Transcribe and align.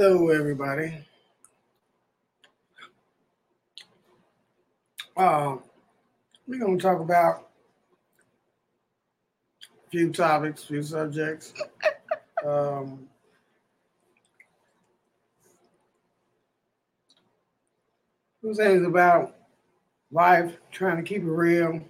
Hello, 0.00 0.28
everybody. 0.28 0.96
Um, 5.16 5.64
we're 6.46 6.60
going 6.60 6.78
to 6.78 6.82
talk 6.82 7.00
about 7.00 7.48
a 9.64 9.90
few 9.90 10.12
topics, 10.12 10.62
a 10.62 10.66
few 10.68 10.82
subjects. 10.84 11.52
um, 12.46 13.08
some 18.40 18.54
things 18.54 18.86
about 18.86 19.34
life, 20.12 20.54
trying 20.70 20.98
to 20.98 21.02
keep 21.02 21.22
it 21.22 21.28
real, 21.28 21.82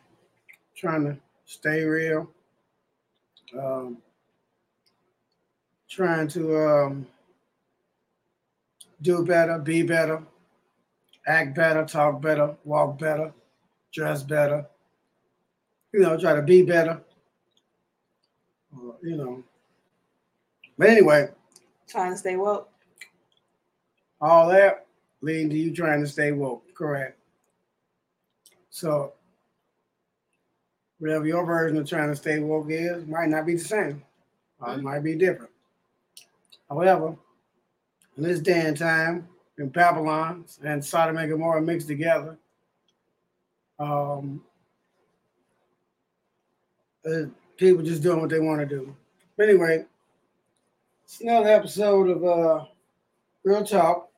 trying 0.74 1.04
to 1.04 1.18
stay 1.44 1.82
real, 1.82 2.30
um, 3.54 3.98
trying 5.90 6.26
to 6.28 6.56
um, 6.56 7.06
do 9.02 9.24
better, 9.24 9.58
be 9.58 9.82
better, 9.82 10.22
act 11.26 11.54
better, 11.54 11.84
talk 11.84 12.20
better, 12.20 12.56
walk 12.64 12.98
better, 12.98 13.32
dress 13.92 14.22
better. 14.22 14.66
You 15.92 16.00
know, 16.00 16.18
try 16.18 16.34
to 16.34 16.42
be 16.42 16.62
better. 16.62 17.00
Uh, 18.74 18.92
you 19.02 19.16
know. 19.16 19.42
But 20.76 20.90
anyway, 20.90 21.28
Trying 21.88 22.12
to 22.12 22.18
stay 22.18 22.36
woke. 22.36 22.68
all 24.20 24.48
that 24.48 24.86
leading 25.22 25.48
to 25.50 25.56
you 25.56 25.74
trying 25.74 26.00
to 26.00 26.06
stay 26.06 26.32
woke, 26.32 26.62
correct? 26.74 27.18
So, 28.70 29.14
whatever 30.98 31.26
your 31.26 31.44
version 31.46 31.78
of 31.78 31.88
trying 31.88 32.10
to 32.10 32.16
stay 32.16 32.38
woke 32.38 32.66
is, 32.70 33.06
might 33.06 33.28
not 33.30 33.46
be 33.46 33.54
the 33.54 33.60
same. 33.64 34.02
Or 34.60 34.74
it 34.74 34.82
might 34.82 35.00
be 35.00 35.14
different. 35.16 35.50
However, 36.68 37.16
in 38.18 38.24
this 38.24 38.40
day 38.40 38.66
and 38.66 38.76
time, 38.76 39.28
in 39.58 39.68
Babylon 39.68 40.44
and 40.64 40.84
Sodom 40.84 41.16
and 41.16 41.30
Gomorrah 41.30 41.62
mixed 41.62 41.86
together, 41.86 42.36
um, 43.78 44.42
uh, 47.08 47.26
people 47.56 47.82
just 47.82 48.02
doing 48.02 48.20
what 48.20 48.28
they 48.28 48.40
want 48.40 48.60
to 48.60 48.66
do. 48.66 48.94
But 49.36 49.48
anyway, 49.48 49.84
it's 51.04 51.20
another 51.20 51.48
episode 51.48 52.08
of 52.10 52.24
uh, 52.24 52.64
Real 53.44 53.64
Talk. 53.64 54.10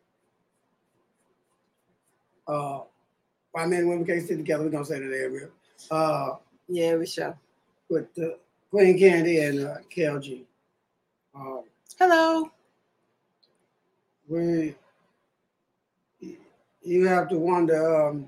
Uh, 2.48 2.80
why 3.52 3.66
men 3.66 3.80
and 3.80 3.88
women 3.88 4.06
can't 4.06 4.26
sit 4.26 4.38
together. 4.38 4.64
We're 4.64 4.70
gonna 4.70 4.84
say 4.84 4.98
that 4.98 5.20
every 5.24 5.42
uh, 5.90 6.36
Yeah, 6.68 6.96
we 6.96 7.06
shall. 7.06 7.38
with 7.90 8.06
uh, 8.18 8.30
Queen 8.70 8.98
Candy 8.98 9.40
and 9.40 9.66
uh, 9.66 9.76
KLG. 9.94 10.44
Um, 11.34 11.64
Hello. 11.98 12.50
We 14.30 14.76
you 16.82 17.06
have 17.06 17.28
to 17.28 17.36
wonder 17.36 18.08
um, 18.08 18.26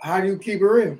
how 0.00 0.20
do 0.20 0.28
you 0.28 0.38
keep 0.38 0.60
it 0.60 0.66
real? 0.66 0.98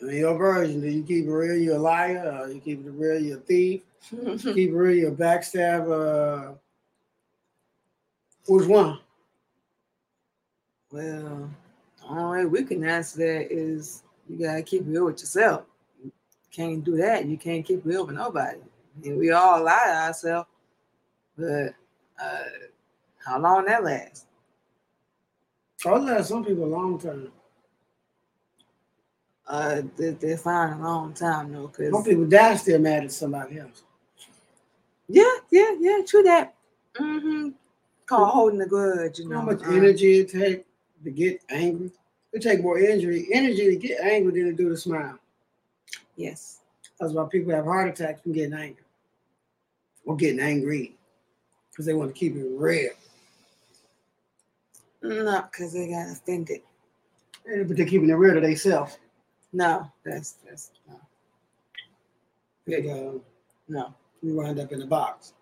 In 0.00 0.08
your 0.10 0.36
version, 0.36 0.80
do 0.80 0.88
you 0.88 1.02
keep 1.02 1.24
it 1.24 1.30
real? 1.30 1.56
You're 1.56 1.76
a 1.76 1.78
liar. 1.78 2.40
Or 2.42 2.50
you 2.50 2.60
keep 2.60 2.84
it 2.84 2.90
real? 2.90 3.18
You're 3.18 3.38
a 3.38 3.40
thief. 3.40 3.82
keep 4.10 4.70
it 4.70 4.74
real? 4.74 4.94
You're 4.94 5.12
a 5.12 5.16
backstabber. 5.16 6.50
Uh, 6.50 6.54
which 8.46 8.66
one? 8.66 8.98
well, 10.90 11.50
the 11.98 12.06
only 12.06 12.44
way 12.44 12.46
we 12.46 12.64
can 12.64 12.84
answer 12.84 13.18
that 13.18 13.52
is 13.52 14.02
you 14.28 14.36
gotta 14.44 14.62
keep 14.62 14.82
real 14.86 15.06
with 15.06 15.20
yourself. 15.20 15.64
You 16.04 16.12
can't 16.52 16.84
do 16.84 16.96
that. 16.98 17.24
You 17.24 17.38
can't 17.38 17.64
keep 17.64 17.84
real 17.84 18.06
with 18.06 18.14
nobody. 18.14 18.60
And 19.02 19.18
we 19.18 19.30
all 19.32 19.62
lie 19.62 19.84
to 19.86 19.92
ourselves. 19.92 20.48
But 21.36 21.74
uh 22.22 22.44
how 23.24 23.40
long 23.40 23.64
that 23.66 23.82
lasts? 23.82 24.26
Oh, 25.86 25.96
last 25.96 26.28
some 26.28 26.44
people 26.44 26.64
a 26.64 26.66
long 26.66 26.98
time. 26.98 27.32
Uh 29.46 29.82
they, 29.96 30.10
they 30.10 30.36
find 30.36 30.80
a 30.80 30.84
long 30.84 31.12
time 31.12 31.52
though, 31.52 31.66
because 31.68 31.92
Some 31.92 32.04
people 32.04 32.26
die 32.26 32.56
still 32.56 32.78
mad 32.78 33.04
at 33.04 33.12
somebody 33.12 33.58
else. 33.58 33.82
yeah, 35.08 35.24
yeah, 35.50 35.74
yeah, 35.80 35.98
true 36.06 36.22
that. 36.22 36.54
Mm-hmm. 36.94 37.48
Called 38.06 38.28
holding 38.28 38.58
the 38.58 38.66
grudge, 38.66 39.18
you 39.18 39.28
know. 39.28 39.40
How 39.40 39.42
much 39.42 39.62
uh, 39.62 39.70
energy 39.70 40.20
it 40.20 40.28
take 40.28 40.64
to 41.02 41.10
get 41.10 41.42
angry? 41.50 41.90
It 42.32 42.42
take 42.42 42.62
more 42.62 42.78
energy 42.78 43.28
energy 43.32 43.66
to 43.66 43.76
get 43.76 44.00
angry 44.00 44.32
than 44.42 44.50
to 44.50 44.52
do 44.56 44.68
to 44.68 44.76
smile. 44.76 45.18
Yes. 46.16 46.60
That's 47.00 47.12
why 47.12 47.26
people 47.30 47.52
have 47.52 47.64
heart 47.64 47.88
attacks 47.88 48.22
from 48.22 48.32
getting 48.32 48.54
angry 48.54 48.83
or 50.06 50.16
getting 50.16 50.40
angry 50.40 50.96
because 51.70 51.86
they 51.86 51.94
want 51.94 52.14
to 52.14 52.18
keep 52.18 52.36
it 52.36 52.46
real. 52.50 52.90
Not 55.02 55.50
because 55.52 55.72
they 55.72 55.88
got 55.88 56.10
offended. 56.10 56.62
Eh, 57.52 57.62
But 57.64 57.76
they're 57.76 57.86
keeping 57.86 58.08
it 58.10 58.14
real 58.14 58.34
to 58.34 58.40
themselves. 58.40 58.98
No, 59.52 59.90
that's 60.04 60.36
that's 60.48 60.70
no. 60.88 60.98
Big, 62.66 62.86
uh, 62.86 63.12
No. 63.68 63.94
we 64.22 64.32
wind 64.32 64.58
up 64.58 64.72
in 64.72 64.78
the 64.80 64.86
box 64.86 65.34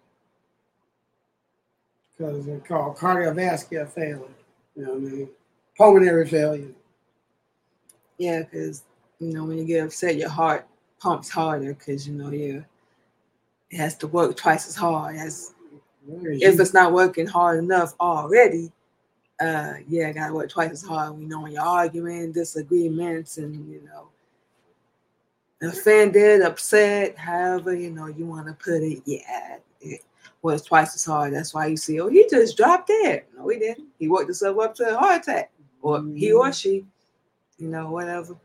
because 2.19 2.45
they're 2.45 2.59
called 2.59 2.97
cardiovascular 2.97 3.89
failure. 3.89 4.21
You 4.75 4.85
know 4.85 4.95
what 4.95 4.97
I 4.97 5.01
mean? 5.01 5.29
Pulmonary 5.79 6.27
failure. 6.29 6.73
Yeah, 8.19 8.43
because 8.43 8.83
you 9.21 9.33
know 9.33 9.45
when 9.45 9.59
you 9.59 9.65
get 9.65 9.85
upset, 9.85 10.17
your 10.17 10.29
heart 10.29 10.67
pumps 11.01 11.31
harder 11.31 11.75
because 11.75 12.07
you 12.07 12.15
know 12.15 12.31
you 12.31 12.65
it 13.73 13.79
has 13.79 13.97
to 13.97 14.07
work 14.07 14.37
twice 14.37 14.69
as 14.69 14.77
hard 14.77 15.17
as 15.17 15.55
if 16.07 16.61
it's 16.61 16.75
not 16.75 16.93
working 16.93 17.27
hard 17.27 17.59
enough 17.59 17.95
already. 17.99 18.71
Uh, 19.41 19.75
yeah, 19.89 20.09
I 20.09 20.13
gotta 20.13 20.35
work 20.35 20.51
twice 20.51 20.71
as 20.71 20.83
hard. 20.83 21.17
We 21.17 21.25
know 21.25 21.41
when 21.41 21.53
you're 21.53 21.63
arguing, 21.63 22.33
disagreements, 22.33 23.39
and 23.39 23.73
you 23.73 23.83
know, 23.83 24.09
offended, 25.69 26.43
upset, 26.43 27.17
however 27.17 27.75
you 27.75 27.91
know 27.91 28.07
you 28.07 28.27
want 28.27 28.47
to 28.47 28.53
put 28.53 28.83
it. 28.83 29.03
Yeah, 29.07 29.57
it 29.81 30.03
was 30.43 30.63
twice 30.63 30.95
as 30.95 31.05
hard. 31.05 31.33
That's 31.33 31.55
why 31.55 31.67
you 31.67 31.77
see, 31.79 31.99
oh, 31.99 32.09
he 32.09 32.27
just 32.29 32.57
dropped 32.57 32.89
dead. 32.89 33.25
No, 33.37 33.49
he 33.49 33.59
didn't. 33.59 33.89
He 33.99 34.09
worked 34.09 34.27
himself 34.27 34.59
up 34.59 34.75
to 34.77 34.95
a 34.95 34.99
heart 34.99 35.23
attack, 35.23 35.51
or 35.81 36.05
he 36.15 36.31
or 36.33 36.53
she, 36.53 36.85
you 37.59 37.69
know, 37.69 37.91
whatever. 37.91 38.37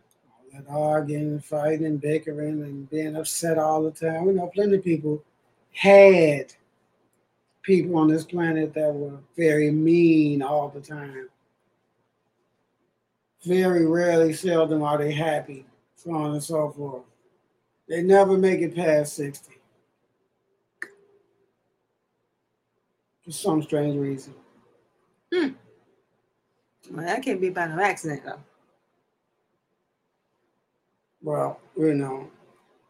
That 0.57 0.72
arguing, 0.72 1.40
fighting, 1.40 1.97
bickering, 1.97 2.63
and 2.63 2.90
being 2.90 3.16
upset 3.16 3.57
all 3.57 3.84
the 3.84 3.91
time. 3.91 4.25
We 4.25 4.34
know 4.34 4.47
plenty 4.47 4.78
of 4.78 4.84
people 4.84 5.23
had 5.73 6.53
people 7.62 7.97
on 7.97 8.07
this 8.07 8.23
planet 8.23 8.73
that 8.73 8.94
were 8.94 9.17
very 9.35 9.72
mean 9.72 10.41
all 10.41 10.69
the 10.69 10.81
time. 10.81 11.29
Very 13.46 13.85
rarely, 13.85 14.34
seldom 14.34 14.81
are 14.81 14.97
they 14.97 15.12
happy, 15.12 15.66
so 15.96 16.12
on 16.12 16.31
and 16.31 16.43
so 16.43 16.72
forth. 16.72 17.03
They 17.87 18.02
never 18.02 18.37
make 18.37 18.61
it 18.61 18.76
past 18.76 19.16
60. 19.16 19.53
For 23.23 23.31
some 23.31 23.61
strange 23.61 23.97
reason. 23.97 24.34
Hmm. 25.34 25.49
Well, 26.90 27.05
that 27.05 27.22
can't 27.22 27.41
be 27.41 27.49
by 27.49 27.67
no 27.67 27.81
accident 27.81 28.23
though. 28.26 28.40
Well, 31.22 31.59
you 31.75 31.93
know, 31.93 32.29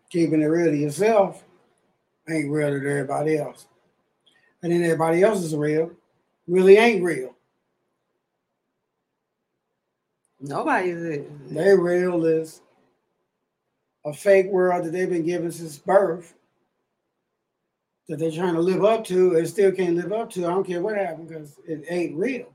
keeping 0.10 0.42
it 0.42 0.46
real 0.46 0.72
to 0.72 0.78
yourself 0.78 1.44
ain't 2.30 2.52
real 2.52 2.70
to 2.70 2.76
everybody 2.76 3.38
else. 3.38 3.68
And 4.62 4.72
then 4.72 4.84
everybody 4.84 5.24
else 5.24 5.44
is 5.44 5.56
real, 5.56 5.92
really 6.48 6.78
ain't 6.78 7.04
real. 7.04 7.36
Nobody 10.40 10.90
is. 10.90 11.26
They 11.50 11.76
real 11.76 12.26
is 12.26 12.62
a 14.06 14.14
fake 14.14 14.48
world 14.48 14.86
that 14.86 14.92
they've 14.92 15.10
been 15.10 15.26
given 15.26 15.52
since 15.52 15.78
birth 15.78 16.34
that 18.08 18.20
they're 18.20 18.32
trying 18.32 18.54
to 18.54 18.62
live 18.62 18.86
up 18.86 19.04
to 19.06 19.36
and 19.36 19.48
still 19.48 19.72
can't 19.72 19.98
live 19.98 20.14
up 20.14 20.30
to. 20.32 20.46
I 20.46 20.50
don't 20.50 20.66
care 20.66 20.82
what 20.82 20.96
happened 20.96 21.28
because 21.28 21.58
it 21.68 21.86
ain't 21.90 22.16
real. 22.16 22.48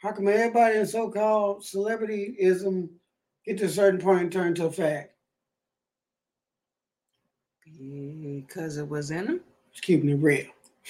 How 0.00 0.12
come 0.12 0.28
everybody 0.28 0.78
in 0.78 0.86
so-called 0.86 1.62
celebrityism 1.62 2.88
get 3.44 3.58
to 3.58 3.66
a 3.66 3.68
certain 3.68 4.00
point 4.00 4.22
and 4.22 4.32
turn 4.32 4.54
to 4.54 4.66
a 4.66 4.72
fact? 4.72 5.12
Because 7.78 8.78
it 8.78 8.88
was 8.88 9.10
in 9.10 9.26
them. 9.26 9.40
Just 9.72 9.82
keeping 9.84 10.08
it 10.10 10.14
real. 10.14 10.46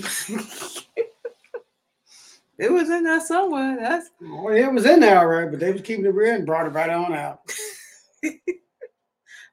it 2.59 2.71
was 2.73 2.89
in 2.91 3.05
there 3.05 3.21
somewhere. 3.21 3.77
That's 3.81 4.11
Well, 4.21 4.55
it 4.55 4.73
was 4.73 4.87
in 4.87 5.01
there, 5.01 5.19
all 5.19 5.27
right, 5.27 5.51
but 5.51 5.59
they 5.61 5.73
was 5.73 5.83
keeping 5.83 6.05
it 6.07 6.15
real 6.15 6.35
and 6.35 6.47
brought 6.47 6.67
it 6.67 6.71
right 6.71 6.89
on 6.91 7.13
out. 7.13 7.41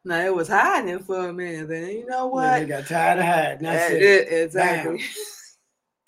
no, 0.05 0.25
it 0.25 0.33
was 0.35 0.47
hiding 0.47 0.99
for 0.99 1.29
a 1.29 1.33
minute. 1.33 1.67
Then 1.67 1.89
you 1.89 2.05
know 2.05 2.27
what? 2.27 2.59
they 2.59 2.65
got 2.65 2.85
tired 2.87 3.19
of 3.19 3.25
hiding. 3.25 3.63
That's 3.63 3.91
Uh, 3.91 3.95
it. 3.95 4.01
it- 4.03 4.43
exactly. 4.43 5.03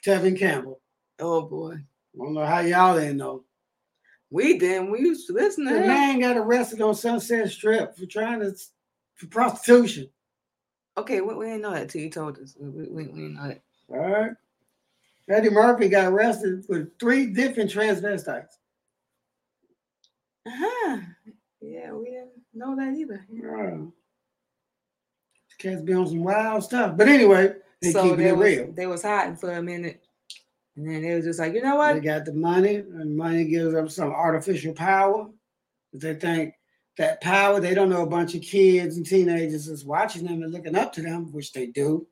Tevin 0.06 0.38
Campbell. 0.38 0.80
Oh 1.20 1.42
boy, 1.42 1.76
I 2.20 2.26
don't 2.26 2.34
know 2.34 2.46
how 2.46 2.60
y'all 2.60 2.96
didn't 3.00 3.18
know. 3.18 3.44
we 4.30 4.58
didn't. 4.58 4.92
We 4.92 5.00
used 5.00 5.28
to 5.28 5.34
listen 5.34 5.66
to 5.66 5.74
The 5.74 5.82
him. 5.82 5.88
man 5.88 6.20
got 6.20 6.38
arrested 6.38 6.82
on 6.82 6.96
Sunset 6.96 7.50
Strip 7.50 7.96
for 7.98 8.06
trying 8.06 8.40
to 8.42 8.54
for 9.16 9.28
prostitution. 9.28 10.10
Okay, 10.98 11.22
we, 11.22 11.34
we 11.36 11.46
didn't 11.46 11.62
know 11.62 11.74
that 11.74 11.90
till 11.90 12.02
you 12.02 12.10
told 12.10 12.38
us. 12.40 12.56
We, 12.60 12.70
we, 12.70 12.88
we 12.90 13.04
didn't 13.04 13.36
know 13.36 13.48
that. 13.48 13.62
All 13.90 13.98
right. 14.00 14.32
Eddie 15.30 15.50
Murphy 15.50 15.88
got 15.90 16.12
arrested 16.12 16.66
with 16.68 16.98
three 17.00 17.28
different 17.28 17.72
transvestites. 17.72 18.48
Uh-huh. 20.46 20.98
Yeah, 21.62 21.92
we 21.94 22.06
didn't 22.06 22.32
know 22.54 22.76
that 22.76 22.96
either. 22.96 23.26
Wow. 23.30 23.92
Cats 25.60 25.82
be 25.82 25.94
on 25.94 26.08
some 26.08 26.24
wild 26.24 26.64
stuff. 26.64 26.96
But 26.98 27.10
anyway, 27.10 27.54
they 27.82 27.92
so 27.92 28.16
they 28.16 28.30
it 28.30 28.38
was, 28.38 28.48
real. 28.48 28.72
they 28.72 28.88
was 28.88 29.04
hiding 29.04 29.36
for 29.36 29.52
a 29.52 29.62
minute. 29.62 30.02
And 30.76 30.90
then 30.90 31.02
they 31.02 31.16
was 31.16 31.26
just 31.26 31.40
like, 31.40 31.54
you 31.54 31.62
know 31.62 31.76
what? 31.76 31.94
They 31.94 32.00
got 32.00 32.26
the 32.26 32.34
money, 32.34 32.76
and 32.76 33.18
money 33.18 33.46
gives 33.46 33.74
them 33.74 33.90
some 33.90 34.12
artificial 34.12 34.74
power. 34.74 35.30
They 35.94 36.16
think 36.16 36.54
that 36.98 37.22
power, 37.22 37.60
they 37.60 37.74
don't 37.74 37.90
know 37.90 38.04
a 38.04 38.10
bunch 38.10 38.36
of 38.36 38.42
kids 38.42 38.98
and 38.98 39.06
teenagers 39.06 39.68
is 39.68 39.86
watching 39.86 40.26
them 40.26 40.44
and 40.44 40.52
looking 40.52 40.76
up 40.76 40.94
to 40.94 41.02
them, 41.02 41.32
which 41.32 41.54
they 41.54 41.68
do. 41.68 42.08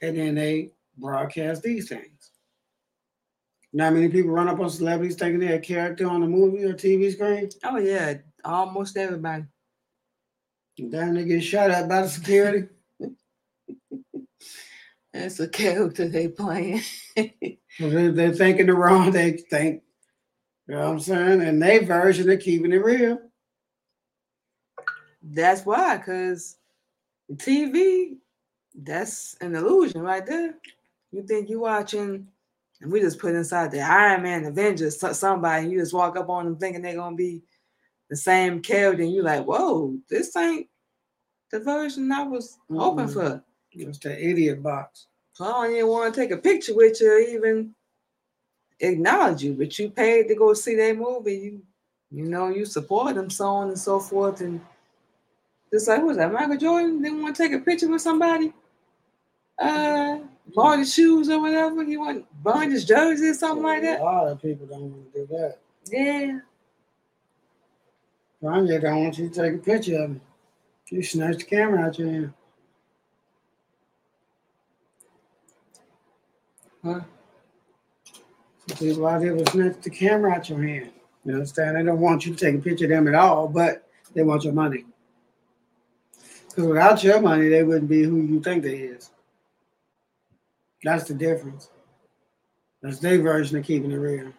And 0.00 0.16
then 0.16 0.34
they 0.34 0.72
broadcast 0.98 1.62
these 1.62 1.88
things. 1.88 2.30
Not 3.72 3.94
many 3.94 4.08
people 4.08 4.30
run 4.30 4.48
up 4.48 4.60
on 4.60 4.68
celebrities 4.68 5.16
thinking 5.16 5.40
they're 5.40 5.56
a 5.56 5.60
character 5.60 6.06
on 6.06 6.22
a 6.22 6.26
movie 6.26 6.64
or 6.64 6.74
TV 6.74 7.10
screen. 7.12 7.48
Oh 7.64 7.78
yeah, 7.78 8.14
almost 8.44 8.98
everybody. 8.98 9.44
And 10.78 10.92
then 10.92 11.14
they 11.14 11.24
get 11.24 11.42
shot 11.42 11.70
at 11.70 11.88
by 11.88 12.02
the 12.02 12.08
security. 12.08 12.68
That's 15.12 15.40
a 15.40 15.48
character 15.48 16.08
they 16.08 16.28
playing. 16.28 16.82
They, 17.78 18.08
they're 18.08 18.34
thinking 18.34 18.66
the 18.66 18.74
wrong, 18.74 19.10
they 19.12 19.32
think, 19.32 19.82
you 20.68 20.74
know 20.74 20.80
what 20.80 20.92
I'm 20.92 21.00
saying? 21.00 21.40
And 21.40 21.62
they 21.62 21.78
version 21.78 22.28
of 22.28 22.38
keeping 22.40 22.70
it 22.70 22.84
real. 22.84 23.18
That's 25.22 25.64
why, 25.64 25.96
because 25.96 26.56
TV, 27.34 28.16
that's 28.74 29.36
an 29.40 29.54
illusion 29.54 30.02
right 30.02 30.24
there. 30.26 30.54
You 31.12 31.22
think 31.22 31.48
you're 31.48 31.60
watching, 31.60 32.26
and 32.82 32.92
we 32.92 33.00
just 33.00 33.18
put 33.18 33.34
inside 33.34 33.70
the 33.70 33.80
Iron 33.80 34.22
Man 34.22 34.44
Avengers 34.44 35.00
so- 35.00 35.14
somebody, 35.14 35.62
and 35.64 35.72
you 35.72 35.78
just 35.78 35.94
walk 35.94 36.16
up 36.18 36.28
on 36.28 36.44
them 36.44 36.56
thinking 36.56 36.82
they're 36.82 36.96
gonna 36.96 37.16
be 37.16 37.42
the 38.10 38.16
same 38.16 38.60
character, 38.60 39.02
and 39.02 39.12
you 39.14 39.22
like, 39.22 39.44
whoa, 39.46 39.96
this 40.10 40.36
ain't 40.36 40.68
the 41.50 41.60
version 41.60 42.12
I 42.12 42.24
was 42.24 42.58
hoping 42.70 43.06
Mm-mm. 43.06 43.12
for. 43.14 43.44
It's 43.74 43.98
the 43.98 44.12
idiot 44.12 44.62
box. 44.62 45.06
I 45.40 45.44
don't 45.44 45.72
even 45.72 45.88
want 45.88 46.14
to 46.14 46.20
take 46.20 46.30
a 46.30 46.36
picture 46.36 46.74
with 46.74 47.00
you 47.00 47.10
or 47.10 47.18
even 47.18 47.74
acknowledge 48.80 49.42
you, 49.42 49.54
but 49.54 49.78
you 49.78 49.90
paid 49.90 50.28
to 50.28 50.34
go 50.34 50.52
see 50.54 50.76
that 50.76 50.96
movie. 50.96 51.36
You 51.36 51.62
you 52.12 52.26
know, 52.26 52.50
you 52.50 52.66
support 52.66 53.14
them, 53.14 53.30
so 53.30 53.46
on 53.46 53.68
and 53.68 53.78
so 53.78 53.98
forth. 53.98 54.42
And 54.42 54.60
just 55.72 55.88
like, 55.88 56.02
was 56.02 56.18
that? 56.18 56.30
Michael 56.30 56.58
Jordan 56.58 57.02
didn't 57.02 57.22
want 57.22 57.34
to 57.34 57.42
take 57.42 57.52
a 57.52 57.58
picture 57.58 57.88
with 57.88 58.02
somebody, 58.02 58.52
uh, 59.58 60.18
bought 60.54 60.80
his 60.80 60.92
shoes 60.92 61.30
or 61.30 61.40
whatever. 61.40 61.82
He 61.84 61.96
want 61.96 62.26
burn 62.42 62.70
his 62.70 62.84
jersey 62.84 63.28
or 63.28 63.34
something 63.34 63.62
like 63.62 63.80
that. 63.82 64.00
A 64.00 64.04
lot 64.04 64.28
of 64.28 64.42
people 64.42 64.66
don't 64.66 64.92
want 64.92 65.14
to 65.14 65.20
do 65.20 65.26
that. 65.30 65.58
Yeah. 65.90 66.40
Kanye 68.42 68.82
don't 68.82 69.04
want 69.04 69.18
you 69.18 69.30
to 69.30 69.34
take 69.34 69.54
a 69.54 69.58
picture 69.58 69.96
of 69.96 70.10
him. 70.10 70.20
You 70.90 71.02
snatch 71.02 71.38
the 71.38 71.44
camera 71.44 71.86
out 71.86 71.98
your 71.98 72.10
hand. 72.10 72.34
Huh? 76.84 77.00
Some 78.68 78.78
people 78.78 79.06
out 79.06 79.20
there 79.20 79.34
will 79.34 79.46
snatch 79.46 79.80
the 79.82 79.90
camera 79.90 80.32
out 80.32 80.48
your 80.48 80.62
hand. 80.62 80.90
You 81.24 81.34
understand? 81.34 81.76
They 81.76 81.82
don't 81.82 82.00
want 82.00 82.26
you 82.26 82.34
to 82.34 82.44
take 82.44 82.56
a 82.56 82.62
picture 82.62 82.84
of 82.84 82.90
them 82.90 83.08
at 83.08 83.14
all, 83.14 83.48
but 83.48 83.88
they 84.14 84.22
want 84.22 84.44
your 84.44 84.52
money. 84.52 84.84
Because 86.48 86.64
without 86.64 87.02
your 87.02 87.20
money, 87.20 87.48
they 87.48 87.62
wouldn't 87.62 87.88
be 87.88 88.02
who 88.02 88.20
you 88.22 88.40
think 88.40 88.62
they 88.62 88.76
is. 88.76 89.10
That's 90.82 91.04
the 91.04 91.14
difference. 91.14 91.70
That's 92.82 92.98
their 92.98 93.20
version 93.22 93.56
of 93.58 93.64
keeping 93.64 93.92
it 93.92 93.96
real. 93.96 94.32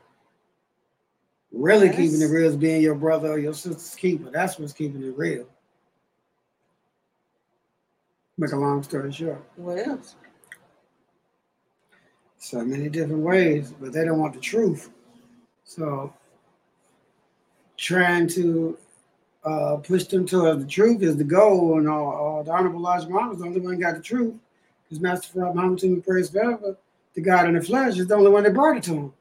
Really 1.51 1.87
Yes. 1.87 1.95
keeping 1.95 2.21
it 2.21 2.25
real 2.31 2.49
is 2.49 2.57
being 2.57 2.81
your 2.81 2.95
brother 2.95 3.31
or 3.31 3.39
your 3.39 3.53
sister's 3.53 3.95
keeper. 3.95 4.29
That's 4.29 4.59
what's 4.59 4.73
keeping 4.73 5.03
it 5.03 5.17
real. 5.17 5.47
Make 8.37 8.51
a 8.51 8.57
long 8.57 8.83
story 8.83 9.11
short. 9.11 9.43
What 9.55 9.87
else? 9.87 10.15
So 12.43 12.61
many 12.61 12.89
different 12.89 13.21
ways, 13.21 13.71
but 13.79 13.93
they 13.93 14.03
don't 14.03 14.19
want 14.19 14.33
the 14.33 14.39
truth. 14.41 14.89
So 15.63 16.13
trying 17.77 18.27
to 18.27 18.77
uh, 19.45 19.77
push 19.77 20.03
them 20.07 20.27
towards 20.27 20.61
the 20.61 20.69
truth 20.69 21.01
is 21.03 21.15
the 21.15 21.23
goal. 21.23 21.77
And 21.77 21.87
uh, 21.87 22.43
the 22.43 22.51
Honorable 22.51 22.81
Elijah 22.81 23.07
Muhammad 23.07 23.35
is 23.35 23.41
the 23.41 23.47
only 23.47 23.61
one 23.61 23.79
got 23.79 23.95
the 23.95 24.01
truth. 24.01 24.35
Because 24.83 25.01
Master 25.01 25.39
Farad 25.39 25.55
Muhammad 25.55 25.79
to 25.79 26.01
praise 26.01 26.29
forever, 26.31 26.75
the 27.13 27.21
God 27.21 27.47
in 27.47 27.53
the 27.53 27.61
flesh, 27.61 27.97
is 27.97 28.07
the 28.07 28.15
only 28.15 28.29
one 28.29 28.43
that 28.43 28.53
brought 28.53 28.75
it 28.75 28.83
to 28.83 28.93
him. 28.93 29.13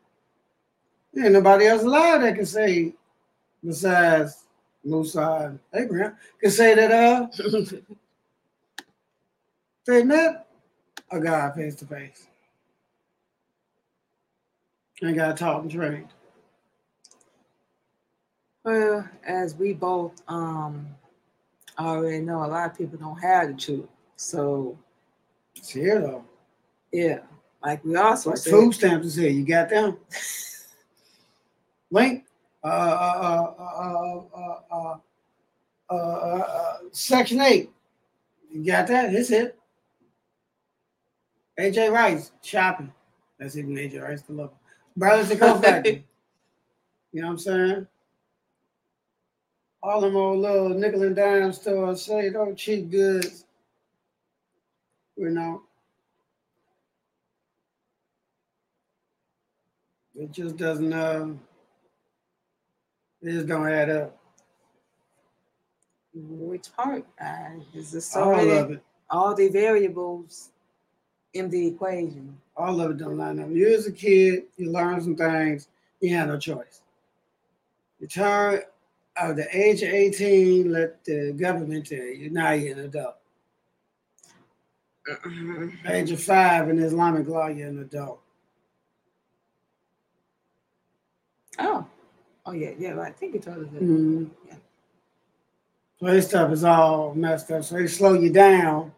There 1.14 1.24
ain't 1.24 1.34
nobody 1.34 1.66
else 1.66 1.84
alive 1.84 2.22
that 2.22 2.34
can 2.34 2.44
say, 2.44 2.92
besides 3.64 4.46
Musa 4.82 5.48
and 5.48 5.60
Abraham, 5.80 6.16
can 6.40 6.50
say 6.50 6.74
that 6.74 6.90
uh 6.90 7.28
they 9.86 10.02
met 10.02 10.48
a 11.12 11.20
God 11.20 11.54
face 11.54 11.76
to 11.76 11.86
face. 11.86 12.26
And 15.02 15.16
got 15.16 15.36
taught 15.36 15.62
and 15.62 15.70
trained. 15.70 16.08
Well, 18.64 19.08
as 19.26 19.56
we 19.56 19.72
both 19.72 20.22
um 20.28 20.86
already 21.78 22.20
know, 22.20 22.44
a 22.44 22.46
lot 22.46 22.70
of 22.70 22.78
people 22.78 22.98
don't 22.98 23.18
have 23.18 23.48
the 23.48 23.54
truth. 23.54 23.88
So 24.16 24.78
It's 25.56 25.70
here 25.70 26.00
though. 26.00 26.24
yeah, 26.92 27.20
like 27.64 27.84
we 27.84 27.96
also 27.96 28.30
Like 28.30 28.38
said, 28.38 28.52
food 28.52 28.74
stamps 28.74 29.06
is 29.06 29.16
here. 29.16 29.30
You 29.30 29.44
got 29.44 29.68
them. 29.68 29.96
Link. 31.90 32.24
Uh, 32.64 32.68
uh, 32.68 33.54
uh, 33.58 34.22
uh, 34.32 34.58
uh, 34.72 34.98
uh, 35.90 35.94
uh, 35.94 35.94
uh, 35.94 36.76
Section 36.92 37.40
8. 37.40 37.68
You 38.52 38.64
got 38.64 38.86
that? 38.86 39.12
It's 39.12 39.30
it. 39.32 39.58
AJ 41.58 41.90
Rice, 41.92 42.30
shopping. 42.40 42.92
That's 43.38 43.56
even 43.56 43.74
AJ 43.74 44.00
Rice 44.00 44.22
to 44.22 44.32
love. 44.32 44.52
Brothers 44.96 45.28
to 45.30 45.36
go 45.36 45.58
factory. 45.58 46.04
You 47.12 47.20
know 47.22 47.28
what 47.28 47.32
I'm 47.32 47.38
saying? 47.38 47.86
All 49.82 50.00
them 50.00 50.16
old 50.16 50.38
little 50.40 50.68
nickel 50.70 51.02
and 51.02 51.16
dime 51.16 51.52
stores 51.52 52.02
say 52.02 52.28
those 52.28 52.54
cheap 52.56 52.90
goods. 52.90 53.44
You 55.16 55.30
know. 55.30 55.62
It 60.14 60.30
just 60.30 60.56
doesn't 60.56 60.92
uh 60.92 61.28
it 63.22 63.32
just 63.32 63.46
don't 63.46 63.66
add 63.68 63.90
up. 63.90 64.18
which 66.14 66.72
part? 66.76 67.04
Uh, 67.20 67.60
is 67.74 67.92
this 67.92 68.06
so 68.06 68.24
All 68.24 68.36
many, 68.36 68.50
of 68.50 68.70
it. 68.72 68.82
all 69.10 69.34
the 69.34 69.48
variables 69.48 70.50
in 71.34 71.48
the 71.48 71.66
equation? 71.68 72.36
All 72.56 72.80
of 72.80 72.90
it 72.90 72.98
don't 72.98 73.16
line 73.16 73.40
up. 73.40 73.50
You 73.50 73.74
as 73.74 73.86
a 73.86 73.92
kid, 73.92 74.44
you 74.56 74.70
learn 74.70 75.00
some 75.00 75.16
things, 75.16 75.68
you 76.00 76.14
have 76.16 76.28
no 76.28 76.38
choice. 76.38 76.82
You 77.98 78.06
turn 78.06 78.62
at 79.16 79.36
the 79.36 79.46
age 79.56 79.82
of 79.82 79.88
18, 79.88 80.70
let 80.70 81.04
the 81.04 81.32
government 81.32 81.86
tell 81.86 81.98
you, 81.98 82.30
now 82.30 82.52
you're 82.52 82.78
an 82.78 82.84
adult. 82.84 83.16
Age 85.88 86.10
of 86.12 86.22
five 86.22 86.68
in 86.68 86.78
Islamic 86.78 87.26
law, 87.26 87.48
you're 87.48 87.68
an 87.68 87.80
adult. 87.80 88.20
Oh, 91.58 91.86
oh 92.46 92.52
yeah, 92.52 92.70
yeah. 92.78 92.98
I 93.00 93.10
think 93.10 93.34
you 93.34 93.40
told 93.40 93.64
us 93.64 93.70
that. 93.72 93.82
Mhm. 93.82 94.30
Yeah. 94.46 94.54
So 95.98 96.06
this 96.06 96.28
stuff 96.28 96.52
is 96.52 96.64
all 96.64 97.14
messed 97.14 97.50
up. 97.50 97.64
So 97.64 97.76
they 97.76 97.86
slow 97.86 98.14
you 98.14 98.32
down 98.32 98.92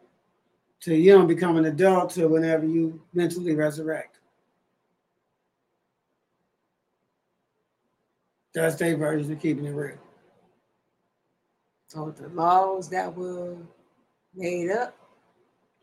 till 0.85 0.97
you 0.97 1.13
don't 1.13 1.27
become 1.27 1.57
an 1.57 1.65
adult 1.65 2.11
till 2.11 2.29
whenever 2.29 2.67
you 2.67 3.01
mentally 3.15 3.55
resurrect. 3.55 4.19
That's 8.55 8.77
their 8.77 8.95
version 8.97 9.33
of 9.33 9.41
keeping 9.41 9.65
it 9.65 9.71
real. 9.71 9.97
So 11.89 12.11
the 12.11 12.29
laws 12.29 12.91
that 12.91 13.17
were 13.17 13.57
made 14.35 14.71
up. 14.71 14.95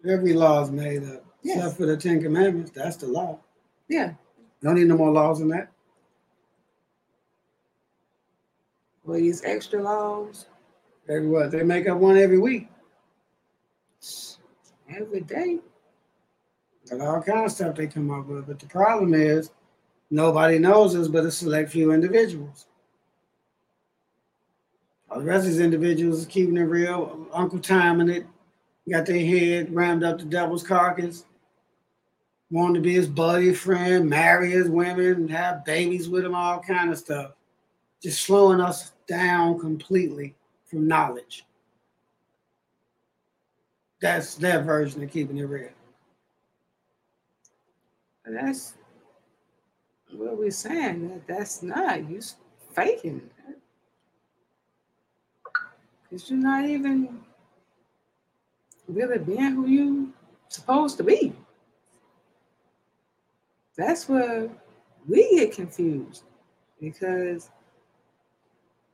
Every 0.08 0.34
law 0.34 0.62
is 0.62 0.72
made 0.72 1.04
up, 1.04 1.26
Yes. 1.42 1.58
except 1.58 1.78
for 1.78 1.86
the 1.88 1.98
Ten 1.98 2.22
Commandments. 2.22 2.72
That's 2.72 2.96
the 2.98 3.08
law. 3.08 3.40
Yeah. 3.88 4.14
Don't 4.62 4.76
need 4.76 4.88
no 4.88 4.98
more 4.98 5.12
laws 5.12 5.40
than 5.40 5.48
that. 5.50 5.72
Were 9.04 9.18
these 9.18 9.44
extra 9.44 9.82
laws 9.82 10.46
Every 11.10 11.28
what? 11.28 11.50
They 11.50 11.64
make 11.64 11.88
up 11.88 11.98
one 11.98 12.18
every 12.18 12.38
week. 12.38 12.70
Every 15.02 15.22
day? 15.22 15.60
Got 16.90 17.02
all 17.02 17.22
kind 17.22 17.46
of 17.46 17.52
stuff 17.52 17.76
they 17.76 17.88
come 17.88 18.12
up 18.12 18.28
with. 18.28 18.48
But 18.48 18.60
the 18.60 18.68
problem 18.68 19.14
is 19.14 19.52
nobody 20.10 20.60
knows 20.60 20.96
us 20.96 21.08
but 21.08 21.26
a 21.26 21.32
select 21.32 21.72
few 21.72 21.92
individuals. 21.92 22.68
All 25.10 25.20
the 25.20 25.26
rest 25.26 25.46
of 25.46 25.52
these 25.52 25.60
individuals 25.60 26.26
keeping 26.26 26.58
it 26.58 26.62
real, 26.62 27.28
Uncle 27.34 27.60
timing 27.60 28.10
it, 28.10 28.26
got 28.90 29.06
their 29.06 29.26
head 29.26 29.74
rammed 29.74 30.04
up 30.04 30.20
the 30.20 30.26
devil's 30.26 30.64
carcass, 30.64 31.26
wanting 32.50 32.76
to 32.76 32.82
be 32.82 32.94
his 32.94 33.08
buddy, 33.08 33.54
friend, 33.54 34.10
marry 34.10 34.52
his 34.52 34.70
women, 34.70 35.28
have 35.28 35.66
babies 35.66 36.10
with 36.10 36.26
him, 36.26 36.36
all 36.36 36.60
kind 36.60 36.92
of 36.92 36.98
stuff. 36.98 37.32
Just 38.02 38.24
slowing 38.24 38.62
us 38.62 38.94
down 39.08 39.60
completely 39.60 40.36
from 40.66 40.88
knowledge. 40.88 41.46
That's 44.02 44.36
their 44.36 44.64
version 44.64 45.04
of 45.04 45.12
keeping 45.12 45.38
it 45.38 45.44
real. 45.44 45.70
That's 48.26 48.74
what 50.12 50.38
we're 50.38 50.52
saying. 50.52 51.08
That 51.08 51.28
that's 51.28 51.62
not 51.62 52.10
you 52.10 52.20
faking. 52.74 53.30
Cause 56.10 56.30
you're 56.30 56.40
not 56.40 56.66
even 56.66 57.20
really 58.88 59.20
being 59.20 59.52
who 59.52 59.68
you 59.68 60.14
supposed 60.50 60.98
to 60.98 61.04
be. 61.04 61.34
That's 63.78 64.10
where 64.10 64.50
we 65.08 65.38
get 65.38 65.54
confused 65.54 66.24
because 66.82 67.50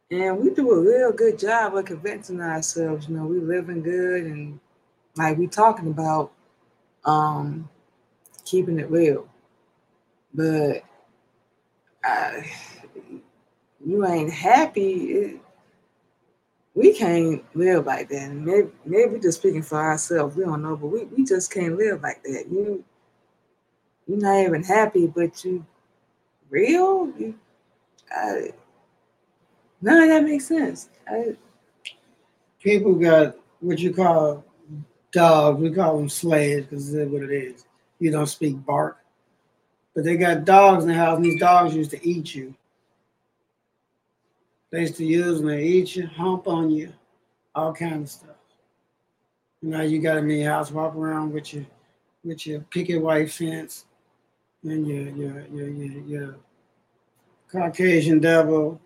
and 0.09 0.37
we 0.37 0.51
do 0.51 0.71
a 0.71 0.79
real 0.79 1.11
good 1.11 1.37
job 1.37 1.75
of 1.75 1.85
convincing 1.85 2.39
ourselves, 2.39 3.09
you 3.09 3.17
know, 3.17 3.25
we're 3.25 3.41
living 3.41 3.83
good 3.83 4.23
and 4.23 4.59
like 5.17 5.37
we 5.37 5.47
talking 5.47 5.87
about 5.87 6.31
um 7.05 7.69
keeping 8.45 8.79
it 8.79 8.89
real. 8.89 9.27
But 10.33 10.83
uh, 12.07 12.41
you 13.85 14.05
ain't 14.05 14.31
happy. 14.31 14.93
It, 15.11 15.41
we 16.75 16.93
can't 16.93 17.43
live 17.55 17.87
like 17.87 18.07
that. 18.09 18.31
Maybe, 18.31 18.69
maybe 18.85 19.11
we're 19.13 19.19
just 19.19 19.39
speaking 19.39 19.63
for 19.63 19.79
ourselves. 19.79 20.35
We 20.35 20.43
don't 20.43 20.61
know, 20.61 20.75
but 20.75 20.87
we, 20.87 21.05
we 21.05 21.25
just 21.25 21.51
can't 21.51 21.75
live 21.75 22.01
like 22.03 22.21
that. 22.23 22.45
You 22.51 22.83
you're 24.07 24.19
not 24.19 24.39
even 24.39 24.63
happy, 24.63 25.07
but 25.07 25.43
you 25.43 25.65
real. 26.49 27.11
You, 27.17 27.35
I, 28.15 28.51
none 29.81 30.03
of 30.03 30.09
that 30.09 30.23
makes 30.23 30.47
sense. 30.47 30.89
I, 31.07 31.35
People 32.61 32.95
got 32.95 33.35
what 33.59 33.79
you 33.79 33.93
call 33.93 34.43
dogs. 35.11 35.61
We 35.61 35.71
call 35.71 35.97
them 35.97 36.09
slaves 36.09 36.67
because 36.67 36.91
that's 36.91 37.09
what 37.09 37.23
it 37.23 37.31
is. 37.31 37.65
You 37.99 38.11
don't 38.11 38.27
speak 38.27 38.63
bark, 38.65 38.97
but 39.95 40.03
they 40.03 40.17
got 40.17 40.45
dogs 40.45 40.83
in 40.83 40.89
the 40.89 40.95
house, 40.95 41.17
and 41.17 41.25
these 41.25 41.39
dogs 41.39 41.75
used 41.75 41.91
to 41.91 42.07
eat 42.07 42.35
you. 42.35 42.53
They 44.71 44.81
used 44.81 44.97
to 44.97 45.05
use 45.05 45.39
them 45.39 45.47
to 45.49 45.59
eat 45.59 45.95
you, 45.95 46.07
hump 46.07 46.47
on 46.47 46.69
you, 46.69 46.93
all 47.55 47.73
kind 47.73 48.03
of 48.03 48.09
stuff. 48.09 48.35
Now 49.61 49.81
you 49.81 49.99
got 49.99 50.15
them 50.15 50.29
in 50.29 50.45
house, 50.45 50.71
walk 50.71 50.95
around 50.95 51.33
with 51.33 51.53
your 51.53 51.65
with 52.23 52.45
your 52.45 52.59
picket 52.61 53.01
white 53.01 53.31
fence 53.31 53.85
and 54.63 54.85
your 54.87 55.09
your 55.09 55.45
your 55.47 55.69
your, 55.69 56.01
your 56.03 56.35
Caucasian 57.51 58.19
devil, 58.19 58.79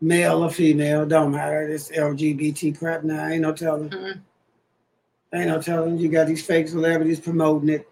male 0.00 0.44
or 0.44 0.50
female, 0.50 1.06
don't 1.06 1.32
matter. 1.32 1.62
It's 1.62 1.90
LGBT 1.90 2.78
crap 2.78 3.02
now. 3.02 3.26
Ain't 3.26 3.42
no 3.42 3.52
telling. 3.52 3.88
Mhm. 3.88 4.20
Ain't 5.32 5.48
no 5.48 5.62
telling. 5.62 5.98
You 5.98 6.08
got 6.08 6.26
these 6.26 6.44
fake 6.44 6.68
celebrities 6.68 7.20
promoting 7.20 7.68
it. 7.68 7.88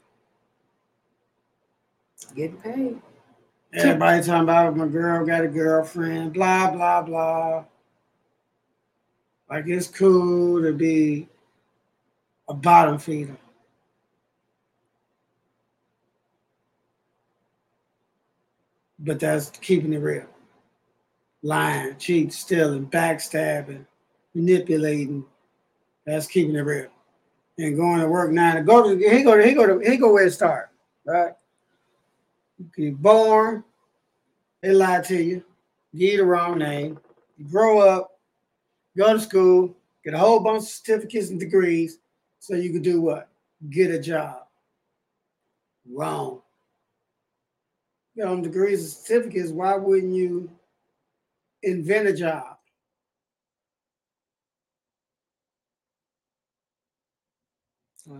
getting 2.34 2.56
paid. 2.56 2.98
Everybody 3.72 4.22
talking 4.22 4.42
about 4.44 4.76
my 4.76 4.86
girl 4.86 5.26
got 5.26 5.44
a 5.44 5.48
girlfriend, 5.48 6.32
blah, 6.32 6.70
blah, 6.70 7.02
blah. 7.02 7.64
Like 9.50 9.66
it's 9.66 9.88
cool 9.88 10.62
to 10.62 10.72
be 10.72 11.28
a 12.48 12.54
bottom 12.54 12.98
feeder. 12.98 13.36
But 18.98 19.20
that's 19.20 19.50
keeping 19.50 19.92
it 19.92 19.98
real. 19.98 20.26
Lying, 21.42 21.96
cheating, 21.98 22.30
stealing, 22.30 22.86
backstabbing, 22.86 23.86
manipulating. 24.34 25.24
That's 26.04 26.26
keeping 26.26 26.56
it 26.56 26.60
real. 26.60 26.88
And 27.58 27.76
going 27.76 28.00
to 28.00 28.08
work 28.08 28.30
nine. 28.30 28.64
Go 28.64 28.84
to 28.84 28.96
he 28.96 29.22
go 29.24 29.36
to 29.36 29.44
he 29.44 29.52
go 29.52 29.66
to 29.66 29.90
he 29.90 29.96
go 29.96 30.12
where 30.12 30.26
it 30.26 30.32
start, 30.32 30.70
right? 31.04 31.32
You 32.76 32.92
born, 32.92 33.64
they 34.62 34.72
lie 34.72 35.00
to 35.02 35.20
you, 35.20 35.44
give 35.92 36.12
you 36.12 36.16
the 36.18 36.24
wrong 36.24 36.58
name. 36.58 36.98
You 37.36 37.46
grow 37.46 37.80
up, 37.80 38.18
go 38.96 39.12
to 39.12 39.20
school, 39.20 39.74
get 40.04 40.14
a 40.14 40.18
whole 40.18 40.38
bunch 40.38 40.62
of 40.62 40.68
certificates 40.68 41.30
and 41.30 41.40
degrees, 41.40 41.98
so 42.38 42.54
you 42.54 42.70
can 42.70 42.82
do 42.82 43.00
what? 43.00 43.28
Get 43.70 43.90
a 43.90 43.98
job. 43.98 44.46
Wrong. 45.90 46.42
You 48.14 48.24
know, 48.24 48.40
degrees 48.40 48.82
and 48.82 48.90
certificates, 48.90 49.50
why 49.50 49.74
wouldn't 49.74 50.14
you 50.14 50.48
invent 51.64 52.08
a 52.08 52.12
job? 52.12 52.57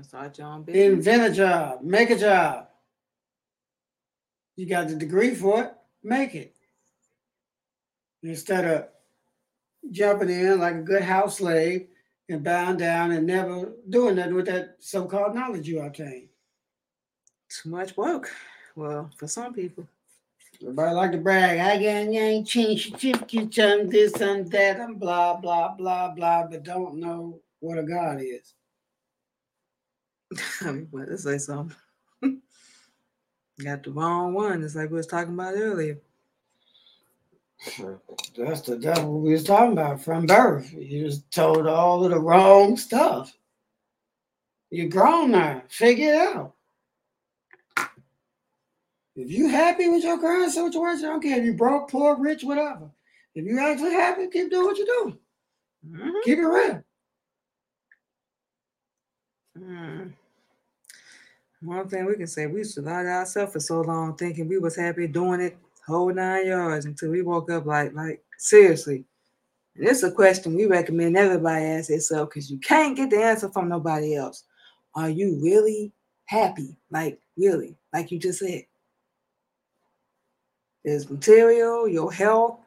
Start 0.02 0.38
your 0.38 0.48
own 0.48 0.62
business? 0.62 0.84
Invent 0.84 1.32
a 1.32 1.34
job, 1.34 1.82
make 1.82 2.10
a 2.10 2.18
job. 2.18 2.68
You 4.56 4.66
got 4.66 4.88
the 4.88 4.94
degree 4.94 5.34
for 5.34 5.64
it, 5.64 5.72
make 6.02 6.34
it. 6.34 6.54
Instead 8.22 8.64
of 8.64 8.88
jumping 9.90 10.30
in 10.30 10.58
like 10.58 10.74
a 10.74 10.82
good 10.82 11.02
house 11.02 11.38
slave 11.38 11.86
and 12.28 12.44
bowing 12.44 12.76
down 12.76 13.12
and 13.12 13.26
never 13.26 13.72
doing 13.88 14.16
nothing 14.16 14.34
with 14.34 14.46
that 14.46 14.76
so-called 14.78 15.34
knowledge 15.34 15.68
you 15.68 15.80
obtained. 15.80 16.28
Too 17.48 17.70
much 17.70 17.96
work. 17.96 18.30
Well, 18.76 19.10
for 19.16 19.26
some 19.26 19.54
people. 19.54 19.86
Everybody 20.60 20.94
like 20.94 21.12
to 21.12 21.18
brag. 21.18 21.58
Ah, 21.60 21.68
I 21.68 21.76
got 21.76 22.14
ain't 22.14 22.46
changed 22.46 22.92
certificates, 22.92 23.58
I'm 23.58 23.88
this, 23.88 24.20
I'm 24.20 24.44
that, 24.48 24.80
I'm 24.80 24.96
blah, 24.96 25.36
blah, 25.36 25.74
blah, 25.74 26.10
blah, 26.10 26.46
but 26.46 26.64
don't 26.64 26.96
know 26.96 27.40
what 27.60 27.78
a 27.78 27.82
God 27.84 28.20
is. 28.20 28.54
I 30.62 30.70
mean, 30.72 30.88
what 30.90 31.06
to 31.06 31.18
say 31.18 31.38
something. 31.38 31.76
Got 33.62 33.82
the 33.82 33.90
wrong 33.90 34.34
one. 34.34 34.62
It's 34.62 34.76
like 34.76 34.90
we 34.90 34.96
was 34.96 35.06
talking 35.06 35.34
about 35.34 35.54
earlier. 35.54 35.98
That's 38.36 38.60
the 38.60 38.78
devil 38.78 39.20
we 39.20 39.32
was 39.32 39.44
talking 39.44 39.72
about 39.72 40.00
from 40.00 40.26
birth. 40.26 40.72
You 40.72 41.04
was 41.04 41.22
told 41.24 41.66
all 41.66 42.04
of 42.04 42.10
the 42.12 42.20
wrong 42.20 42.76
stuff. 42.76 43.36
You're 44.70 44.88
grown 44.88 45.32
now. 45.32 45.62
Figure 45.68 46.12
it 46.12 46.36
out. 46.36 46.54
If 49.16 49.30
you 49.32 49.48
happy 49.48 49.88
with 49.88 50.04
your 50.04 50.20
current 50.20 50.52
situation, 50.52 51.06
I 51.06 51.08
don't 51.08 51.22
care 51.22 51.38
if 51.40 51.44
you 51.44 51.54
broke, 51.54 51.90
poor, 51.90 52.16
rich, 52.16 52.44
whatever. 52.44 52.88
If 53.34 53.44
you 53.44 53.58
actually 53.58 53.92
happy, 53.92 54.28
keep 54.28 54.50
doing 54.50 54.66
what 54.66 54.76
you're 54.78 54.86
doing. 54.86 55.18
Mhm. 55.84 56.22
Keep 56.22 56.38
it 56.38 56.46
real. 56.46 56.84
Mm. 59.58 60.12
One 61.60 61.88
thing 61.88 62.06
we 62.06 62.14
can 62.14 62.26
say, 62.26 62.46
we 62.46 62.60
used 62.60 62.74
to 62.74 62.82
lie 62.82 63.02
to 63.02 63.08
ourselves 63.08 63.52
for 63.52 63.60
so 63.60 63.80
long, 63.80 64.16
thinking 64.16 64.48
we 64.48 64.58
was 64.58 64.76
happy 64.76 65.08
doing 65.08 65.40
it 65.40 65.58
whole 65.88 66.12
nine 66.12 66.46
yards 66.46 66.84
until 66.84 67.10
we 67.10 67.22
woke 67.22 67.50
up 67.50 67.66
like, 67.66 67.94
like 67.94 68.22
seriously. 68.36 69.04
And 69.74 69.88
it's 69.88 70.02
a 70.02 70.10
question 70.10 70.54
we 70.54 70.66
recommend 70.66 71.16
everybody 71.16 71.64
ask 71.64 71.88
themselves 71.88 72.28
because 72.28 72.50
you 72.50 72.58
can't 72.58 72.96
get 72.96 73.10
the 73.10 73.22
answer 73.22 73.48
from 73.48 73.68
nobody 73.68 74.14
else. 74.14 74.44
Are 74.94 75.08
you 75.08 75.40
really 75.42 75.92
happy? 76.26 76.76
Like 76.90 77.18
really, 77.36 77.76
like 77.92 78.10
you 78.10 78.18
just 78.18 78.40
said. 78.40 78.64
There's 80.84 81.08
material, 81.08 81.88
your 81.88 82.12
health, 82.12 82.60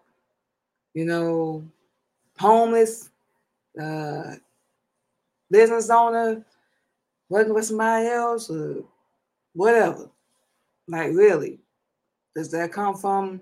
you 0.94 1.06
know, 1.06 1.64
homeless, 2.38 3.10
uh, 3.82 4.36
business 5.50 5.90
owner, 5.90 6.44
working 7.32 7.54
with 7.54 7.66
somebody 7.66 8.08
else 8.08 8.50
or 8.50 8.84
whatever. 9.54 10.10
Like 10.88 11.12
really, 11.14 11.60
does 12.36 12.52
that 12.52 12.74
come 12.74 12.96
from 12.96 13.40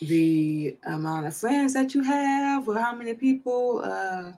the 0.00 0.76
amount 0.86 1.26
of 1.26 1.36
friends 1.36 1.74
that 1.74 1.92
you 1.92 2.02
have 2.04 2.66
or 2.68 2.78
how 2.78 2.94
many 2.94 3.12
people 3.12 3.82
uh 3.84 4.32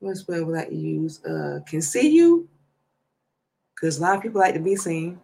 what's 0.00 0.26
word 0.26 0.68
you 0.72 1.02
use 1.02 1.22
uh 1.24 1.60
can 1.68 1.82
see 1.82 2.08
you? 2.08 2.48
Because 3.74 3.98
a 3.98 4.02
lot 4.02 4.16
of 4.16 4.22
people 4.22 4.40
like 4.40 4.54
to 4.54 4.60
be 4.60 4.74
seen. 4.74 5.20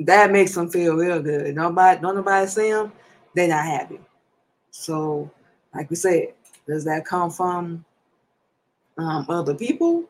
That 0.00 0.32
makes 0.32 0.56
them 0.56 0.68
feel 0.70 0.96
real 0.96 1.22
good. 1.22 1.54
Nobody, 1.54 2.00
don't 2.00 2.16
nobody 2.16 2.48
see 2.48 2.72
them, 2.72 2.92
they're 3.32 3.46
not 3.46 3.64
happy. 3.64 4.00
So, 4.72 5.30
like 5.72 5.88
we 5.88 5.94
said, 5.94 6.34
does 6.66 6.84
that 6.84 7.06
come 7.06 7.30
from 7.30 7.84
um, 8.98 9.26
other 9.28 9.54
people? 9.54 10.04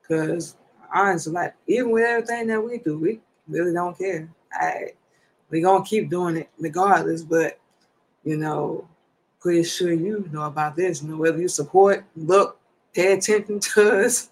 Because 0.00 0.56
honestly, 0.94 1.32
like 1.32 1.54
even 1.66 1.90
with 1.90 2.04
everything 2.04 2.46
that 2.48 2.60
we 2.62 2.78
do, 2.78 2.98
we 2.98 3.20
really 3.48 3.72
don't 3.72 3.96
care. 3.96 4.28
I 4.52 4.92
we're 5.50 5.62
gonna 5.62 5.84
keep 5.84 6.08
doing 6.08 6.36
it 6.36 6.50
regardless, 6.58 7.22
but 7.22 7.58
you 8.24 8.36
know, 8.36 8.88
pretty 9.40 9.64
sure 9.64 9.92
you 9.92 10.28
know 10.32 10.42
about 10.42 10.76
this. 10.76 11.02
You 11.02 11.10
know, 11.10 11.16
whether 11.16 11.38
you 11.38 11.48
support, 11.48 12.04
look, 12.16 12.58
pay 12.94 13.12
attention 13.12 13.60
to 13.74 14.04
us 14.04 14.30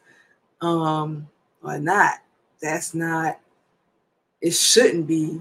um, 0.61 1.28
or 1.62 1.78
not. 1.78 2.14
That's 2.62 2.94
not. 2.94 3.38
It 4.40 4.52
shouldn't 4.52 5.06
be 5.06 5.40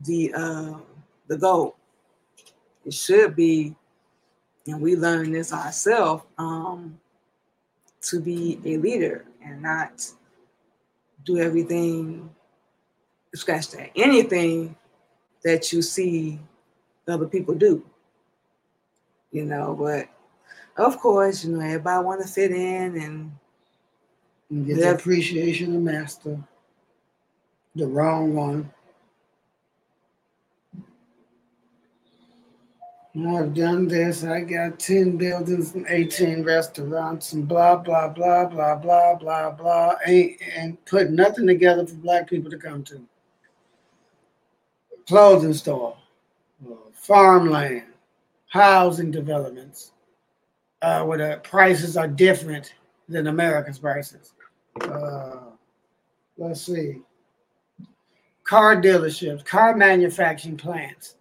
the 0.00 0.34
uh, 0.34 0.74
the 1.28 1.38
goal. 1.38 1.76
It 2.84 2.94
should 2.94 3.34
be, 3.34 3.74
and 4.66 4.80
we 4.80 4.96
learn 4.96 5.32
this 5.32 5.52
ourselves, 5.52 6.24
um, 6.38 7.00
to 8.06 8.20
be 8.20 8.60
a 8.64 8.76
leader 8.76 9.24
and 9.44 9.62
not 9.62 10.10
do 11.24 11.38
everything, 11.38 12.30
scratch 13.34 13.70
that, 13.70 13.90
anything 13.96 14.76
that 15.42 15.72
you 15.72 15.82
see 15.82 16.38
other 17.08 17.26
people 17.26 17.54
do. 17.54 17.84
You 19.32 19.44
know, 19.44 19.76
but 19.78 20.08
of 20.76 20.98
course, 20.98 21.44
you 21.44 21.56
know, 21.56 21.60
everybody 21.60 22.04
want 22.04 22.22
to 22.22 22.28
fit 22.28 22.50
in 22.50 22.96
and, 22.96 23.32
and 24.50 24.66
get 24.66 24.76
the 24.76 24.94
appreciation 24.94 25.74
of 25.74 25.82
master. 25.82 26.38
The 27.74 27.86
wrong 27.86 28.34
one. 28.34 28.72
I've 33.24 33.54
done 33.54 33.88
this. 33.88 34.24
I 34.24 34.40
got 34.42 34.78
10 34.78 35.16
buildings 35.16 35.74
and 35.74 35.86
18 35.88 36.42
restaurants 36.42 37.32
and 37.32 37.48
blah, 37.48 37.76
blah, 37.76 38.08
blah, 38.08 38.44
blah, 38.44 38.74
blah, 38.76 39.14
blah, 39.14 39.50
blah. 39.52 39.94
Ain't, 40.06 40.38
and 40.54 40.84
put 40.84 41.10
nothing 41.10 41.46
together 41.46 41.86
for 41.86 41.94
black 41.94 42.28
people 42.28 42.50
to 42.50 42.58
come 42.58 42.82
to. 42.84 43.00
Clothing 45.08 45.54
store, 45.54 45.96
farmland, 46.92 47.84
housing 48.48 49.10
developments, 49.10 49.92
uh, 50.82 51.04
where 51.04 51.18
the 51.18 51.40
prices 51.42 51.96
are 51.96 52.08
different 52.08 52.74
than 53.08 53.28
America's 53.28 53.78
prices. 53.78 54.34
Uh, 54.82 55.36
let's 56.36 56.60
see. 56.60 57.00
Car 58.44 58.76
dealerships, 58.76 59.44
car 59.44 59.74
manufacturing 59.74 60.56
plants 60.56 61.15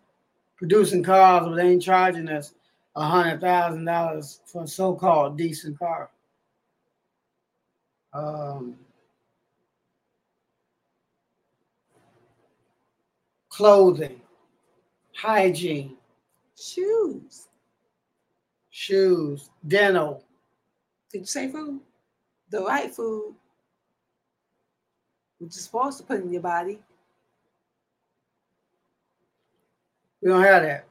producing 0.57 1.03
cars, 1.03 1.45
but 1.47 1.55
they 1.55 1.69
ain't 1.69 1.81
charging 1.83 2.29
us 2.29 2.53
a 2.95 3.03
hundred 3.05 3.41
thousand 3.41 3.85
dollars 3.85 4.41
for 4.45 4.63
a 4.63 4.67
so-called 4.67 5.37
decent 5.37 5.77
car. 5.77 6.09
Um, 8.13 8.75
clothing, 13.49 14.21
hygiene, 15.13 15.97
shoes, 16.57 17.47
shoes, 18.69 19.49
dental. 19.67 20.23
Did 21.11 21.19
you 21.19 21.25
say 21.25 21.49
food? 21.49 21.81
The 22.49 22.61
right 22.61 22.93
food, 22.93 23.35
which 25.39 25.55
is 25.55 25.63
supposed 25.63 25.97
to 25.97 26.03
put 26.03 26.21
in 26.21 26.31
your 26.31 26.41
body. 26.41 26.79
We 30.25 30.31
don't 30.31 30.41
have 30.41 30.63
that. 30.63 30.87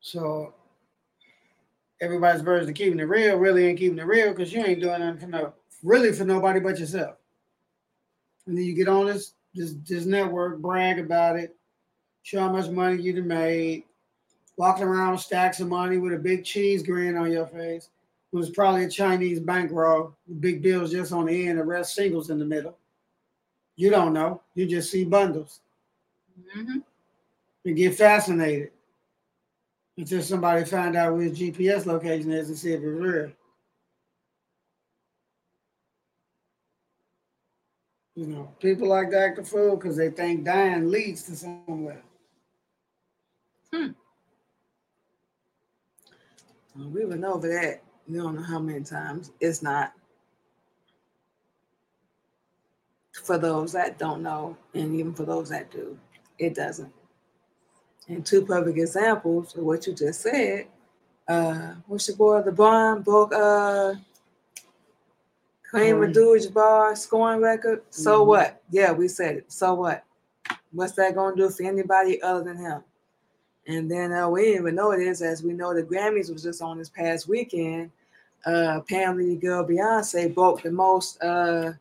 So 0.00 0.54
everybody's 2.00 2.40
version 2.40 2.70
of 2.70 2.74
keeping 2.74 2.98
it 2.98 3.02
real 3.02 3.36
really 3.36 3.66
ain't 3.66 3.78
keeping 3.78 3.98
it 3.98 4.06
real 4.06 4.30
because 4.30 4.50
you 4.50 4.64
ain't 4.64 4.80
doing 4.80 5.00
nothing 5.00 5.20
for 5.20 5.26
no 5.26 5.52
really 5.82 6.12
for 6.12 6.24
nobody 6.24 6.58
but 6.58 6.78
yourself. 6.78 7.16
And 8.46 8.56
then 8.56 8.64
you 8.64 8.72
get 8.72 8.88
on 8.88 9.04
this 9.04 9.34
this 9.54 9.74
this 9.86 10.06
network, 10.06 10.60
brag 10.60 11.00
about 11.00 11.36
it, 11.36 11.54
show 12.22 12.40
how 12.40 12.50
much 12.50 12.70
money 12.70 13.02
you 13.02 13.22
made, 13.22 13.84
walking 14.56 14.84
around 14.84 15.12
with 15.12 15.20
stacks 15.20 15.60
of 15.60 15.68
money 15.68 15.98
with 15.98 16.14
a 16.14 16.18
big 16.18 16.46
cheese 16.46 16.82
grin 16.82 17.18
on 17.18 17.30
your 17.30 17.46
face. 17.46 17.90
It 18.32 18.36
was 18.36 18.48
probably 18.48 18.84
a 18.84 18.88
Chinese 18.88 19.38
bankroll, 19.38 20.16
big 20.40 20.62
bills 20.62 20.92
just 20.92 21.12
on 21.12 21.26
the 21.26 21.46
end, 21.46 21.58
the 21.58 21.64
rest 21.64 21.94
singles 21.94 22.30
in 22.30 22.38
the 22.38 22.46
middle. 22.46 22.78
You 23.76 23.90
don't 23.90 24.14
know. 24.14 24.40
You 24.54 24.64
just 24.64 24.90
see 24.90 25.04
bundles. 25.04 25.60
Mm-hmm 26.56 26.78
and 27.64 27.76
get 27.76 27.94
fascinated 27.94 28.70
until 29.96 30.22
somebody 30.22 30.64
find 30.64 30.96
out 30.96 31.14
where 31.14 31.24
his 31.24 31.38
GPS 31.38 31.86
location 31.86 32.32
is 32.32 32.48
and 32.48 32.58
see 32.58 32.72
if 32.72 32.82
it's 32.82 33.00
real. 33.00 33.30
You 38.14 38.26
know, 38.26 38.52
people 38.60 38.88
like 38.88 39.10
to 39.10 39.18
act 39.18 39.38
a 39.38 39.44
fool 39.44 39.76
because 39.76 39.96
they 39.96 40.10
think 40.10 40.44
dying 40.44 40.90
leads 40.90 41.22
to 41.24 41.36
somewhere. 41.36 42.02
Hmm. 43.72 43.88
Well, 46.76 46.88
we 46.88 47.06
went 47.06 47.24
over 47.24 47.48
that. 47.48 47.82
You 48.06 48.20
don't 48.20 48.36
know 48.36 48.42
how 48.42 48.58
many 48.58 48.84
times. 48.84 49.30
It's 49.40 49.62
not. 49.62 49.92
For 53.24 53.38
those 53.38 53.72
that 53.72 53.98
don't 53.98 54.22
know, 54.22 54.56
and 54.74 54.94
even 54.96 55.14
for 55.14 55.24
those 55.24 55.50
that 55.50 55.70
do, 55.70 55.98
it 56.38 56.54
doesn't. 56.54 56.92
And 58.08 58.26
two 58.26 58.44
perfect 58.44 58.78
examples 58.78 59.56
of 59.56 59.64
what 59.64 59.86
you 59.86 59.94
just 59.94 60.20
said. 60.20 60.66
Uh, 61.28 61.74
what's 61.86 62.08
your 62.08 62.16
boy 62.16 62.42
LeBron 62.42 63.04
broke 63.04 63.32
uh 63.32 63.94
Kareem 65.72 66.06
Abdul-Jabbar 66.06 66.96
scoring 66.96 67.40
record. 67.40 67.80
Mm-hmm. 67.80 68.02
So 68.02 68.24
what? 68.24 68.60
Yeah, 68.70 68.92
we 68.92 69.08
said 69.08 69.36
it. 69.36 69.52
So 69.52 69.74
what? 69.74 70.04
What's 70.70 70.92
that 70.92 71.14
gonna 71.14 71.34
do 71.34 71.48
for 71.48 71.62
anybody 71.62 72.20
other 72.20 72.44
than 72.44 72.58
him? 72.58 72.82
And 73.66 73.90
then 73.90 74.12
uh, 74.12 74.28
we 74.28 74.42
didn't 74.42 74.62
even 74.62 74.74
know 74.74 74.90
it 74.90 75.00
is, 75.00 75.22
as 75.22 75.42
we 75.42 75.52
know 75.52 75.72
the 75.72 75.82
Grammys 75.82 76.32
was 76.32 76.42
just 76.42 76.60
on 76.60 76.78
this 76.78 76.90
past 76.90 77.28
weekend. 77.28 77.90
Uh, 78.44 78.80
Pamela 78.88 79.36
girl 79.36 79.64
Beyonce 79.64 80.34
broke 80.34 80.62
the 80.62 80.70
most 80.70 81.22
uh 81.22 81.72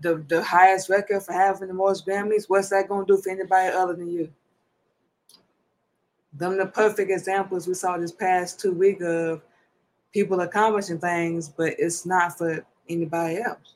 the, 0.00 0.24
the 0.28 0.42
highest 0.42 0.88
record 0.88 1.22
for 1.22 1.32
having 1.32 1.68
the 1.68 1.74
most 1.74 2.06
Grammys. 2.06 2.46
What's 2.48 2.70
that 2.70 2.88
gonna 2.88 3.06
do 3.06 3.18
for 3.18 3.30
anybody 3.30 3.68
other 3.68 3.94
than 3.94 4.10
you? 4.10 4.30
Them 6.32 6.56
the 6.56 6.66
perfect 6.66 7.10
examples 7.10 7.66
we 7.66 7.74
saw 7.74 7.96
this 7.98 8.12
past 8.12 8.60
two 8.60 8.72
week 8.72 9.00
of 9.02 9.42
people 10.12 10.40
accomplishing 10.40 10.98
things, 10.98 11.48
but 11.48 11.74
it's 11.78 12.06
not 12.06 12.36
for 12.36 12.64
anybody 12.88 13.38
else. 13.38 13.74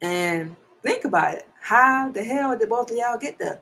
And 0.00 0.56
think 0.82 1.04
about 1.04 1.34
it. 1.34 1.48
How 1.60 2.10
the 2.10 2.24
hell 2.24 2.56
did 2.56 2.68
both 2.68 2.90
of 2.90 2.96
y'all 2.96 3.18
get 3.18 3.38
there? 3.38 3.60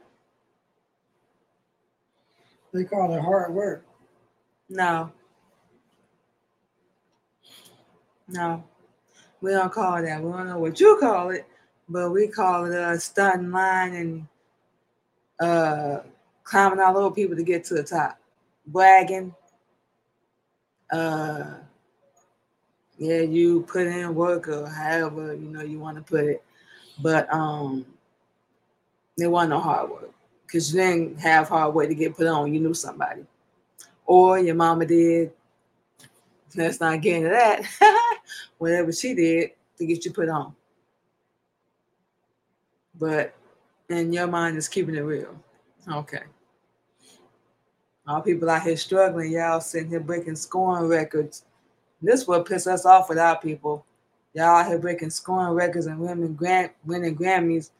They 2.72 2.84
call 2.84 3.14
it 3.14 3.20
hard 3.20 3.52
work. 3.52 3.84
No. 4.68 5.10
No. 8.28 8.62
We 9.40 9.52
don't 9.52 9.72
call 9.72 9.96
it 9.96 10.02
that. 10.02 10.22
We 10.22 10.30
don't 10.30 10.48
know 10.48 10.58
what 10.58 10.78
you 10.78 10.98
call 11.00 11.30
it, 11.30 11.46
but 11.88 12.10
we 12.10 12.28
call 12.28 12.66
it 12.66 12.74
a 12.74 12.98
starting 13.00 13.50
line 13.50 13.94
and 13.94 14.28
uh 15.40 16.02
climbing 16.48 16.80
all 16.80 16.96
over 16.96 17.14
people 17.14 17.36
to 17.36 17.42
get 17.42 17.62
to 17.62 17.74
the 17.74 17.82
top, 17.82 18.18
bragging. 18.66 19.34
Uh, 20.90 21.54
yeah, 22.96 23.20
you 23.20 23.62
put 23.68 23.86
in 23.86 24.14
work 24.14 24.48
or 24.48 24.66
however 24.66 25.34
you 25.34 25.48
know 25.48 25.60
you 25.60 25.78
want 25.78 25.98
to 25.98 26.02
put 26.02 26.24
it, 26.24 26.42
but 27.00 27.32
um, 27.32 27.84
there 29.16 29.30
wasn't 29.30 29.50
no 29.50 29.60
hard 29.60 29.90
work 29.90 30.10
because 30.46 30.72
you 30.72 30.80
didn't 30.80 31.20
have 31.20 31.48
hard 31.48 31.74
work 31.74 31.88
to 31.88 31.94
get 31.94 32.16
put 32.16 32.26
on. 32.26 32.52
You 32.52 32.60
knew 32.60 32.74
somebody, 32.74 33.24
or 34.06 34.38
your 34.38 34.54
mama 34.54 34.86
did. 34.86 35.32
Let's 36.56 36.80
not 36.80 37.02
get 37.02 37.16
into 37.16 37.28
that. 37.28 37.62
Whatever 38.58 38.90
she 38.90 39.14
did 39.14 39.50
to 39.76 39.86
get 39.86 40.04
you 40.06 40.12
put 40.12 40.30
on. 40.30 40.56
But 42.98 43.34
in 43.90 44.12
your 44.14 44.26
mind 44.26 44.56
is 44.56 44.66
keeping 44.66 44.94
it 44.94 45.00
real. 45.00 45.38
Okay. 45.86 46.22
All 48.08 48.22
people 48.22 48.48
out 48.48 48.62
here 48.62 48.76
struggling, 48.78 49.32
y'all 49.32 49.60
sitting 49.60 49.90
here 49.90 50.00
breaking 50.00 50.36
scoring 50.36 50.88
records. 50.88 51.44
This 52.00 52.26
will 52.26 52.42
piss 52.42 52.66
us 52.66 52.86
off 52.86 53.10
with 53.10 53.18
our 53.18 53.38
people. 53.38 53.84
Y'all 54.32 54.46
out 54.46 54.66
here 54.66 54.78
breaking 54.78 55.10
scoring 55.10 55.52
records 55.52 55.84
and 55.84 56.00
winning 56.00 56.34
grant 56.34 56.72
winning 56.86 57.14
Grammys, 57.14 57.70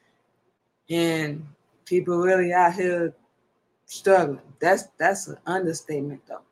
and 0.91 1.47
people 1.87 2.19
really 2.19 2.53
out 2.53 2.75
here 2.75 3.15
struggling. 3.87 4.43
That's 4.61 4.89
that's 4.99 5.29
an 5.29 5.39
understatement 5.47 6.21
though. 6.29 6.43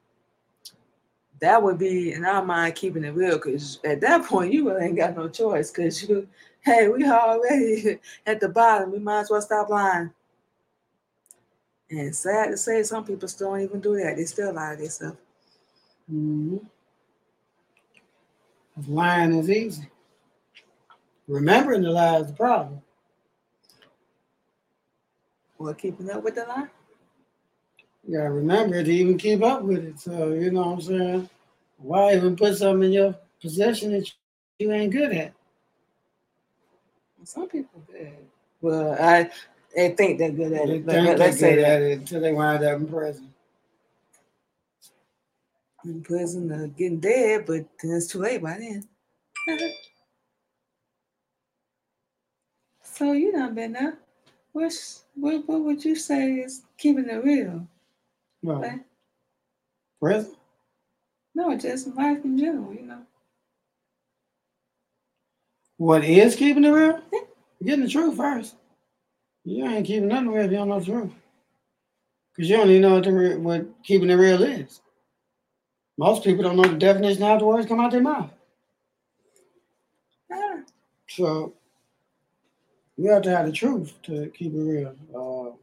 That 1.41 1.63
would 1.63 1.77
be 1.77 2.15
in 2.15 2.25
our 2.25 2.43
mind 2.43 2.77
keeping 2.77 3.05
it 3.05 3.11
real, 3.11 3.37
because 3.37 3.79
at 3.85 4.01
that 4.01 4.25
point 4.25 4.55
you 4.55 4.71
really 4.71 4.87
ain't 4.87 4.97
got 4.97 5.15
no 5.15 5.29
choice. 5.29 5.71
Cause 5.71 6.03
you, 6.03 6.27
hey, 6.63 6.89
we 6.89 7.05
already 7.05 7.99
at 8.27 8.41
the 8.41 8.49
bottom. 8.49 8.93
We 8.93 9.01
might 9.01 9.21
as 9.21 9.31
well 9.31 9.43
stop 9.43 9.69
lying. 9.69 10.13
And 11.91 12.15
sad 12.15 12.51
to 12.51 12.57
say, 12.57 12.83
some 12.83 13.05
people 13.05 13.29
still 13.29 13.53
don't 13.53 13.61
even 13.61 13.81
do 13.81 13.97
that. 13.97 14.17
They 14.17 14.25
still 14.25 14.53
lie 14.53 14.75
to 14.75 14.83
themselves. 14.83 15.17
Mm-hmm. 16.13 16.59
Lying 18.89 19.39
is 19.39 19.51
easy. 19.51 19.89
Remembering 21.29 21.83
the 21.83 21.91
lie 21.91 22.19
is 22.19 22.29
the 22.29 22.33
problem. 22.33 22.83
Well, 25.59 25.75
keeping 25.75 26.11
up 26.11 26.23
with 26.23 26.35
the 26.35 26.45
lie? 26.45 26.67
You 28.07 28.19
gotta 28.19 28.31
remember 28.31 28.83
to 28.83 28.93
even 28.93 29.19
keep 29.19 29.43
up 29.43 29.63
with 29.63 29.85
it. 29.85 29.99
So 29.99 30.33
you 30.33 30.51
know 30.51 30.61
what 30.61 30.75
I'm 30.75 30.81
saying? 30.81 31.31
Why 31.79 32.15
even 32.15 32.37
put 32.37 32.57
something 32.57 32.85
in 32.87 32.93
your 32.93 33.17
possession 33.41 33.93
that 33.93 34.11
you 34.59 34.73
ain't 34.73 34.93
good 34.93 35.13
at? 35.13 35.33
Some 37.25 37.49
people 37.49 37.83
good. 37.91 38.13
Well, 38.61 38.97
I 39.01 39.31
they 39.77 39.91
think 39.91 40.19
they're 40.19 40.31
good 40.31 40.53
at 40.53 40.69
it. 40.71 40.87
But 40.87 40.95
think 41.05 41.19
they're 41.19 41.33
say 41.33 41.55
good 41.57 41.65
that 41.65 41.77
at 41.77 41.83
it 41.83 41.99
until 41.99 42.21
they 42.23 42.33
wind 42.33 42.65
up 42.65 42.81
in 42.81 42.89
prison. 42.89 43.33
in 45.85 46.03
prison 46.03 46.51
or 46.51 46.67
getting 46.69 46.99
dead, 47.01 47.45
but 47.47 47.65
then 47.83 47.93
it's 47.97 48.09
too 48.09 48.19
late 48.19 48.43
by 48.43 48.59
then. 48.59 48.89
so 52.83 53.13
you 53.13 53.33
done 53.33 53.55
been 53.55 53.73
there. 53.73 53.99
What's 54.53 55.05
what, 55.15 55.47
what 55.47 55.61
would 55.61 55.85
you 55.85 55.95
say 55.95 56.37
is 56.37 56.63
keeping 56.79 57.09
it 57.09 57.25
real? 57.25 57.67
Well, 58.43 58.59
Okay. 58.59 58.79
prison? 60.01 60.35
No, 61.35 61.57
just 61.57 61.95
life 61.95 62.25
in 62.25 62.39
general, 62.39 62.73
you 62.73 62.83
know. 62.83 63.03
What 65.77 66.05
is 66.05 66.35
keeping 66.35 66.65
it 66.65 66.71
real? 66.71 67.01
Getting 67.63 67.85
the 67.85 67.91
truth 67.91 68.17
first. 68.17 68.55
You 69.47 69.65
ain't 69.65 69.87
keeping 69.87 70.09
nothing 70.09 70.29
real 70.29 70.45
if 70.45 70.51
you 70.51 70.57
don't 70.57 70.69
know 70.69 70.81
the 70.81 70.87
truth. 70.87 71.13
Because 72.35 72.51
you 72.51 72.57
don't 72.57 72.69
even 72.69 72.83
know 72.83 72.95
what, 72.95 73.05
the, 73.05 73.37
what 73.37 73.83
keeping 73.85 74.11
it 74.11 74.15
real 74.15 74.43
is. 74.43 74.81
Most 75.97 76.25
people 76.25 76.43
don't 76.43 76.57
know 76.57 76.65
the 76.65 76.77
definition 76.77 77.23
of 77.23 77.29
how 77.29 77.39
the 77.39 77.47
words 77.47 77.67
come 77.67 77.81
out 77.81 77.93
their 77.93 78.03
mouth. 78.03 78.31
Ah, 80.33 80.59
So 81.09 81.55
you 82.97 83.09
have 83.11 83.23
to 83.23 83.31
have 83.31 83.47
the 83.47 83.53
truth 83.53 83.95
to 84.03 84.31
keep 84.37 84.53
it 84.53 84.59
real. 84.59 84.95
Uh, 85.15 85.57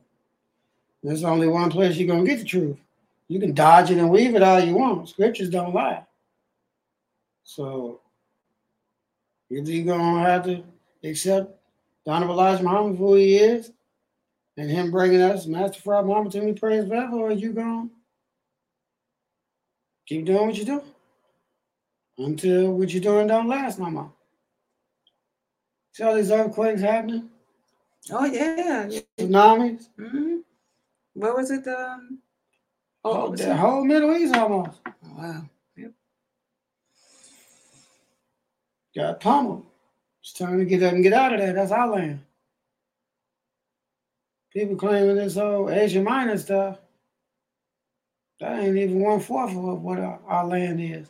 there's 1.04 1.26
only 1.26 1.48
one 1.50 1.70
place 1.70 1.98
you're 1.98 2.08
gonna 2.08 2.26
get 2.26 2.40
the 2.40 2.46
truth. 2.46 2.78
You 3.28 3.40
can 3.42 3.54
dodge 3.54 3.92
it 3.92 3.98
and 3.98 4.10
weave 4.10 4.34
it 4.34 4.44
all 4.44 4.62
you 4.62 4.76
want. 4.76 5.10
Scriptures 5.10 5.50
don't 5.50 5.74
lie. 5.76 6.04
So 7.44 8.00
either 9.52 9.72
you're 9.72 9.86
gonna 9.98 10.24
have 10.24 10.46
to 10.46 10.64
accept 11.04 11.52
Honorable 12.06 12.36
Elijah 12.36 12.64
Muhammad 12.64 12.98
for 12.98 13.08
who 13.10 13.16
he 13.16 13.38
is, 13.38 13.72
and 14.58 14.70
him 14.70 14.92
bringing 14.92 15.22
us 15.22 15.46
Master 15.48 15.82
Fred 15.82 16.06
Muhammad 16.06 16.32
to 16.34 16.42
me 16.42 16.54
praise 16.54 16.88
forever, 16.88 17.16
or 17.18 17.32
you 17.32 17.54
gonna 17.54 17.90
keep 20.08 20.26
doing 20.26 20.48
what 20.48 20.58
you 20.58 20.66
do 20.66 20.82
until 22.18 22.74
what 22.74 22.92
you're 22.94 23.02
doing 23.02 23.28
don't 23.28 23.48
last 23.48 23.80
no 23.80 23.90
more. 23.90 24.12
See 25.94 26.04
all 26.04 26.16
these 26.16 26.32
earthquakes 26.32 26.82
happening, 26.82 27.30
Oh 28.12 28.26
yeah. 28.26 28.90
tsunamis, 29.20 29.88
Mm-hmm. 30.00 30.38
What 31.14 31.36
was 31.38 31.52
it? 31.52 31.68
Um, 31.68 32.20
oh, 33.04 33.28
oh, 33.28 33.36
the 33.36 33.52
it? 33.52 33.58
whole 33.58 33.86
Middle 33.86 34.16
East 34.18 34.36
almost 34.36 34.80
Oh, 34.88 34.94
wow. 35.18 35.44
got 38.96 39.20
pummeled. 39.20 39.66
It's 40.24 40.32
time 40.32 40.58
to 40.58 40.64
get 40.66 40.82
up 40.84 40.94
and 40.94 41.04
get 41.04 41.12
out 41.12 41.34
of 41.34 41.40
there. 41.40 41.52
That's 41.52 41.74
our 41.74 41.90
land. 41.90 42.22
People 44.54 44.78
claiming 44.78 45.18
this 45.18 45.36
whole 45.36 45.70
Asia 45.70 46.02
Minor 46.02 46.38
stuff. 46.38 46.80
That 48.40 48.60
ain't 48.60 48.78
even 48.78 49.02
one 49.02 49.20
fourth 49.20 49.52
of 49.52 49.82
what 49.82 50.00
our, 50.00 50.20
our 50.26 50.48
land 50.48 50.80
is. 50.80 51.08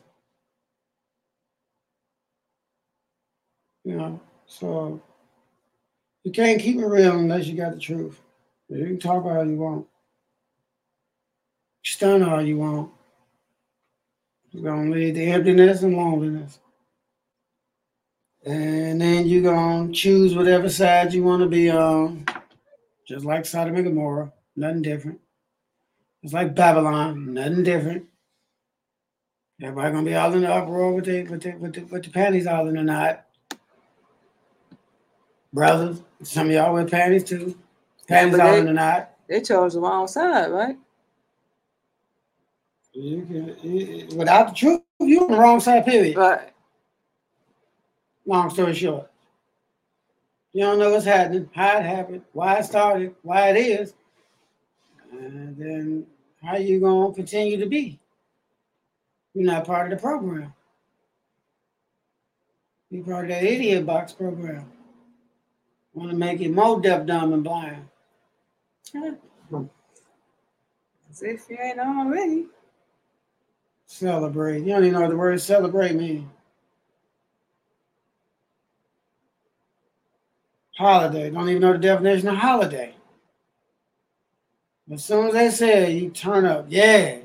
You 3.84 3.96
know, 3.96 4.20
so 4.46 5.00
you 6.24 6.32
can't 6.32 6.60
keep 6.60 6.78
it 6.78 6.86
real 6.86 7.18
unless 7.18 7.46
you 7.46 7.56
got 7.56 7.74
the 7.74 7.80
truth. 7.80 8.20
You 8.68 8.84
can 8.84 8.98
talk 8.98 9.24
all 9.24 9.46
you 9.46 9.56
want, 9.56 9.86
stun 11.84 12.22
all 12.22 12.42
you 12.42 12.58
want. 12.58 12.90
You're 14.50 14.72
gonna 14.72 14.90
lead 14.90 15.14
to 15.16 15.24
emptiness 15.24 15.82
and 15.82 15.96
loneliness. 15.96 16.58
And 18.46 19.00
then 19.00 19.26
you're 19.26 19.42
gonna 19.42 19.92
choose 19.92 20.34
whatever 20.34 20.68
side 20.68 21.14
you 21.14 21.22
want 21.22 21.42
to 21.42 21.48
be 21.48 21.70
on. 21.70 22.26
Just 23.08 23.24
like 23.24 23.46
Sodom 23.46 23.74
and 23.76 23.84
Gomorrah, 23.84 24.32
nothing 24.56 24.82
different. 24.82 25.20
It's 26.22 26.32
like 26.32 26.54
Babylon, 26.54 27.34
nothing 27.34 27.62
different. 27.62 28.04
Everybody 29.62 29.92
gonna 29.92 30.04
be 30.06 30.14
all 30.14 30.32
in 30.34 30.42
the 30.42 30.52
uproar 30.52 30.92
with 30.92 31.04
the 31.06 31.22
with 31.24 31.42
the 31.42 31.52
with 31.52 31.72
the, 31.74 31.80
with 31.84 32.02
the 32.04 32.10
panties 32.10 32.46
all 32.46 32.66
in 32.68 32.74
the 32.74 32.82
knot. 32.82 33.24
Brothers, 35.52 36.02
some 36.22 36.48
of 36.48 36.52
y'all 36.52 36.72
wear 36.74 36.84
panties 36.84 37.24
too. 37.24 37.56
Panties 38.08 38.36
but 38.36 38.40
all 38.44 38.52
they- 38.52 38.58
in 38.60 38.66
the 38.66 38.72
knot. 38.72 39.10
They 39.26 39.40
chose 39.40 39.72
the 39.72 39.80
wrong 39.80 40.06
side, 40.06 40.50
right? 40.50 40.76
You 42.92 43.22
can, 43.22 43.56
you- 43.62 44.06
without 44.16 44.48
the 44.50 44.54
truth, 44.54 44.82
you're 45.00 45.24
on 45.24 45.30
the 45.30 45.38
wrong 45.38 45.60
side. 45.60 45.84
Period. 45.86 46.16
Right. 46.16 46.50
Long 48.26 48.50
story 48.50 48.74
short, 48.74 49.10
you 50.52 50.62
don't 50.62 50.78
know 50.78 50.90
what's 50.90 51.04
happening, 51.04 51.50
how 51.52 51.78
it 51.78 51.84
happened, 51.84 52.22
why 52.32 52.58
it 52.58 52.64
started, 52.64 53.14
why 53.22 53.50
it 53.50 53.56
is, 53.56 53.94
and 55.12 55.56
then 55.56 56.06
how 56.42 56.56
you 56.56 56.80
gonna 56.80 57.12
continue 57.12 57.58
to 57.58 57.66
be. 57.66 57.98
You're 59.34 59.46
not 59.46 59.66
part 59.66 59.92
of 59.92 59.98
the 59.98 60.02
program. 60.02 60.54
You're 62.90 63.04
part 63.04 63.24
of 63.24 63.30
that 63.30 63.42
idiot 63.42 63.84
box 63.84 64.12
program. 64.12 64.70
Want 65.92 66.10
to 66.10 66.16
make 66.16 66.40
it 66.40 66.50
more 66.50 66.80
deaf, 66.80 67.06
dumb, 67.06 67.32
and 67.32 67.44
blind. 67.44 67.88
As 71.10 71.22
if 71.22 71.48
you 71.48 71.58
ain't 71.60 71.78
already. 71.78 72.46
Celebrate. 73.86 74.60
You 74.60 74.66
don't 74.66 74.84
even 74.84 74.94
know 74.94 75.02
what 75.02 75.10
the 75.10 75.16
word 75.16 75.40
celebrate 75.40 75.94
means. 75.94 76.28
Holiday. 80.76 81.30
Don't 81.30 81.48
even 81.48 81.62
know 81.62 81.72
the 81.72 81.78
definition 81.78 82.28
of 82.28 82.36
holiday. 82.36 82.94
As 84.92 85.04
soon 85.04 85.28
as 85.28 85.32
they 85.32 85.50
say 85.50 85.90
it, 85.90 86.02
you 86.02 86.10
turn 86.10 86.44
up. 86.44 86.66
Yeah. 86.68 87.18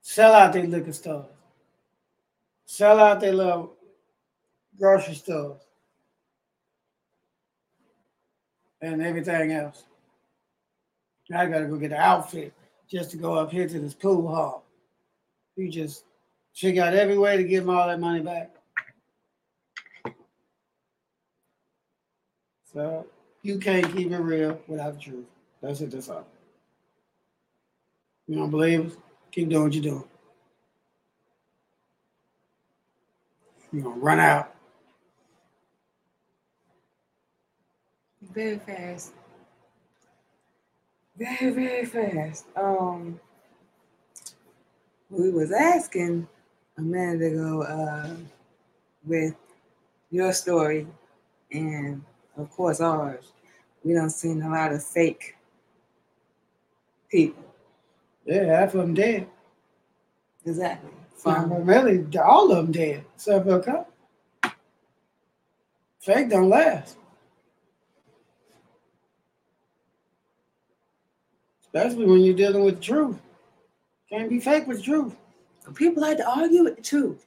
Sell 0.00 0.32
out 0.32 0.52
their 0.52 0.66
liquor 0.66 0.92
stores. 0.92 1.26
Sell 2.66 2.98
out 2.98 3.20
their 3.20 3.34
little 3.34 3.74
grocery 4.78 5.14
stores. 5.14 5.60
And 8.80 9.02
everything 9.02 9.52
else. 9.52 9.84
I 11.34 11.46
gotta 11.46 11.66
go 11.66 11.76
get 11.76 11.92
an 11.92 11.98
outfit 11.98 12.52
just 12.90 13.10
to 13.12 13.16
go 13.16 13.34
up 13.34 13.50
here 13.50 13.68
to 13.68 13.78
this 13.78 13.94
pool 13.94 14.28
hall. 14.28 14.66
You 15.56 15.70
just 15.70 16.04
check 16.52 16.76
out 16.76 16.94
every 16.94 17.16
way 17.16 17.36
to 17.36 17.44
give 17.44 17.64
them 17.64 17.74
all 17.74 17.86
that 17.86 18.00
money 18.00 18.20
back. 18.20 18.53
So 22.74 23.06
you 23.42 23.58
can't 23.58 23.94
keep 23.94 24.10
it 24.10 24.18
real 24.18 24.60
without 24.66 24.94
the 24.94 25.00
truth. 25.00 25.26
That's 25.62 25.80
it. 25.80 25.92
That's 25.92 26.08
all. 26.08 26.26
You 28.26 28.36
don't 28.36 28.50
believe 28.50 28.86
us? 28.86 28.96
Keep 29.30 29.50
doing 29.50 29.62
what 29.64 29.72
you're 29.74 29.82
doing. 29.82 30.04
You're 33.72 33.82
gonna 33.82 34.00
run 34.00 34.18
out. 34.18 34.54
Very 38.32 38.58
fast. 38.58 39.12
Very, 41.16 41.50
very 41.50 41.84
fast. 41.84 42.46
Um 42.56 43.20
we 45.10 45.30
was 45.30 45.52
asking 45.52 46.26
a 46.78 46.82
minute 46.82 47.32
ago 47.32 47.62
uh 47.62 48.14
with 49.04 49.34
your 50.10 50.32
story 50.32 50.88
and 51.52 52.02
of 52.36 52.50
course 52.50 52.80
ours. 52.80 53.32
We 53.84 53.92
don't 53.92 54.10
seen 54.10 54.42
a 54.42 54.50
lot 54.50 54.72
of 54.72 54.82
fake 54.82 55.36
people. 57.10 57.44
Yeah, 58.26 58.44
half 58.60 58.74
of 58.74 58.80
them 58.80 58.94
dead. 58.94 59.26
Exactly. 60.46 60.90
Well, 61.24 61.48
From 61.48 61.64
really, 61.64 62.06
all 62.18 62.50
of 62.50 62.56
them 62.56 62.72
dead. 62.72 63.04
Except 63.14 63.46
for 63.46 63.58
a 63.58 63.62
couple. 63.62 63.92
Fake 66.00 66.28
don't 66.28 66.50
last. 66.50 66.96
Especially 71.62 72.06
when 72.06 72.20
you're 72.20 72.36
dealing 72.36 72.64
with 72.64 72.76
the 72.76 72.82
truth. 72.82 73.16
Can't 74.08 74.28
be 74.28 74.38
fake 74.38 74.66
with 74.66 74.82
truth. 74.82 75.16
people 75.74 76.02
like 76.02 76.18
to 76.18 76.28
argue 76.28 76.64
with 76.64 76.76
the 76.76 76.82
truth. 76.82 77.26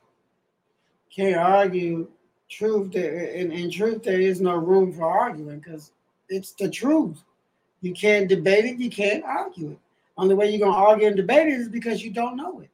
Can't 1.14 1.38
argue 1.38 2.08
truth. 2.50 2.92
There 2.92 3.26
in, 3.26 3.52
in 3.52 3.72
truth, 3.72 4.04
there 4.04 4.22
is 4.22 4.42
no 4.42 4.56
room 4.56 4.94
for 4.94 5.10
arguing 5.10 5.60
because 5.60 5.92
it's 6.30 6.52
the 6.54 6.70
truth. 6.70 7.24
You 7.82 7.94
can't 7.94 8.28
debate 8.28 8.66
it. 8.66 8.78
You 8.78 8.90
can't 8.90 9.24
argue 9.24 9.72
it. 9.72 9.80
Only 10.18 10.36
way 10.36 10.50
you're 10.50 10.68
gonna 10.68 10.78
argue 10.78 11.08
and 11.08 11.16
debate 11.16 11.48
it 11.48 11.60
is 11.60 11.70
because 11.70 12.04
you 12.04 12.12
don't 12.12 12.38
know 12.38 12.62
it. 12.62 12.70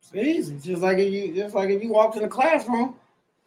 It's 0.00 0.14
easy. 0.14 0.54
It's 0.54 0.64
just 0.64 0.82
like 0.82 0.98
if 0.98 1.12
you 1.12 1.34
just 1.34 1.54
like 1.54 1.70
if 1.70 1.82
you 1.82 1.90
walk 1.90 2.14
to 2.14 2.20
the 2.20 2.28
classroom 2.28 2.96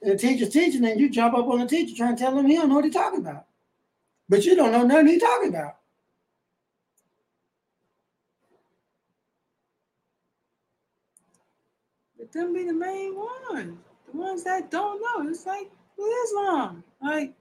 and 0.01 0.11
the 0.11 0.17
teacher's 0.17 0.49
teaching 0.49 0.83
and 0.85 0.99
you 0.99 1.09
jump 1.09 1.35
up 1.35 1.47
on 1.47 1.59
the 1.59 1.67
teacher 1.67 1.95
trying 1.95 2.15
to 2.15 2.21
tell 2.21 2.37
him 2.37 2.47
he 2.47 2.55
don't 2.55 2.69
know 2.69 2.75
what 2.75 2.85
he's 2.85 2.93
talking 2.93 3.19
about. 3.19 3.45
But 4.29 4.45
you 4.45 4.55
don't 4.55 4.71
know 4.71 4.83
nothing 4.83 5.07
he 5.07 5.19
talking 5.19 5.49
about. 5.49 5.76
But 12.27 12.39
them 12.39 12.53
be 12.53 12.63
the 12.65 12.73
main 12.73 13.15
ones. 13.15 13.77
The 14.11 14.17
ones 14.17 14.43
that 14.43 14.71
don't 14.71 15.01
know. 15.01 15.29
It's 15.29 15.45
like 15.45 15.69
with 15.97 16.13
Islam. 16.25 16.83
Like 17.01 17.33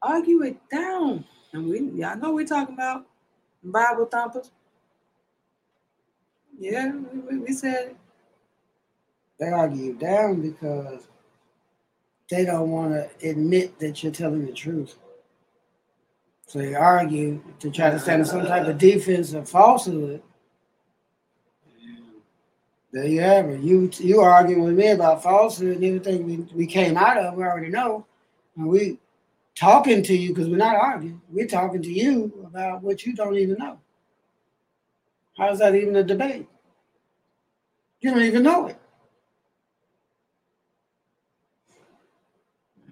argue 0.00 0.42
it 0.42 0.56
down. 0.70 1.24
And 1.52 1.68
we 1.68 1.80
y'all 2.00 2.16
know 2.16 2.32
we're 2.32 2.46
talking 2.46 2.74
about 2.74 3.06
Bible 3.62 4.06
thumpers. 4.06 4.50
Yeah, 6.58 6.92
we, 7.30 7.38
we, 7.38 7.52
said. 7.52 7.96
They 9.38 9.48
argue 9.48 9.94
down 9.94 10.40
because 10.40 11.08
they 12.30 12.44
don't 12.44 12.70
want 12.70 12.92
to 12.92 13.28
admit 13.28 13.78
that 13.80 14.02
you're 14.02 14.12
telling 14.12 14.46
the 14.46 14.52
truth. 14.52 14.96
So 16.46 16.58
they 16.58 16.74
argue 16.74 17.42
to 17.60 17.70
try 17.70 17.90
to 17.90 17.98
stand 17.98 18.20
in 18.20 18.26
some 18.26 18.46
type 18.46 18.66
of 18.66 18.78
defense 18.78 19.32
of 19.32 19.48
falsehood. 19.48 20.22
There 22.92 23.06
you 23.06 23.20
have 23.20 23.48
it. 23.48 23.60
You 23.62 23.90
you 23.98 24.20
arguing 24.20 24.64
with 24.64 24.74
me 24.74 24.90
about 24.90 25.22
falsehood 25.22 25.76
and 25.76 25.84
everything 25.84 26.26
we, 26.26 26.36
we 26.54 26.66
came 26.66 26.96
out 26.98 27.16
of, 27.16 27.34
we 27.34 27.42
already 27.42 27.70
know. 27.70 28.06
And 28.56 28.66
we 28.68 28.98
talking 29.54 30.02
to 30.02 30.14
you 30.14 30.28
because 30.28 30.48
we're 30.48 30.58
not 30.58 30.76
arguing. 30.76 31.20
We're 31.30 31.46
talking 31.46 31.82
to 31.82 31.90
you 31.90 32.44
about 32.46 32.82
what 32.82 33.06
you 33.06 33.14
don't 33.14 33.36
even 33.36 33.56
know. 33.58 33.78
How's 35.38 35.58
that 35.60 35.74
even 35.74 35.96
a 35.96 36.04
debate? 36.04 36.46
You 38.00 38.10
don't 38.10 38.22
even 38.22 38.42
know 38.42 38.66
it. 38.66 38.78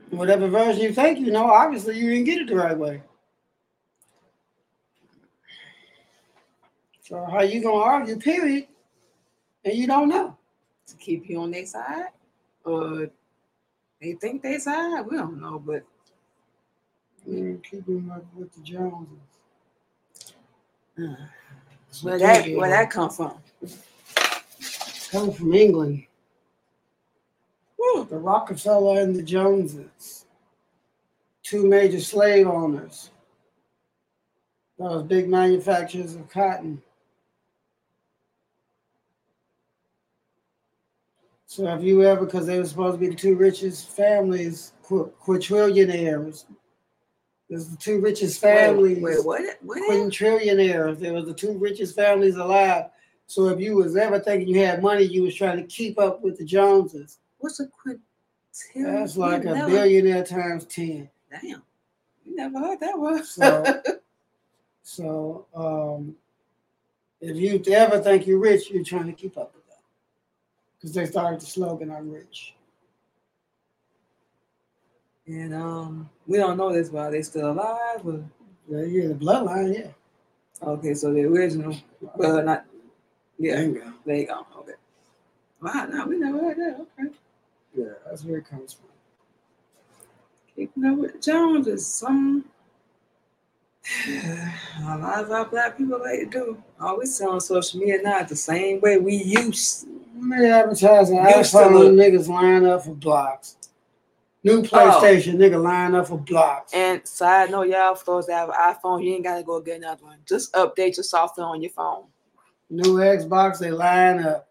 Whatever 0.09 0.49
version 0.49 0.83
you 0.83 0.93
think 0.93 1.19
you 1.19 1.31
know, 1.31 1.45
obviously 1.45 1.99
you 1.99 2.11
didn't 2.11 2.25
get 2.25 2.41
it 2.41 2.49
the 2.49 2.57
right 2.57 2.77
way. 2.77 3.03
So 7.03 7.27
how 7.31 7.43
you 7.43 7.63
gonna 7.63 7.77
argue, 7.77 8.17
period, 8.17 8.69
and 9.65 9.75
you 9.75 9.87
don't 9.87 10.09
know? 10.09 10.37
To 10.89 10.97
keep 10.97 11.29
you 11.29 11.41
on 11.41 11.51
their 11.51 11.67
side? 11.67 12.09
Or 12.65 13.09
they 14.01 14.15
think 14.15 14.43
they 14.43 14.59
side? 14.59 15.07
We 15.07 15.17
don't 15.17 15.41
know, 15.41 15.59
but 15.65 15.85
You 17.27 17.61
keep 17.69 17.87
him 17.87 18.11
up 18.11 18.25
with 18.35 18.53
the 18.55 18.63
Joneses. 18.63 19.09
uh, 20.99 21.15
where 22.03 22.19
that 22.19 22.49
where 22.57 22.71
that 22.71 22.91
come 22.91 23.11
from? 23.11 23.35
come 25.11 25.33
from 25.33 25.53
England. 25.55 26.05
Woo. 27.79 28.05
The 28.05 28.19
Rockefeller 28.19 29.01
and 29.01 29.17
the 29.17 29.23
Joneses, 29.23 30.27
two 31.43 31.67
major 31.67 32.01
slave 32.01 32.47
owners. 32.47 33.11
Those 34.79 35.03
big 35.03 35.29
manufacturers 35.29 36.15
of 36.15 36.29
cotton. 36.31 36.83
So 41.51 41.67
if 41.75 41.83
you 41.83 42.05
ever, 42.05 42.27
because 42.27 42.47
they 42.47 42.61
were 42.61 42.65
supposed 42.65 42.95
to 42.95 43.01
be 43.01 43.09
the 43.09 43.17
two 43.17 43.35
richest 43.35 43.89
families, 43.89 44.73
qu- 44.85 45.13
quadrillionaires. 45.21 46.45
There's 47.49 47.67
the 47.67 47.77
two 47.77 48.01
richest 48.01 48.41
families. 48.41 49.03
Wait, 49.03 49.17
wait, 49.17 49.27
what? 49.27 49.59
What? 49.63 49.91
quintrillionaires. 49.91 51.01
They 51.01 51.11
were 51.11 51.23
the 51.23 51.35
two 51.35 51.59
richest 51.59 51.97
families 51.97 52.37
alive. 52.37 52.85
So 53.27 53.49
if 53.49 53.59
you 53.59 53.75
was 53.75 53.97
ever 53.97 54.21
thinking 54.21 54.47
you 54.47 54.61
had 54.61 54.81
money, 54.81 55.03
you 55.03 55.25
was 55.25 55.35
trying 55.35 55.57
to 55.57 55.65
keep 55.65 55.99
up 55.99 56.23
with 56.23 56.39
the 56.39 56.45
Joneses. 56.45 57.19
What's 57.39 57.59
a 57.59 57.65
quintillion? 57.67 57.99
That's 58.77 59.17
like 59.17 59.45
a 59.45 59.67
billionaire 59.67 60.25
times 60.25 60.67
ten. 60.67 61.11
Damn. 61.33 61.65
You 62.25 62.37
never 62.37 62.61
heard 62.61 62.79
that 62.79 62.97
word. 62.97 63.25
So, 63.25 63.83
so 64.85 65.47
um, 65.57 66.15
if 67.21 67.37
you 67.37 67.61
ever 67.75 67.99
think 67.99 68.29
you're 68.29 68.39
rich, 68.39 68.71
you're 68.71 68.85
trying 68.85 69.07
to 69.07 69.13
keep 69.13 69.37
up. 69.37 69.57
Because 70.81 70.95
they 70.95 71.05
started 71.05 71.41
the 71.41 71.47
slogan, 71.47 71.91
I'm 71.91 72.11
rich. 72.11 72.55
and 75.27 75.55
um, 75.55 76.11
we 76.27 76.39
don't 76.39 76.57
know 76.57 76.73
this, 76.73 76.89
but 76.89 77.11
they 77.11 77.23
still 77.23 77.53
alive? 77.53 78.05
Or? 78.05 78.25
Yeah, 78.69 78.85
yeah, 78.85 79.09
the 79.09 79.15
bloodline, 79.15 79.77
yeah. 79.77 79.91
Okay, 80.67 80.95
so 80.95 81.13
the 81.13 81.25
original, 81.25 81.77
well, 82.17 82.43
not. 82.43 82.65
Yeah, 83.39 83.57
Bingo. 83.57 83.93
there 84.05 84.17
you 84.17 84.27
go. 84.27 84.47
Okay. 84.59 84.73
Wow, 85.63 85.87
no, 85.91 86.07
we 86.07 86.19
never 86.19 86.39
heard 86.39 86.57
that. 86.59 86.87
Okay. 86.99 87.15
Yeah, 87.75 87.93
that's 88.07 88.25
where 88.25 88.39
it 88.39 88.49
comes 88.49 88.75
from. 88.75 88.89
Keeping 90.57 90.85
up 90.85 90.99
with 90.99 91.13
the 91.15 91.19
Joneses, 91.19 91.87
some 91.87 92.45
a 94.09 94.99
lot 94.99 95.25
of 95.25 95.31
our 95.31 95.45
black 95.47 95.77
people 95.77 96.01
like 96.01 96.21
to 96.21 96.27
do. 96.27 96.63
Always 96.81 97.17
see 97.17 97.25
on 97.25 97.41
social 97.41 97.81
media 97.81 97.99
now 98.03 98.23
the 98.23 98.37
same 98.37 98.81
way 98.81 98.99
we 98.99 99.17
used. 99.17 99.87
They 100.15 100.51
advertising 100.51 101.17
Used 101.17 101.53
to 101.53 101.57
iPhone, 101.59 101.73
look- 101.73 101.93
niggas 101.93 102.29
line 102.29 102.65
up 102.67 102.85
for 102.85 102.95
blocks. 102.95 103.57
New 104.43 104.61
oh. 104.61 104.63
PlayStation, 104.63 105.35
nigga 105.35 105.63
line 105.63 105.95
up 105.95 106.09
for 106.09 106.19
blocks. 106.19 106.73
And 106.73 107.07
side 107.07 107.51
note, 107.51 107.69
y'all, 107.69 107.95
for 107.95 108.17
those 108.17 108.27
that 108.27 108.35
have 108.35 108.49
an 108.49 108.55
iPhone, 108.55 109.05
you 109.05 109.15
ain't 109.15 109.25
gotta 109.25 109.43
go 109.43 109.61
get 109.61 109.79
another 109.79 110.05
one. 110.05 110.19
Just 110.27 110.53
update 110.55 110.97
your 110.97 111.05
software 111.05 111.47
on 111.47 111.61
your 111.61 111.71
phone. 111.71 112.05
New 112.71 112.97
Xbox, 112.97 113.59
they 113.59 113.71
line 113.71 114.21
up. 114.21 114.49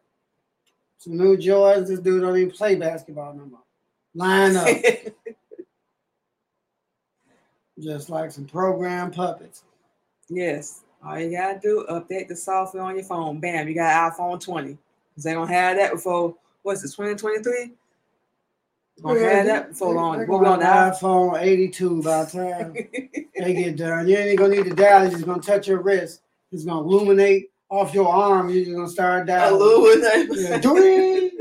Some 1.00 1.18
new 1.18 1.38
Jordans, 1.38 1.88
this 1.88 2.00
dude 2.00 2.22
don't 2.22 2.38
even 2.38 2.52
play 2.52 2.76
basketball 2.76 3.34
no 3.34 3.46
more. 3.46 3.60
Line 4.14 4.56
up. 4.56 4.68
just 7.80 8.10
like 8.10 8.32
some 8.32 8.46
program 8.46 9.12
puppets. 9.12 9.64
yes. 10.30 10.82
All 11.06 11.18
you 11.18 11.32
gotta 11.32 11.58
do, 11.60 11.86
update 11.90 12.28
the 12.28 12.36
software 12.36 12.84
on 12.84 12.96
your 12.96 13.06
phone. 13.06 13.40
Bam, 13.40 13.70
you 13.70 13.74
got 13.74 14.14
iPhone 14.14 14.44
20. 14.44 14.78
Cause 15.16 15.24
they 15.24 15.34
don't 15.34 15.48
have 15.48 15.78
that 15.78 15.94
before 15.94 16.36
what's 16.62 16.84
it, 16.84 16.90
2023? 16.90 17.72
Gonna 19.02 19.20
have 19.22 19.46
that 19.46 19.70
before 19.70 19.94
long. 19.94 20.28
We'll 20.28 20.40
be 20.40 20.46
on 20.46 20.60
the 20.60 20.66
iPhone 20.66 21.42
82 21.42 22.04
by 22.04 22.26
the 22.26 22.32
time 22.32 22.74
they 23.40 23.54
get 23.54 23.78
done. 23.78 24.10
You 24.10 24.18
ain't 24.18 24.38
gonna 24.38 24.56
need 24.56 24.66
to 24.66 24.76
dial, 24.76 25.04
it's 25.04 25.14
just 25.14 25.26
gonna 25.26 25.42
touch 25.42 25.70
your 25.70 25.82
wrist. 25.82 26.22
It's 26.52 26.66
gonna 26.66 26.82
illuminate 26.82 27.52
off 27.70 27.94
your 27.94 28.10
arm. 28.10 28.50
You're 28.50 28.66
just 28.66 28.76
gonna 28.76 28.90
start 28.90 29.28
dialing. 29.28 30.02
Yeah, 30.32 30.58
doing. 30.58 31.32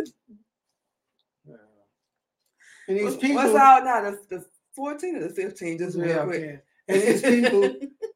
And 2.89 2.97
these 2.97 3.17
people, 3.17 3.37
What's 3.37 3.55
out 3.55 3.85
now? 3.85 4.01
The, 4.01 4.19
the 4.31 4.47
14 4.79 5.17
or 5.17 5.21
the 5.25 5.29
15? 5.31 5.79
Just 5.79 5.99
real 5.99 6.07
Yeah, 6.09 6.25
quick. 6.25 6.41
okay. 6.43 6.61
And 6.89 7.03
these 7.03 7.21
people 7.23 7.75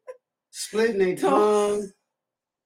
splitting 0.50 0.98
their 0.98 1.16
tongue, 1.16 1.90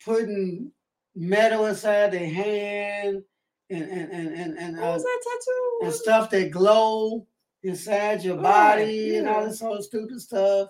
putting 0.05 0.71
metal 1.17 1.65
inside 1.67 2.13
their 2.13 2.29
hand, 2.29 3.23
and 3.71 3.83
and 3.91 4.13
and 4.13 4.29
and, 4.35 4.59
and, 4.59 4.79
uh, 4.79 4.83
was 4.83 5.03
that 5.03 5.21
tattoo? 5.25 5.79
and 5.87 5.93
stuff 5.95 6.31
that 6.31 6.51
glow 6.51 7.27
inside 7.63 8.23
your 8.23 8.37
Right, 8.37 8.43
body 8.77 9.17
and 9.17 9.29
all 9.29 9.45
this 9.47 9.59
sort 9.61 9.79
of 9.79 9.85
stupid 9.85 10.21
stuff. 10.21 10.69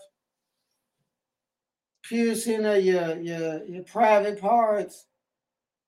Piercing 2.09 2.65
of 2.65 2.83
your 2.85 3.17
your 3.19 3.65
your 3.65 3.83
private 3.83 4.41
parts. 4.41 5.07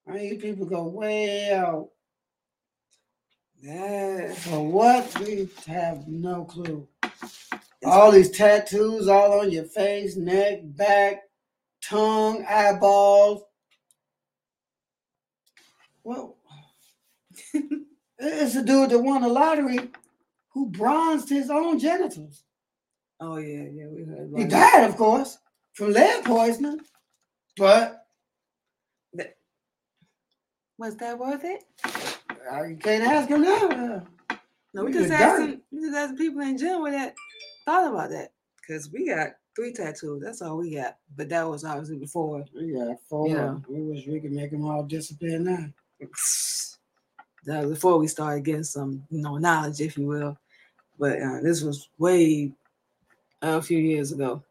I 0.06 0.12
mean, 0.12 0.40
people 0.40 0.66
go 0.66 0.88
way 0.88 1.52
out. 1.52 1.90
Yeah. 3.60 4.32
For 4.34 4.60
what? 4.68 5.18
We 5.20 5.48
have 5.66 6.06
no 6.08 6.44
clue. 6.44 6.86
All 7.84 8.10
these 8.10 8.30
tattoos 8.30 9.08
all 9.08 9.40
on 9.40 9.50
your 9.50 9.64
face, 9.64 10.16
neck, 10.16 10.60
back, 10.64 11.22
tongue, 11.82 12.44
eyeballs. 12.48 13.42
Well, 16.02 16.36
it's 18.18 18.56
a 18.56 18.64
dude 18.64 18.90
that 18.90 18.98
won 18.98 19.22
the 19.22 19.28
lottery 19.28 19.90
who 20.50 20.66
bronzed 20.70 21.28
his 21.28 21.50
own 21.50 21.78
genitals. 21.78 22.42
Oh 23.20 23.36
yeah, 23.36 23.64
yeah, 23.72 23.86
we 23.86 24.04
heard. 24.04 24.32
He 24.36 24.44
died, 24.44 24.84
of 24.84 24.96
course, 24.96 25.38
from 25.74 25.92
lead 25.92 26.24
poisoning. 26.24 26.80
But. 27.56 28.04
Was 30.78 30.96
that 30.98 31.18
worth 31.18 31.42
it? 31.42 31.64
you 32.68 32.76
can't 32.76 33.02
ask 33.02 33.28
him 33.28 33.42
now. 33.42 34.06
No, 34.72 34.84
we 34.84 34.92
just 34.92 35.10
asking. 35.10 35.60
We 35.72 35.80
just 35.80 35.96
asking 35.96 36.18
people 36.18 36.40
in 36.42 36.56
general 36.56 36.84
that 36.92 37.16
thought 37.68 37.92
about 37.92 38.10
that. 38.10 38.32
Cause 38.66 38.90
we 38.92 39.08
got 39.08 39.30
three 39.54 39.72
tattoos. 39.72 40.22
That's 40.22 40.42
all 40.42 40.58
we 40.58 40.74
got. 40.74 40.96
But 41.16 41.28
that 41.28 41.48
was 41.48 41.64
obviously 41.64 41.96
before. 41.96 42.44
We 42.54 42.72
got 42.72 42.96
four. 43.08 43.28
Yeah. 43.28 43.56
We 43.68 43.82
wish 43.82 44.06
we 44.06 44.20
could 44.20 44.32
make 44.32 44.50
them 44.50 44.64
all 44.64 44.82
disappear 44.82 45.38
now. 45.38 45.66
That 47.44 47.62
was 47.62 47.78
before 47.78 47.98
we 47.98 48.08
started 48.08 48.44
getting 48.44 48.64
some, 48.64 49.04
you 49.08 49.22
know, 49.22 49.38
knowledge, 49.38 49.80
if 49.80 49.96
you 49.96 50.06
will. 50.06 50.36
But 50.98 51.22
uh, 51.22 51.40
this 51.40 51.62
was 51.62 51.88
way 51.96 52.52
a 53.40 53.62
few 53.62 53.78
years 53.78 54.12
ago. 54.12 54.42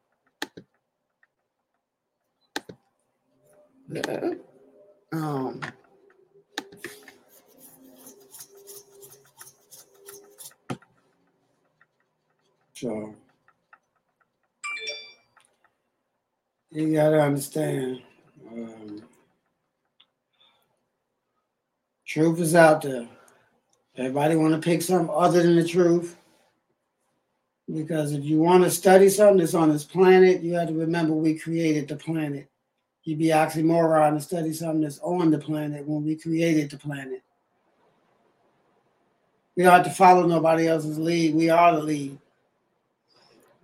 Yeah. 3.92 4.34
Um. 5.12 5.62
So 12.80 13.16
You 16.70 16.94
gotta 16.94 17.20
understand. 17.20 18.04
Um, 18.52 19.02
truth 22.06 22.40
is 22.40 22.54
out 22.54 22.84
there. 22.84 23.08
Everybody 23.96 24.36
want 24.36 24.54
to 24.54 24.60
pick 24.60 24.84
something 24.84 25.10
other 25.12 25.42
than 25.42 25.56
the 25.56 25.68
truth. 25.68 26.18
Because 27.74 28.12
if 28.12 28.24
you 28.24 28.38
want 28.38 28.64
to 28.64 28.70
study 28.70 29.10
something 29.10 29.40
that's 29.40 29.56
on 29.56 29.72
this 29.72 29.84
planet, 29.84 30.44
you 30.44 30.54
have 30.54 30.68
to 30.68 30.76
remember 30.76 31.14
we 31.14 31.40
created 31.40 31.88
the 31.88 31.96
planet. 31.96 32.48
You'd 33.04 33.18
be 33.18 33.30
oxymoron 33.30 34.14
to 34.18 34.22
study 34.22 34.54
something 34.54 34.82
that's 34.82 35.00
on 35.00 35.32
the 35.32 35.40
planet 35.40 35.84
when 35.88 36.06
we 36.06 36.16
created 36.16 36.70
the 36.70 36.78
planet. 36.78 37.24
We 39.56 39.64
don't 39.64 39.74
have 39.74 39.86
to 39.86 39.90
follow 39.90 40.28
nobody 40.28 40.68
else's 40.68 41.00
lead. 41.00 41.34
We 41.34 41.50
are 41.50 41.76
the 41.76 41.82
lead. 41.82 42.20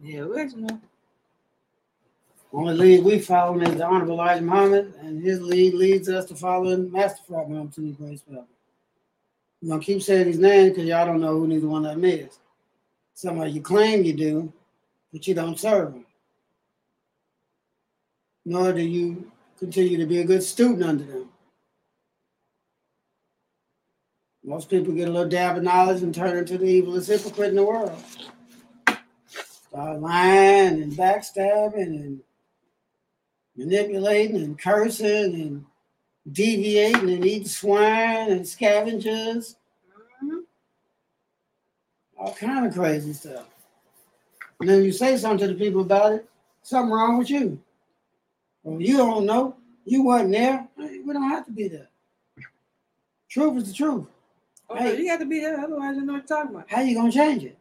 Yeah, 0.03 0.19
original. 0.19 0.81
Only 2.51 2.73
lead 2.73 3.05
we 3.05 3.19
follow 3.19 3.57
is 3.61 3.73
the 3.75 3.85
Honorable 3.85 4.15
Elijah 4.15 4.43
Muhammad, 4.43 4.93
and 4.99 5.23
his 5.23 5.41
lead 5.41 5.73
leads 5.73 6.09
us 6.09 6.25
to 6.25 6.35
following 6.35 6.91
Master 6.91 7.21
Fard 7.29 7.47
Muhammad 7.47 7.73
to 7.75 7.81
the 7.81 7.91
great 7.93 8.19
spell. 8.19 8.45
I'm 9.61 9.69
gonna 9.69 9.81
keep 9.81 10.01
saying 10.03 10.27
his 10.27 10.39
name 10.39 10.69
because 10.69 10.83
y'all 10.83 11.05
don't 11.05 11.21
know 11.21 11.39
who 11.39 11.47
neither 11.47 11.69
one 11.69 11.85
of 11.85 11.95
them 11.95 12.03
is. 12.03 12.37
Somebody 13.13 13.51
you 13.51 13.61
claim 13.61 14.03
you 14.03 14.11
do, 14.11 14.51
but 15.13 15.25
you 15.25 15.35
don't 15.35 15.57
serve 15.57 15.93
them. 15.93 16.05
Nor 18.43 18.73
do 18.73 18.81
you 18.81 19.31
continue 19.57 19.97
to 19.97 20.05
be 20.05 20.19
a 20.19 20.25
good 20.25 20.43
student 20.43 20.83
under 20.83 21.05
them. 21.05 21.29
Most 24.43 24.69
people 24.69 24.93
get 24.93 25.07
a 25.07 25.11
little 25.11 25.29
dab 25.29 25.55
of 25.55 25.63
knowledge 25.63 26.03
and 26.03 26.13
turn 26.13 26.37
into 26.37 26.57
the 26.57 26.81
evilest 26.81 27.07
hypocrite 27.07 27.51
in 27.51 27.55
the 27.55 27.63
world. 27.63 28.03
Start 29.73 30.01
lying 30.01 30.83
and 30.83 30.93
backstabbing 30.93 31.75
and 31.75 32.19
manipulating 33.57 34.36
and 34.36 34.59
cursing 34.59 35.33
and 35.33 35.65
deviating 36.31 37.09
and 37.09 37.25
eating 37.25 37.47
swine 37.47 38.29
and 38.29 38.47
scavengers. 38.47 39.55
Mm-hmm. 40.23 40.41
All 42.19 42.36
kind 42.36 42.67
of 42.67 42.75
crazy 42.75 43.13
stuff. 43.13 43.47
And 44.59 44.69
then 44.69 44.83
you 44.83 44.91
say 44.91 45.17
something 45.17 45.47
to 45.47 45.53
the 45.55 45.59
people 45.59 45.81
about 45.81 46.13
it, 46.13 46.29
something 46.62 46.91
wrong 46.91 47.17
with 47.17 47.31
you. 47.31 47.59
Well, 48.62 48.79
you 48.79 48.95
don't 48.97 49.25
know. 49.25 49.55
You 49.86 50.03
wasn't 50.03 50.33
there. 50.33 50.67
We 50.77 51.13
don't 51.13 51.31
have 51.31 51.47
to 51.47 51.51
be 51.51 51.67
there. 51.67 51.89
Truth 53.27 53.57
is 53.57 53.67
the 53.69 53.73
truth. 53.73 54.05
Oh, 54.69 54.75
Hey. 54.75 54.99
you 54.99 55.07
got 55.07 55.17
to 55.17 55.25
be 55.25 55.39
there, 55.39 55.59
otherwise 55.59 55.95
you 55.95 56.03
know 56.03 56.13
what 56.13 56.29
you're 56.29 56.38
talking 56.38 56.55
about. 56.55 56.69
How 56.69 56.81
you 56.81 56.93
gonna 56.93 57.12
change 57.12 57.43
it? 57.43 57.57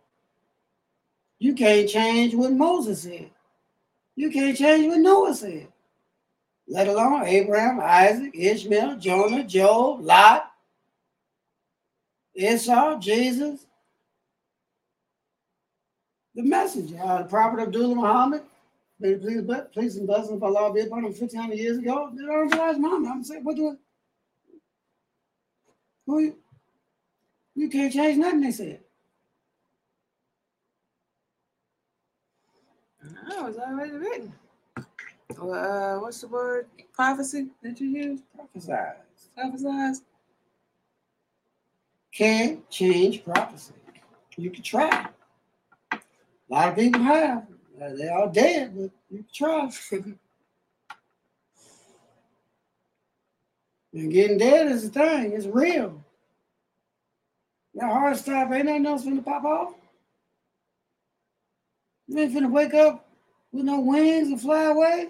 You 1.43 1.55
can't 1.55 1.89
change 1.89 2.37
what 2.37 2.53
Moses 2.53 3.03
said. 3.03 3.29
You 4.15 4.31
can't 4.31 4.57
change 4.57 4.87
what 4.87 5.01
Noah 5.01 5.35
said. 5.35 5.67
Let 6.69 6.87
alone 6.87 7.27
Abraham, 7.27 7.81
Isaac, 7.83 8.31
Ishmael, 8.33 8.99
Jonah, 8.99 9.43
Job, 9.43 10.03
Lot, 10.03 10.53
Esau, 12.37 12.97
Jesus, 13.01 13.67
the 16.37 16.45
messenger, 16.45 16.97
uh, 17.03 17.25
the 17.25 17.29
prophet 17.29 17.61
Abdullah 17.61 17.97
Muhammad. 17.97 18.43
Please, 19.01 19.45
please 19.73 19.97
and 19.97 20.07
blessings 20.07 20.37
of 20.37 20.45
Allah 20.45 20.73
be 20.73 20.83
upon 20.83 21.01
him 21.01 21.07
1500 21.07 21.59
years 21.59 21.79
ago. 21.79 22.13
They 22.15 22.25
don't 22.25 22.53
realize 22.53 22.79
Muhammad. 22.79 23.11
I'm 23.11 23.25
saying, 23.25 23.43
what 23.43 23.57
do 23.57 23.73
it? 23.73 23.79
Who 26.07 26.21
you? 26.21 26.37
You 27.57 27.69
can't 27.69 27.93
change 27.93 28.17
nothing, 28.19 28.43
they 28.43 28.53
said. 28.53 28.81
Oh, 33.31 33.47
it's 33.47 33.59
already 33.59 33.93
written. 33.93 34.33
Well, 35.39 35.53
uh, 35.99 36.01
what's 36.01 36.21
the 36.21 36.29
word? 36.29 36.67
Prophecy 36.93 37.49
that 37.63 37.81
you 37.81 37.89
use? 37.89 38.21
Prophesize. 38.39 38.95
Prophesize. 39.39 40.03
Can't 42.15 42.69
change 42.71 43.25
prophecy. 43.25 43.75
You 44.37 44.51
can 44.51 44.63
try. 44.63 45.09
A 46.51 46.53
lot 46.53 46.69
of 46.71 46.77
people 46.77 47.03
have. 47.03 47.47
Uh, 47.81 47.91
They're 47.97 48.15
all 48.17 48.29
dead, 48.31 48.75
but 48.77 48.91
you 49.11 49.19
can 49.19 49.27
try. 49.33 49.71
and 53.95 54.13
getting 54.13 54.39
dead 54.39 54.69
is 54.69 54.87
a 54.87 54.89
thing. 54.91 55.33
It's 55.33 55.47
real. 55.47 56.03
That 57.75 57.91
heart 57.91 58.17
stop 58.19 58.53
ain't 58.53 58.67
nothing 58.67 58.87
else 58.87 59.05
finna 59.05 59.25
pop 59.25 59.45
off. 59.45 59.75
You 62.09 62.19
ain't 62.19 62.35
finna 62.35 62.51
wake 62.51 62.75
up 62.75 63.09
with 63.53 63.65
no 63.65 63.81
wings 63.81 64.29
and 64.29 64.41
fly 64.41 64.65
away 64.65 65.09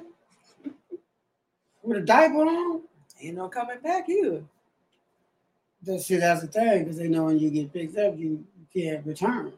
with 1.83 1.98
a 1.98 2.00
diaper 2.00 2.38
on. 2.38 2.83
Ain't 3.20 3.37
no 3.37 3.48
coming 3.48 3.78
back 3.83 4.09
either. 4.09 4.42
That 5.85 6.00
see, 6.00 6.16
that's 6.16 6.42
the 6.42 6.46
thing, 6.46 6.85
because 6.85 6.96
they 6.96 7.09
know 7.09 7.24
when 7.24 7.38
you 7.38 7.50
get 7.50 7.72
picked 7.72 7.98
up, 7.98 8.16
you, 8.16 8.44
you 8.57 8.83
can't 8.83 9.05
return. 9.07 9.52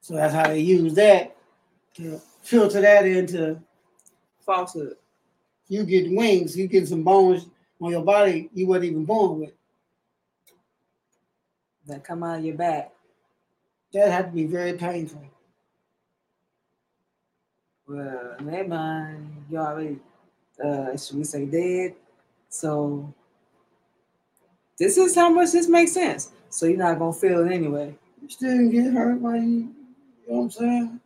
So 0.00 0.14
that's 0.14 0.34
how 0.34 0.48
they 0.48 0.60
use 0.60 0.94
that 0.94 1.36
to 1.94 2.20
filter 2.42 2.80
that 2.80 3.06
into 3.06 3.58
Falsehood. 4.44 4.96
you 5.68 5.84
get 5.84 6.10
wings, 6.10 6.56
you 6.56 6.66
get 6.66 6.88
some 6.88 7.02
bones 7.02 7.46
on 7.80 7.90
your 7.90 8.04
body 8.04 8.50
you 8.52 8.66
weren't 8.66 8.84
even 8.84 9.04
born 9.04 9.40
with. 9.40 9.52
That 11.86 12.04
come 12.04 12.22
out 12.22 12.38
of 12.38 12.44
your 12.44 12.56
back. 12.56 12.92
That 13.92 14.10
had 14.10 14.26
to 14.26 14.32
be 14.32 14.46
very 14.46 14.74
painful. 14.74 15.22
Well, 17.86 18.36
their 18.40 18.66
mind, 18.66 19.44
you 19.50 19.58
already, 19.58 19.98
uh, 20.64 20.96
we 21.12 21.24
say, 21.24 21.44
dead. 21.44 21.94
So 22.48 23.12
this 24.78 24.96
is 24.96 25.14
how 25.14 25.28
much 25.28 25.52
this 25.52 25.68
makes 25.68 25.92
sense. 25.92 26.30
So 26.48 26.66
you're 26.66 26.78
not 26.78 26.98
gonna 26.98 27.12
feel 27.12 27.46
it 27.46 27.52
anyway. 27.52 27.94
You 28.22 28.28
still 28.28 28.56
can 28.56 28.70
get 28.70 28.92
hurt 28.92 29.20
while 29.20 29.36
you, 29.36 29.42
you 29.42 29.64
know 30.28 30.36
what 30.36 30.42
I'm 30.44 30.50
saying? 30.50 31.00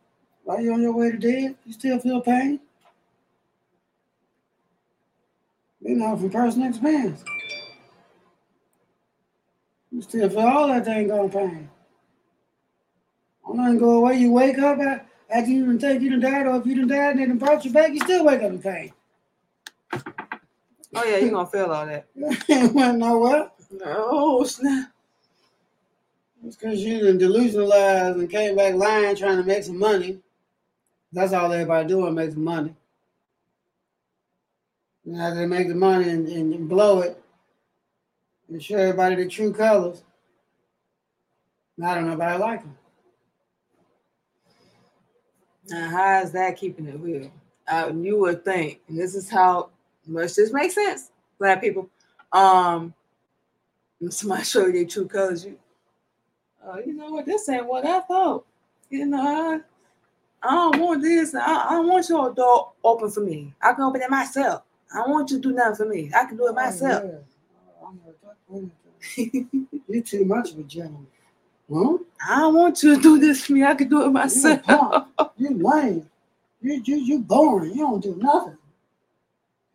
While 0.45 0.61
you're 0.61 0.73
on 0.73 0.81
your 0.81 0.93
way 0.93 1.11
to 1.11 1.17
death, 1.17 1.55
you 1.65 1.73
still 1.73 1.99
feel 1.99 2.21
pain. 2.21 2.59
You 5.81 5.95
know, 5.95 6.15
from 6.15 6.29
personal 6.29 6.69
experience. 6.69 7.23
You 9.91 10.01
still 10.01 10.29
feel 10.29 10.39
all 10.39 10.67
that 10.67 10.85
thing 10.85 11.07
going 11.07 11.29
pain. 11.29 11.69
All 13.43 13.55
that 13.57 13.79
go 13.79 13.97
away, 13.97 14.17
you 14.17 14.31
wake 14.31 14.59
up 14.59 14.79
at, 14.79 15.08
after 15.29 15.51
you 15.51 15.65
done 15.65 15.79
think 15.79 16.01
you 16.01 16.09
done 16.09 16.19
died, 16.19 16.47
or 16.47 16.57
if 16.57 16.65
you 16.65 16.75
done 16.75 16.87
died 16.87 17.11
and 17.11 17.19
they 17.19 17.25
done 17.25 17.37
brought 17.37 17.65
you 17.65 17.71
back, 17.71 17.93
you 17.93 17.99
still 17.99 18.25
wake 18.25 18.41
up 18.41 18.51
in 18.51 18.61
pain. 18.61 18.93
Oh 20.95 21.03
yeah, 21.05 21.17
you're 21.17 21.29
gonna 21.31 21.45
feel 21.47 21.71
all 21.71 21.85
that. 21.85 22.07
It 22.15 22.73
went 22.73 22.97
nowhere. 22.97 23.51
Oh 23.85 24.43
snap. 24.43 24.91
It's 26.45 26.55
because 26.55 26.79
you 26.79 27.05
done 27.05 27.19
delusionalized 27.19 28.15
and 28.15 28.29
came 28.29 28.55
back 28.55 28.73
lying 28.73 29.15
trying 29.15 29.37
to 29.37 29.43
make 29.43 29.63
some 29.63 29.77
money. 29.77 30.19
That's 31.11 31.33
all 31.33 31.51
everybody 31.51 31.87
doing, 31.87 32.15
make 32.15 32.31
some 32.31 32.43
money. 32.43 32.73
Now 35.05 35.33
they 35.33 35.45
make 35.45 35.67
the 35.67 35.75
money 35.75 36.09
and, 36.09 36.27
and 36.27 36.69
blow 36.69 37.01
it 37.01 37.21
and 38.49 38.61
show 38.61 38.77
everybody 38.77 39.15
the 39.15 39.27
true 39.27 39.53
colors, 39.53 40.03
now 41.77 41.95
don't 41.95 42.07
nobody 42.07 42.37
like 42.37 42.61
them. 42.61 42.77
Now, 45.69 45.89
how 45.89 46.21
is 46.21 46.31
that 46.31 46.57
keeping 46.57 46.87
it 46.87 46.99
real? 46.99 47.31
Uh, 47.67 47.91
you 47.95 48.17
would 48.17 48.43
think, 48.43 48.81
and 48.87 48.97
this 48.97 49.15
is 49.15 49.29
how 49.29 49.69
much 50.07 50.35
this 50.35 50.51
makes 50.51 50.75
sense, 50.75 51.11
black 51.37 51.61
people. 51.61 51.89
Um, 52.31 52.93
somebody 54.09 54.43
show 54.43 54.65
you 54.65 54.73
their 54.73 54.85
true 54.85 55.07
colors, 55.07 55.45
you, 55.45 55.57
oh, 56.65 56.79
you 56.79 56.93
know 56.93 57.11
what? 57.11 57.25
This 57.25 57.47
ain't 57.49 57.67
what 57.67 57.85
I 57.85 57.99
thought. 58.01 58.45
You 58.89 59.05
know, 59.05 59.21
I, 59.21 59.59
I 60.47 60.55
don't 60.55 60.79
want 60.79 61.01
this. 61.01 61.35
I, 61.35 61.67
I 61.67 61.71
don't 61.71 61.87
want 61.87 62.09
your 62.09 62.33
door 62.33 62.71
open 62.83 63.11
for 63.11 63.21
me. 63.21 63.53
I 63.61 63.73
can 63.73 63.83
open 63.83 64.01
it 64.01 64.09
myself. 64.09 64.63
I 64.93 64.99
don't 64.99 65.11
want 65.11 65.29
you 65.29 65.37
to 65.39 65.49
do 65.49 65.53
nothing 65.53 65.75
for 65.75 65.85
me. 65.85 66.11
I 66.15 66.25
can 66.25 66.37
do 66.37 66.47
it 66.47 66.55
myself. 66.55 67.03
Oh, 67.03 67.07
yeah. 67.07 67.81
Oh, 67.81 67.87
I'm 67.87 67.99
gonna 67.99 68.13
talk 68.23 68.35
about 68.49 68.71
it. 69.17 69.81
You're 69.87 70.03
too 70.03 70.25
much 70.25 70.51
of 70.51 70.59
a 70.59 70.63
gentleman. 70.63 71.07
Huh? 71.71 71.97
I 72.27 72.39
don't 72.39 72.55
want 72.55 72.83
you 72.83 72.95
to 72.95 73.01
do 73.01 73.19
this 73.19 73.45
for 73.45 73.53
me. 73.53 73.63
I 73.63 73.75
can 73.75 73.89
do 73.89 74.05
it 74.05 74.09
myself. 74.09 74.61
You 75.37 75.57
lame. 75.57 76.09
You, 76.61 76.81
you, 76.83 76.95
you 76.97 77.19
boring. 77.19 77.71
You 77.71 77.77
don't 77.77 78.03
do 78.03 78.15
nothing. 78.15 78.57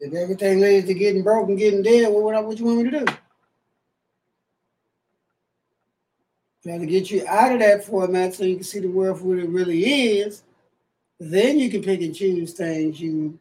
If 0.00 0.12
everything 0.12 0.60
leads 0.60 0.86
to 0.88 0.94
getting 0.94 1.22
broken, 1.22 1.56
getting 1.56 1.82
dead, 1.82 2.12
well, 2.12 2.22
what, 2.22 2.44
what 2.44 2.58
you 2.58 2.64
want 2.64 2.78
me 2.78 2.90
to 2.90 3.00
do? 3.00 3.06
Try 6.62 6.78
to 6.78 6.86
get 6.86 7.10
you 7.10 7.26
out 7.28 7.52
of 7.52 7.60
that 7.60 7.84
format 7.84 8.34
so 8.34 8.44
you 8.44 8.56
can 8.56 8.64
see 8.64 8.80
the 8.80 8.88
world 8.88 9.18
for 9.18 9.24
what 9.24 9.38
it 9.38 9.48
really 9.48 9.84
is. 10.18 10.42
Then 11.20 11.58
you 11.58 11.70
can 11.70 11.82
pick 11.82 12.00
and 12.02 12.14
choose 12.14 12.52
things 12.52 13.00
you 13.00 13.38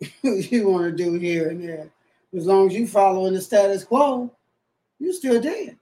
you 0.22 0.68
want 0.68 0.84
to 0.84 0.92
do 0.92 1.14
here 1.14 1.50
and 1.50 1.62
there. 1.62 1.90
As 2.36 2.46
long 2.46 2.68
as 2.68 2.74
you 2.74 2.86
following 2.86 3.34
the 3.34 3.40
status 3.40 3.84
quo, 3.84 4.30
you're 4.98 5.12
still 5.12 5.40
dead. 5.40 5.76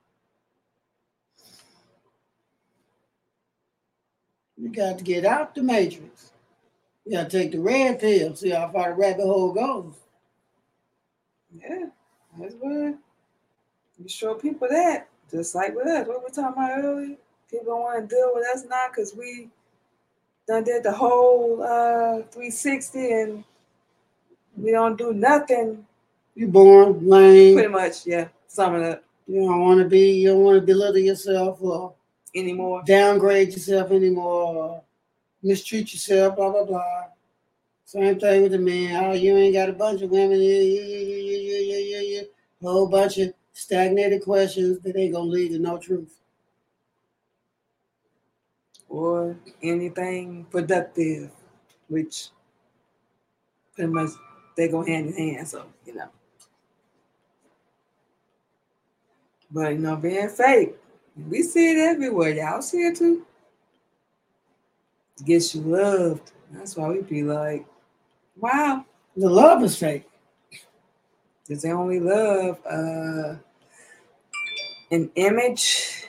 You 4.61 4.71
got 4.71 4.99
to 4.99 5.05
get 5.05 5.25
out 5.25 5.55
the 5.55 5.63
matrix. 5.63 6.33
You 7.05 7.13
gotta 7.17 7.31
take 7.31 7.53
the 7.53 7.59
red 7.61 8.01
pill, 8.01 8.37
see 8.37 8.51
how 8.51 8.69
far 8.69 8.91
the 8.91 8.95
rabbit 8.97 9.25
hole 9.25 9.53
goes. 9.53 9.95
Yeah, 11.51 11.87
that's 12.39 12.55
what 12.61 12.99
you 13.99 14.09
show 14.09 14.35
people 14.35 14.69
that. 14.71 15.09
Just 15.31 15.55
like 15.55 15.75
with 15.75 15.87
us, 15.87 16.07
what 16.07 16.23
we 16.23 16.29
talking 16.29 16.53
about 16.63 16.85
earlier. 16.85 17.17
People 17.51 17.67
don't 17.67 17.81
want 17.81 18.09
to 18.09 18.15
deal 18.15 18.31
with 18.35 18.47
us 18.55 18.65
now 18.69 18.87
because 18.91 19.15
we 19.17 19.49
done 20.47 20.65
did 20.65 20.83
the 20.83 20.93
whole 20.93 21.63
uh 21.63 22.23
360 22.31 23.13
and 23.13 23.45
we 24.57 24.71
don't 24.73 24.99
do 24.99 25.13
nothing. 25.13 25.87
You 26.35 26.49
born 26.49 27.09
lame. 27.09 27.55
Pretty 27.55 27.69
much, 27.69 28.07
yeah. 28.07 28.29
Some 28.49 28.75
of 28.75 28.83
that 28.83 29.03
You 29.27 29.47
don't 29.47 29.61
want 29.61 29.81
to 29.81 29.89
be. 29.89 30.13
You 30.13 30.29
don't 30.29 30.43
want 30.43 30.61
to 30.61 30.67
belittle 30.67 30.99
yourself 30.99 31.59
or 31.63 31.95
anymore. 32.35 32.83
downgrade 32.87 33.53
yourself 33.53 33.91
anymore. 33.91 34.83
Mistreat 35.43 35.93
yourself. 35.93 36.37
Blah 36.37 36.51
blah 36.51 36.64
blah. 36.64 37.05
Same 37.85 38.18
thing 38.20 38.43
with 38.43 38.53
the 38.53 38.59
man. 38.59 39.05
Oh, 39.05 39.12
you 39.12 39.37
ain't 39.37 39.55
got 39.55 39.70
a 39.70 39.72
bunch 39.72 40.03
of 40.03 40.11
women. 40.11 40.41
Yeah, 40.41 40.59
yeah, 40.61 40.83
yeah, 40.83 40.99
yeah, 40.99 41.59
yeah, 41.59 41.79
yeah, 41.79 42.01
yeah, 42.01 42.22
whole 42.62 42.87
bunch 42.89 43.18
of 43.18 43.33
stagnated 43.53 44.22
questions 44.22 44.79
that 44.81 44.97
ain't 44.97 45.14
gonna 45.14 45.31
lead 45.31 45.51
to 45.53 45.59
no 45.59 45.79
truth. 45.79 46.18
or 48.89 49.37
anything 49.62 50.47
productive, 50.51 51.31
which 51.89 52.29
pretty 53.74 53.93
much 53.93 54.11
they 54.57 54.68
go 54.68 54.85
hand 54.85 55.14
in 55.14 55.35
hand. 55.35 55.49
So 55.49 55.66
you 55.87 55.95
know, 55.95 56.09
but 59.51 59.72
you 59.72 59.79
know, 59.79 59.97
being 59.97 60.29
fake, 60.29 60.76
we 61.29 61.43
see 61.43 61.73
it 61.73 61.79
everywhere. 61.79 62.31
Y'all 62.35 62.62
see 62.62 62.79
it 62.87 62.97
too. 62.97 63.25
Gets 65.25 65.55
you 65.55 65.62
loved. 65.62 66.31
That's 66.53 66.77
why 66.77 66.89
we 66.89 67.01
be 67.03 67.23
like, 67.23 67.66
wow, 68.39 68.85
The 69.16 69.29
love 69.29 69.62
is 69.64 69.77
fake. 69.77 70.09
because 71.47 71.62
they 71.62 71.73
only 71.73 71.99
love 72.01 72.59
uh, 72.64 73.35
an 74.91 75.11
image. 75.16 76.05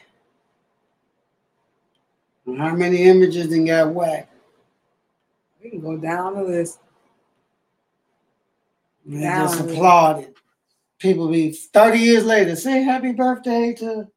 How 2.58 2.76
many 2.76 3.04
images 3.04 3.50
then 3.50 3.66
got 3.66 3.94
whacked? 3.94 4.34
We 5.64 5.72
can 5.72 5.82
go 5.82 5.98
down 5.98 6.36
the 6.36 6.44
list. 6.44 6.80
And 9.06 9.22
Down 9.22 9.48
just 9.48 9.60
applauded. 9.62 10.34
People 11.00 11.30
be 11.30 11.52
30 11.52 12.00
years 12.00 12.26
later, 12.26 12.56
say 12.56 12.82
happy 12.82 13.12
birthday 13.14 13.74
to 13.76 14.08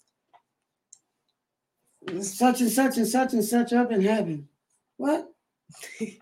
such 2.23 2.61
and 2.61 2.71
such 2.71 2.97
and 2.97 3.07
such 3.07 3.33
and 3.33 3.45
such 3.45 3.73
up 3.73 3.93
in 3.93 4.03
heaven. 4.03 4.49
What? 4.97 5.31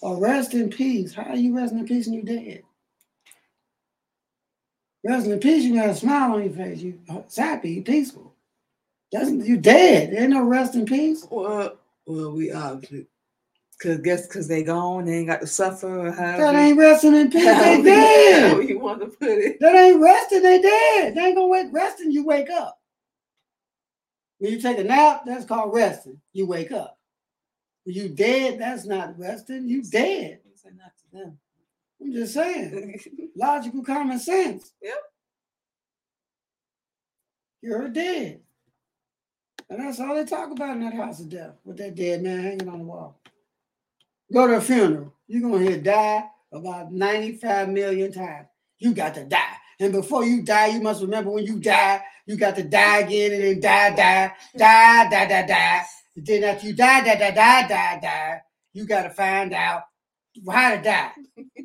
Or 0.00 0.16
oh, 0.16 0.20
rest 0.20 0.54
in 0.54 0.70
peace. 0.70 1.12
How 1.12 1.24
are 1.24 1.36
you 1.36 1.56
resting 1.56 1.80
in 1.80 1.86
peace 1.86 2.06
and 2.06 2.14
you 2.14 2.22
dead? 2.22 2.62
Resting 5.04 5.32
in 5.32 5.40
peace, 5.40 5.64
you 5.64 5.74
got 5.74 5.88
a 5.88 5.94
smile 5.94 6.34
on 6.34 6.44
your 6.44 6.52
face. 6.52 6.78
You 6.80 7.00
uh, 7.10 7.22
happy, 7.36 7.70
you 7.72 7.82
peaceful. 7.82 8.34
That's 9.10 9.30
you 9.30 9.56
dead. 9.56 10.12
There 10.12 10.22
ain't 10.22 10.30
no 10.30 10.44
rest 10.44 10.76
in 10.76 10.84
peace. 10.84 11.26
Well, 11.28 11.78
well, 12.06 12.30
we 12.32 12.52
obviously, 12.52 13.06
cause 13.82 13.98
guess 13.98 14.26
cause 14.28 14.46
they 14.46 14.62
gone, 14.62 15.06
they 15.06 15.14
ain't 15.14 15.28
got 15.28 15.40
to 15.40 15.46
suffer 15.46 16.08
or 16.08 16.10
That 16.12 16.54
ain't 16.54 16.78
resting 16.78 17.16
in 17.16 17.30
peace. 17.30 17.44
They 17.44 17.82
dead. 17.82 18.68
you 18.68 18.78
want 18.78 19.00
to 19.00 19.06
put 19.06 19.30
it. 19.30 19.58
That 19.60 19.74
ain't 19.74 20.00
resting. 20.00 20.42
They 20.42 20.62
dead. 20.62 21.16
They 21.16 21.26
ain't 21.26 21.36
gonna 21.36 21.48
wake 21.48 21.68
resting. 21.72 22.12
You 22.12 22.24
wake 22.24 22.50
up. 22.50 22.77
When 24.38 24.52
you 24.52 24.60
take 24.60 24.78
a 24.78 24.84
nap, 24.84 25.22
that's 25.26 25.44
called 25.44 25.74
resting. 25.74 26.20
You 26.32 26.46
wake 26.46 26.72
up. 26.72 26.98
When 27.84 27.94
you 27.94 28.08
dead, 28.08 28.60
that's 28.60 28.84
not 28.84 29.18
resting. 29.18 29.68
You 29.68 29.82
dead. 29.82 30.40
Say 30.54 30.70
not 30.76 30.92
to 30.98 31.16
them. 31.16 31.38
I'm 32.00 32.12
just 32.12 32.34
saying. 32.34 33.00
Logical 33.36 33.82
common 33.82 34.18
sense. 34.18 34.72
Yep. 34.82 35.02
You're 37.62 37.88
dead. 37.88 38.40
And 39.70 39.80
that's 39.80 40.00
all 40.00 40.14
they 40.14 40.24
talk 40.24 40.50
about 40.50 40.76
in 40.76 40.80
that 40.84 40.94
house 40.94 41.20
of 41.20 41.28
death 41.28 41.54
with 41.64 41.76
that 41.78 41.94
dead 41.94 42.22
man 42.22 42.42
hanging 42.42 42.68
on 42.68 42.78
the 42.78 42.84
wall. 42.84 43.20
Go 44.32 44.46
to 44.46 44.54
a 44.54 44.60
funeral. 44.60 45.12
You're 45.26 45.42
going 45.42 45.64
to 45.64 45.70
hear 45.70 45.80
die 45.80 46.24
about 46.52 46.92
95 46.92 47.68
million 47.68 48.12
times. 48.12 48.46
You 48.78 48.94
got 48.94 49.14
to 49.14 49.24
die. 49.24 49.56
And 49.80 49.92
before 49.92 50.24
you 50.24 50.42
die, 50.42 50.68
you 50.68 50.80
must 50.80 51.02
remember 51.02 51.30
when 51.30 51.44
you 51.44 51.58
die, 51.58 52.02
you 52.28 52.36
got 52.36 52.54
to 52.56 52.62
die 52.62 52.98
again 52.98 53.32
and 53.32 53.42
then 53.42 53.60
die, 53.60 53.96
die, 53.96 54.32
die, 54.54 55.08
die, 55.08 55.26
die, 55.26 55.46
die. 55.46 55.84
And 56.14 56.26
then 56.26 56.44
after 56.44 56.66
you 56.66 56.74
die, 56.74 57.00
die, 57.00 57.14
die, 57.16 57.30
die, 57.30 57.66
die, 57.66 58.00
die, 58.02 58.40
you 58.74 58.86
got 58.86 59.04
to 59.04 59.10
find 59.10 59.54
out 59.54 59.84
how 60.48 60.76
to 60.76 60.82
die. 60.82 61.12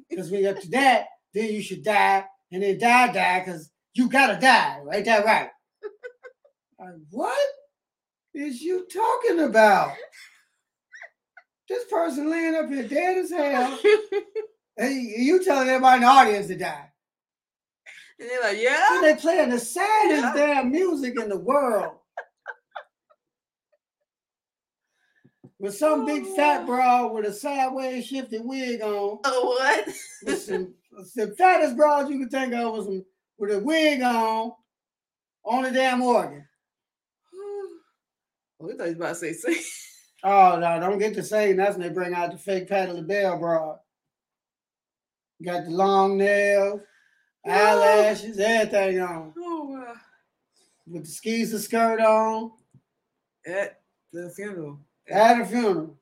Because 0.09 0.32
when 0.32 0.41
you're 0.41 0.55
up 0.55 0.61
to 0.61 0.70
that, 0.70 1.07
then 1.34 1.51
you 1.51 1.61
should 1.61 1.84
die 1.84 2.24
and 2.49 2.64
then 2.64 2.80
die, 2.80 3.11
die, 3.11 3.39
because 3.39 3.70
you 3.93 4.07
got 4.07 4.28
to 4.28 4.39
die. 4.39 4.80
Right? 4.86 5.03
That 5.03 5.26
right? 5.26 5.49
Like, 6.80 6.93
what 7.09 7.38
is 8.34 8.61
you 8.61 8.88
talking 8.91 9.41
about? 9.41 9.93
This 11.68 11.84
person 11.91 12.32
laying 12.32 12.55
up 12.55 12.70
here 12.70 12.88
dead 12.88 13.18
as 13.18 13.32
hell. 13.32 13.80
And 14.78 14.95
you 14.95 15.43
telling 15.43 15.68
everybody 15.68 15.97
in 15.97 16.01
the 16.01 16.07
audience 16.07 16.47
to 16.47 16.55
die. 16.55 16.92
And 18.20 18.30
they're 18.30 18.41
like, 18.41 18.59
yeah. 18.59 18.99
they 19.01 19.16
playing 19.16 19.49
the 19.49 19.59
saddest 19.59 20.22
Yeah. 20.22 20.34
damn 20.36 20.72
music 20.72 21.20
in 21.20 21.30
the 21.30 21.39
world. 21.39 21.95
With 25.59 25.76
some 25.76 26.05
big 26.05 26.26
fat 26.36 26.64
oh. 26.64 26.66
broad 26.66 27.14
with 27.14 27.26
a 27.26 27.32
sideways 27.32 28.05
shifted 28.05 28.41
wig 28.43 28.82
on. 28.82 29.20
Oh, 29.24 29.57
what? 29.57 29.88
With 30.26 30.41
some, 30.41 30.74
the 31.16 31.34
fattest 31.38 31.78
broad 31.78 32.09
you 32.09 32.20
can 32.20 32.30
think 32.30 32.53
of 32.53 32.74
with, 32.74 32.86
some, 32.86 33.05
with 33.38 33.51
a 33.51 33.59
wig 33.59 34.01
on 34.01 34.51
on 35.45 35.64
the 35.64 35.72
damn 35.72 36.01
organ. 36.01 36.45
Oh, 38.61 38.68
we 38.68 38.74
thought 38.74 38.88
you 38.88 38.89
was 38.89 38.95
about 38.97 39.09
to 39.09 39.16
say 39.16 39.34
sing. 39.34 39.55
Oh 40.24 40.57
no, 40.57 40.80
don't 40.80 40.99
get 40.99 41.16
to 41.16 41.24
saying 41.24 41.57
that's 41.57 41.78
when 41.78 41.86
they 41.88 41.93
bring 41.93 42.14
out 42.14 42.32
the 42.32 42.38
fake 42.38 42.70
Patti 42.70 42.93
LaBelle 42.93 43.39
broad. 43.39 43.78
Got 45.43 45.66
the 45.66 45.72
long 45.72 46.18
nails, 46.18 46.80
eyelashes, 47.45 48.39
everything 48.39 49.01
on. 49.01 49.33
Oh, 49.37 49.75
uh, 49.75 49.79
wow. 49.79 49.93
With 50.87 51.05
the 51.05 51.11
skeezer 51.11 51.59
skirt 51.59 51.99
on. 51.99 52.51
At 53.45 53.79
the 54.11 54.29
funeral. 54.29 54.79
At 55.09 55.39
the 55.39 55.45
funeral. 55.45 55.97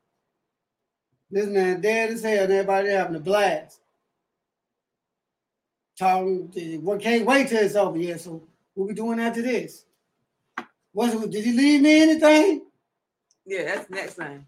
This 1.30 1.46
man 1.46 1.80
dead 1.80 2.10
as 2.10 2.22
hell 2.22 2.44
and 2.44 2.52
everybody 2.52 2.90
having 2.90 3.16
a 3.16 3.20
blast. 3.20 3.80
Talking, 5.98 6.84
what 6.84 7.00
can't 7.00 7.24
wait 7.24 7.48
till 7.48 7.64
it's 7.64 7.74
over. 7.74 7.98
Yeah, 7.98 8.16
so 8.16 8.42
what 8.74 8.88
we 8.88 8.94
doing 8.94 9.20
after 9.20 9.42
this? 9.42 9.84
What's 10.92 11.14
did 11.14 11.44
he 11.44 11.52
leave 11.52 11.80
me 11.80 12.02
anything? 12.02 12.66
Yeah, 13.46 13.64
that's 13.64 13.88
the 13.88 13.94
next 13.94 14.14
thing. 14.14 14.46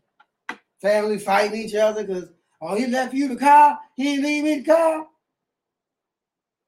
Family 0.80 1.18
fighting 1.18 1.60
each 1.60 1.74
other 1.74 2.04
because 2.04 2.28
oh 2.60 2.76
he 2.76 2.86
left 2.86 3.14
you 3.14 3.28
the 3.28 3.36
car, 3.36 3.78
he 3.94 4.04
didn't 4.04 4.24
leave 4.24 4.44
me 4.44 4.58
the 4.58 4.64
car. 4.64 5.06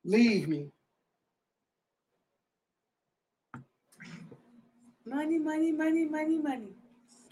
Leave 0.06 0.46
me. 0.46 0.68
Money, 5.04 5.38
money, 5.38 5.72
money, 5.72 6.04
money, 6.04 6.38
money. 6.38 6.68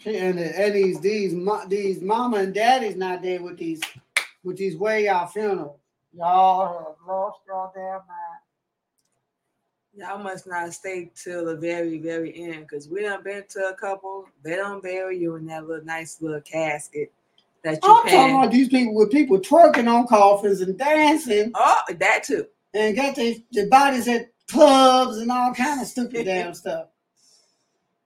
And, 0.05 0.37
and 0.37 0.75
these 0.75 0.99
these 0.99 1.33
these 1.67 2.01
mama 2.01 2.37
and 2.37 2.53
daddies 2.53 2.97
not 2.97 3.21
there 3.21 3.41
with 3.41 3.57
these 3.57 3.81
with 4.43 4.57
these 4.57 4.75
way 4.75 5.07
out 5.07 5.31
funerals. 5.31 5.79
Y'all 6.13 6.67
have 6.67 6.95
lost 7.07 7.39
your 7.47 7.71
damn 7.73 8.01
mind. 8.07 8.41
Y'all 9.97 10.21
must 10.21 10.45
not 10.45 10.73
stay 10.73 11.09
till 11.15 11.45
the 11.45 11.55
very, 11.55 11.97
very 11.97 12.35
end 12.35 12.67
because 12.67 12.89
we 12.89 13.01
done 13.01 13.23
been 13.23 13.45
to 13.49 13.69
a 13.69 13.73
couple. 13.73 14.25
They 14.43 14.57
don't 14.57 14.83
bury 14.83 15.17
you 15.17 15.35
in 15.35 15.45
that 15.45 15.65
little 15.65 15.85
nice 15.85 16.21
little 16.21 16.41
casket 16.41 17.11
that 17.63 17.81
you 17.81 17.89
I'm 17.89 18.09
talking 18.09 18.35
about 18.35 18.51
these 18.51 18.67
people 18.67 18.95
with 18.95 19.11
people 19.11 19.39
twerking 19.39 19.89
on 19.91 20.07
coffins 20.07 20.59
and 20.59 20.77
dancing 20.77 21.51
Oh, 21.55 21.81
that 21.97 22.23
too. 22.23 22.45
And 22.75 22.95
got 22.95 23.15
their, 23.15 23.35
their 23.51 23.69
bodies 23.69 24.07
at 24.07 24.27
clubs 24.49 25.17
and 25.17 25.31
all 25.31 25.53
kind 25.53 25.81
of 25.81 25.87
stupid 25.87 26.25
damn 26.25 26.53
stuff. 26.53 26.87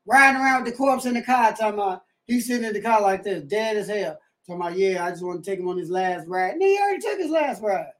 Riding 0.05 0.41
around 0.41 0.63
with 0.63 0.71
the 0.71 0.77
corpse 0.77 1.05
in 1.05 1.15
the 1.15 1.21
car, 1.21 1.51
talking 1.51 1.73
about 1.73 2.03
he's 2.25 2.47
sitting 2.47 2.65
in 2.65 2.73
the 2.73 2.81
car 2.81 3.01
like 3.01 3.23
this, 3.23 3.43
dead 3.43 3.77
as 3.77 3.87
hell. 3.87 4.17
Talking 4.47 4.61
about, 4.61 4.77
yeah, 4.77 5.05
I 5.05 5.09
just 5.09 5.23
want 5.23 5.43
to 5.43 5.49
take 5.49 5.59
him 5.59 5.67
on 5.67 5.77
his 5.77 5.89
last 5.89 6.27
ride. 6.27 6.53
And 6.53 6.61
he 6.61 6.79
already 6.79 7.01
took 7.01 7.19
his 7.19 7.29
last 7.29 7.61
ride. 7.61 7.91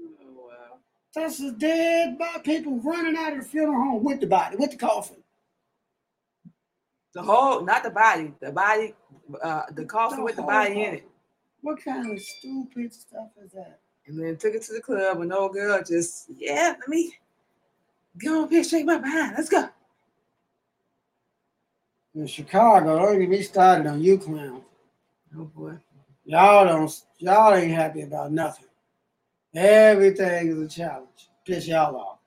Oh, 0.00 0.48
wow. 0.48 0.78
That's 1.14 1.40
a 1.40 1.52
dead 1.52 2.18
body. 2.18 2.40
People 2.44 2.80
running 2.80 3.16
out 3.16 3.32
of 3.32 3.40
the 3.40 3.44
funeral 3.44 3.80
home 3.80 4.04
with 4.04 4.20
the 4.20 4.26
body, 4.26 4.56
with 4.56 4.72
the 4.72 4.76
coffin. 4.76 5.16
The 7.14 7.22
whole, 7.22 7.64
not 7.64 7.82
the 7.82 7.90
body, 7.90 8.32
the 8.40 8.52
body, 8.52 8.94
uh, 9.42 9.62
the 9.72 9.84
coffin 9.84 10.18
The 10.18 10.24
with 10.24 10.36
the 10.36 10.42
body 10.42 10.84
in 10.84 10.94
it. 10.94 11.08
What 11.62 11.82
kind 11.82 12.12
of 12.12 12.20
stupid 12.20 12.92
stuff 12.92 13.28
is 13.44 13.52
that? 13.52 13.80
And 14.06 14.18
then 14.18 14.36
took 14.36 14.54
it 14.54 14.62
to 14.62 14.72
the 14.74 14.80
club, 14.80 15.20
and 15.20 15.32
old 15.32 15.52
girl 15.52 15.82
just, 15.82 16.26
yeah, 16.36 16.74
let 16.78 16.88
me 16.88 17.14
go 18.16 18.42
on, 18.42 18.48
pick, 18.48 18.64
shake 18.64 18.86
my 18.86 18.98
behind. 18.98 19.34
Let's 19.36 19.48
go. 19.48 19.68
in 22.14 22.26
Chicago. 22.26 22.98
Don't 22.98 23.20
get 23.20 23.28
me 23.28 23.42
started 23.42 23.86
on 23.86 24.02
you 24.02 24.18
clowns. 24.18 24.62
Oh 25.36 25.44
boy. 25.44 25.74
Y'all 26.24 26.66
don't 26.66 27.02
y'all 27.18 27.54
ain't 27.54 27.72
happy 27.72 28.02
about 28.02 28.32
nothing. 28.32 28.66
Everything 29.54 30.48
is 30.48 30.58
a 30.58 30.68
challenge. 30.68 31.30
Piss 31.46 31.66
y'all 31.66 31.96
off. 31.96 32.18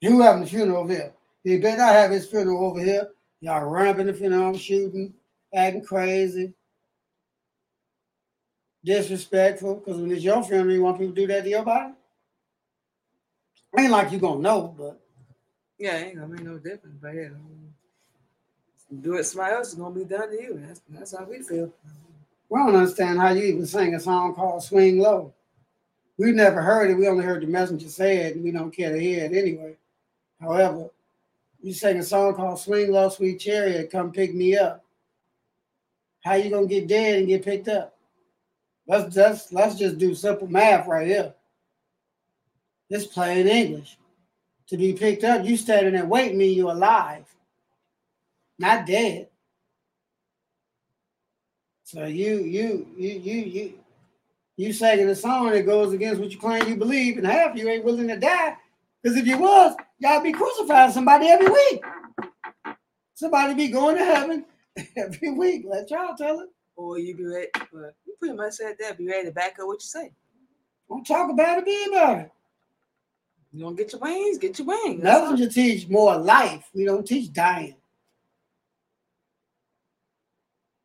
You 0.00 0.20
having 0.20 0.42
a 0.42 0.46
funeral 0.46 0.78
over 0.78 0.92
here. 0.92 1.12
He 1.44 1.58
better 1.58 1.78
not 1.78 1.94
have 1.94 2.10
his 2.10 2.26
funeral 2.26 2.64
over 2.66 2.82
here. 2.82 3.08
Y'all 3.40 3.64
ramping 3.68 4.06
the 4.06 4.14
funeral, 4.14 4.56
shooting, 4.56 5.12
acting 5.54 5.84
crazy, 5.84 6.54
disrespectful. 8.84 9.76
Because 9.76 10.00
when 10.00 10.12
it's 10.12 10.24
your 10.24 10.42
family, 10.42 10.74
you 10.74 10.82
want 10.82 10.98
people 10.98 11.14
to 11.14 11.20
do 11.20 11.26
that 11.28 11.44
to 11.44 11.50
your 11.50 11.64
body? 11.64 11.94
Ain't 13.78 13.90
like 13.90 14.12
you 14.12 14.18
gonna 14.18 14.40
know, 14.40 14.74
but 14.76 15.00
Yeah, 15.78 15.96
ain't 15.96 16.16
gonna 16.16 16.28
make 16.28 16.42
no 16.44 16.58
difference. 16.58 16.96
But 17.00 17.14
yeah, 17.14 17.28
do 19.00 19.14
it 19.14 19.24
somebody 19.24 19.54
else 19.54 19.68
is 19.68 19.74
gonna 19.74 19.94
be 19.94 20.04
done 20.04 20.30
to 20.30 20.42
you. 20.42 20.62
That's 20.66 20.82
that's 20.90 21.16
how 21.16 21.24
we 21.24 21.42
feel. 21.42 21.72
we 22.50 22.58
don't 22.58 22.76
understand 22.76 23.18
how 23.18 23.30
you 23.30 23.44
even 23.44 23.66
sing 23.66 23.94
a 23.94 24.00
song 24.00 24.34
called 24.34 24.62
Swing 24.62 24.98
Low. 24.98 25.32
We 26.18 26.32
never 26.32 26.60
heard 26.60 26.90
it. 26.90 26.94
We 26.98 27.08
only 27.08 27.24
heard 27.24 27.42
the 27.42 27.46
messenger 27.46 27.88
say 27.88 28.18
it, 28.18 28.36
and 28.36 28.44
we 28.44 28.50
don't 28.50 28.70
care 28.70 28.92
to 28.92 29.00
hear 29.00 29.24
it 29.24 29.32
anyway. 29.32 29.76
However, 30.38 30.90
you 31.62 31.72
sing 31.72 31.98
a 31.98 32.02
song 32.02 32.34
called 32.34 32.60
Swing 32.60 32.92
Low, 32.92 33.08
Sweet 33.08 33.38
Chariot, 33.38 33.90
come 33.90 34.12
pick 34.12 34.34
me 34.34 34.56
up. 34.56 34.84
How 36.22 36.34
you 36.34 36.50
gonna 36.50 36.66
get 36.66 36.88
dead 36.88 37.18
and 37.18 37.28
get 37.28 37.44
picked 37.44 37.68
up? 37.68 37.91
Let's 38.86 39.14
just 39.14 39.52
let's 39.52 39.76
just 39.76 39.98
do 39.98 40.14
simple 40.14 40.48
math 40.48 40.86
right 40.86 41.06
here. 41.06 41.34
It's 42.90 43.06
plain 43.06 43.46
English. 43.46 43.96
To 44.68 44.76
be 44.76 44.92
picked 44.92 45.24
up, 45.24 45.44
you 45.44 45.56
standing 45.56 45.94
there 45.94 46.06
waiting 46.06 46.38
mean 46.38 46.56
you're 46.56 46.70
alive, 46.70 47.24
not 48.58 48.86
dead. 48.86 49.28
So 51.84 52.06
you 52.06 52.38
you 52.38 52.88
you 52.96 53.10
you 53.10 53.42
you 53.42 53.72
you 54.56 54.72
singing 54.72 55.08
a 55.08 55.14
song 55.14 55.50
that 55.50 55.66
goes 55.66 55.92
against 55.92 56.20
what 56.20 56.30
you 56.30 56.38
claim 56.38 56.66
you 56.68 56.76
believe, 56.76 57.18
and 57.18 57.26
half 57.26 57.56
you 57.56 57.68
ain't 57.68 57.84
willing 57.84 58.08
to 58.08 58.16
die. 58.16 58.56
Because 59.02 59.18
if 59.18 59.26
you 59.26 59.38
was, 59.38 59.74
y'all 59.98 60.22
be 60.22 60.32
crucifying 60.32 60.92
somebody 60.92 61.28
every 61.28 61.48
week. 61.48 61.82
Somebody 63.14 63.54
be 63.54 63.68
going 63.68 63.96
to 63.96 64.04
heaven 64.04 64.44
every 64.96 65.32
week. 65.32 65.64
Let 65.68 65.90
y'all 65.90 66.16
tell 66.16 66.40
it. 66.40 66.48
Or 66.76 66.98
you 66.98 67.16
be 67.16 67.24
ready. 67.24 67.48
Well, 67.72 67.90
you 68.06 68.14
pretty 68.18 68.34
much 68.34 68.54
said 68.54 68.76
that. 68.80 68.98
Be 68.98 69.06
ready 69.06 69.28
to 69.28 69.32
back 69.32 69.58
up 69.60 69.66
what 69.66 69.82
you 69.82 69.86
say. 69.86 70.12
Don't 70.88 71.06
talk 71.06 71.30
about 71.30 71.58
it, 71.58 71.64
be 71.64 71.86
about 71.88 72.18
it. 72.18 72.30
You 73.52 73.64
gonna 73.64 73.76
get 73.76 73.92
your 73.92 74.00
wings? 74.00 74.38
Get 74.38 74.58
your 74.58 74.68
wings. 74.68 75.04
All. 75.04 75.30
Messenger 75.30 75.48
teach 75.50 75.88
more 75.88 76.16
life. 76.16 76.70
We 76.74 76.84
don't 76.84 77.06
teach 77.06 77.32
dying. 77.32 77.76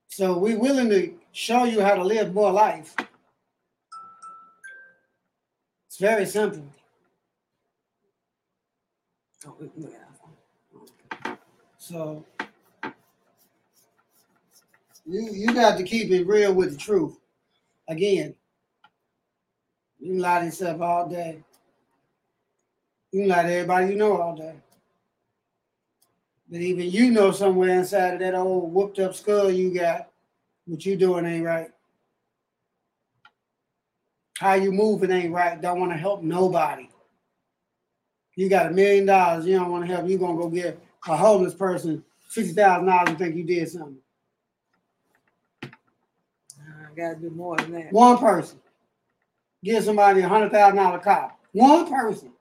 So 0.09 0.37
we're 0.37 0.59
willing 0.59 0.89
to 0.89 1.13
show 1.31 1.63
you 1.63 1.81
how 1.81 1.95
to 1.95 2.03
live 2.03 2.33
more 2.33 2.51
life. 2.51 2.95
It's 5.87 5.97
very 5.97 6.25
simple. 6.25 6.63
Oh, 9.45 9.55
So 11.77 12.25
you 15.07 15.29
you 15.31 15.53
got 15.53 15.77
to 15.77 15.83
keep 15.83 16.11
it 16.11 16.27
real 16.27 16.53
with 16.53 16.71
the 16.71 16.77
truth. 16.77 17.17
Again, 17.87 18.35
you 19.99 20.11
can 20.11 20.19
lie 20.19 20.39
to 20.39 20.45
yourself 20.45 20.81
all 20.81 21.07
day. 21.07 21.41
You 23.11 23.21
can 23.21 23.29
lie 23.29 23.43
to 23.43 23.53
everybody 23.53 23.87
you 23.87 23.95
know 23.95 24.21
all 24.21 24.35
day. 24.35 24.55
But 26.49 26.61
even 26.61 26.89
you 26.89 27.11
know 27.11 27.31
somewhere 27.31 27.79
inside 27.79 28.15
of 28.15 28.19
that 28.19 28.35
old 28.35 28.73
whooped 28.73 28.99
up 28.99 29.15
skull 29.15 29.49
you 29.49 29.73
got, 29.73 30.09
what 30.65 30.85
you 30.85 30.95
doing 30.97 31.25
ain't 31.25 31.45
right. 31.45 31.69
How 34.37 34.53
you 34.53 34.71
moving 34.71 35.11
ain't 35.11 35.33
right. 35.33 35.59
Don't 35.59 35.79
want 35.79 35.91
to 35.93 35.97
help 35.97 36.21
nobody. 36.21 36.89
You 38.35 38.49
got 38.49 38.67
a 38.67 38.71
million 38.71 39.07
dollars, 39.07 39.45
you 39.45 39.57
don't 39.57 39.71
want 39.71 39.87
to 39.87 39.93
help. 39.93 40.07
You 40.07 40.17
gonna 40.17 40.37
go 40.37 40.49
get 40.49 40.79
a 41.07 41.17
homeless 41.17 41.55
person 41.55 42.03
fifty 42.29 42.53
thousand 42.53 42.87
dollars 42.87 43.09
and 43.09 43.17
think 43.17 43.35
you 43.35 43.43
did 43.43 43.69
something. 43.69 43.97
I 46.97 46.99
gotta 46.99 47.19
do 47.19 47.29
more 47.29 47.55
than 47.57 47.73
that. 47.73 47.93
One 47.93 48.17
person. 48.17 48.59
Give 49.63 49.83
somebody 49.83 50.21
a 50.21 50.27
hundred 50.27 50.51
thousand 50.51 50.77
dollar 50.77 50.99
car. 50.99 51.33
One 51.51 51.87
person. 51.87 52.31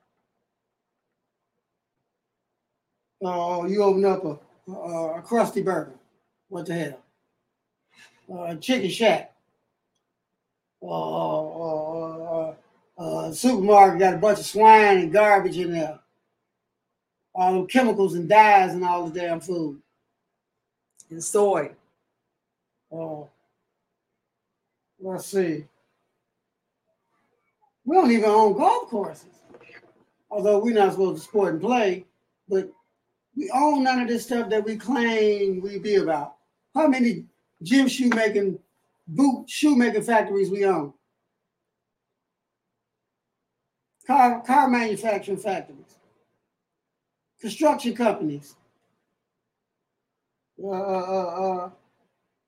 Oh, 3.23 3.67
you 3.67 3.83
open 3.83 4.05
up 4.05 4.25
a, 4.25 4.71
a, 4.71 5.19
a 5.19 5.23
crusty 5.23 5.63
burger. 5.63 5.95
What 6.49 6.67
the 6.67 6.75
hell? 6.75 7.01
Uh, 8.31 8.43
a 8.45 8.57
chicken 8.57 8.91
shack. 8.91 9.35
Uh, 10.83 10.87
uh, 10.89 12.19
uh, 12.19 12.55
uh, 12.99 13.33
supermarket 13.33 13.99
got 13.99 14.15
a 14.15 14.19
bunch 14.19 14.39
of 14.39 14.47
swine 14.47 14.99
and 14.99 15.13
garbage 15.13 15.59
in 15.59 15.73
there. 15.73 15.99
All 17.35 17.55
them 17.55 17.67
chemicals 17.67 18.15
and 18.15 18.29
dyes 18.29 18.73
and 18.73 18.85
all 18.85 19.09
the 19.09 19.21
damn 19.21 19.41
food. 19.41 19.81
And 21.11 21.23
soy. 21.23 21.73
Oh, 22.91 23.29
let's 25.07 25.27
see. 25.27 25.65
We 27.85 27.97
don't 27.97 28.11
even 28.11 28.25
own 28.25 28.57
golf 28.57 28.91
courses, 28.91 29.31
although 30.31 30.59
we're 30.59 30.75
not 30.75 30.93
supposed 30.93 31.23
to 31.23 31.29
sport 31.29 31.55
and 31.55 31.63
play. 31.63 32.05
But 32.49 32.71
we 33.37 33.51
own 33.55 33.85
none 33.85 34.01
of 34.01 34.09
this 34.09 34.25
stuff 34.25 34.51
that 34.51 34.65
we 34.65 34.77
claim 34.77 35.61
we 35.61 35.79
be 35.79 35.97
about. 35.97 36.35
How 36.75 36.89
many 36.89 37.25
gym 37.63 37.87
shoemaking, 37.87 38.59
boot 39.07 39.49
shoemaking 39.49 40.03
factories 40.03 40.51
we 40.51 40.65
own? 40.65 40.93
Car 44.07 44.41
car 44.43 44.69
manufacturing 44.69 45.39
factories, 45.39 45.97
construction 47.41 47.95
companies, 47.95 48.55
uh, 50.63 50.69
uh, 50.69 51.71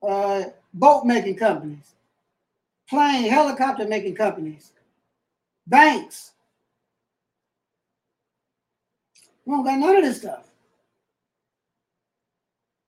uh, 0.02 0.06
uh, 0.06 0.44
boat 0.72 1.04
making 1.04 1.36
companies, 1.36 1.94
plane, 2.88 3.30
helicopter 3.30 3.86
making 3.86 4.14
companies, 4.14 4.72
banks. 5.66 6.32
We 9.44 9.54
don't 9.54 9.64
got 9.64 9.78
none 9.78 9.96
of 9.96 10.04
this 10.04 10.18
stuff. 10.18 10.44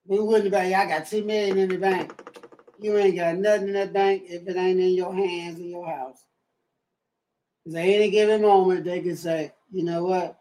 We 0.07 0.19
wouldn't 0.19 0.51
be, 0.51 0.57
I 0.57 0.87
got 0.87 1.07
two 1.07 1.25
million 1.25 1.59
in 1.59 1.69
the 1.69 1.79
bank. 1.79 2.13
You 2.81 2.97
ain't 2.97 3.17
got 3.17 3.37
nothing 3.37 3.69
in 3.69 3.75
that 3.75 3.93
bank 3.93 4.25
if 4.27 4.47
it 4.49 4.57
ain't 4.57 4.81
in 4.81 4.95
your 4.95 5.15
hands 5.15 5.59
in 5.59 5.69
your 5.69 5.87
house. 5.87 6.25
Because 7.65 7.77
at 7.77 7.85
any 7.85 8.11
given 8.11 8.43
moment, 8.43 8.85
they 8.85 9.01
can 9.01 9.17
say, 9.17 9.53
you 9.71 9.85
know 9.85 10.05
what? 10.05 10.41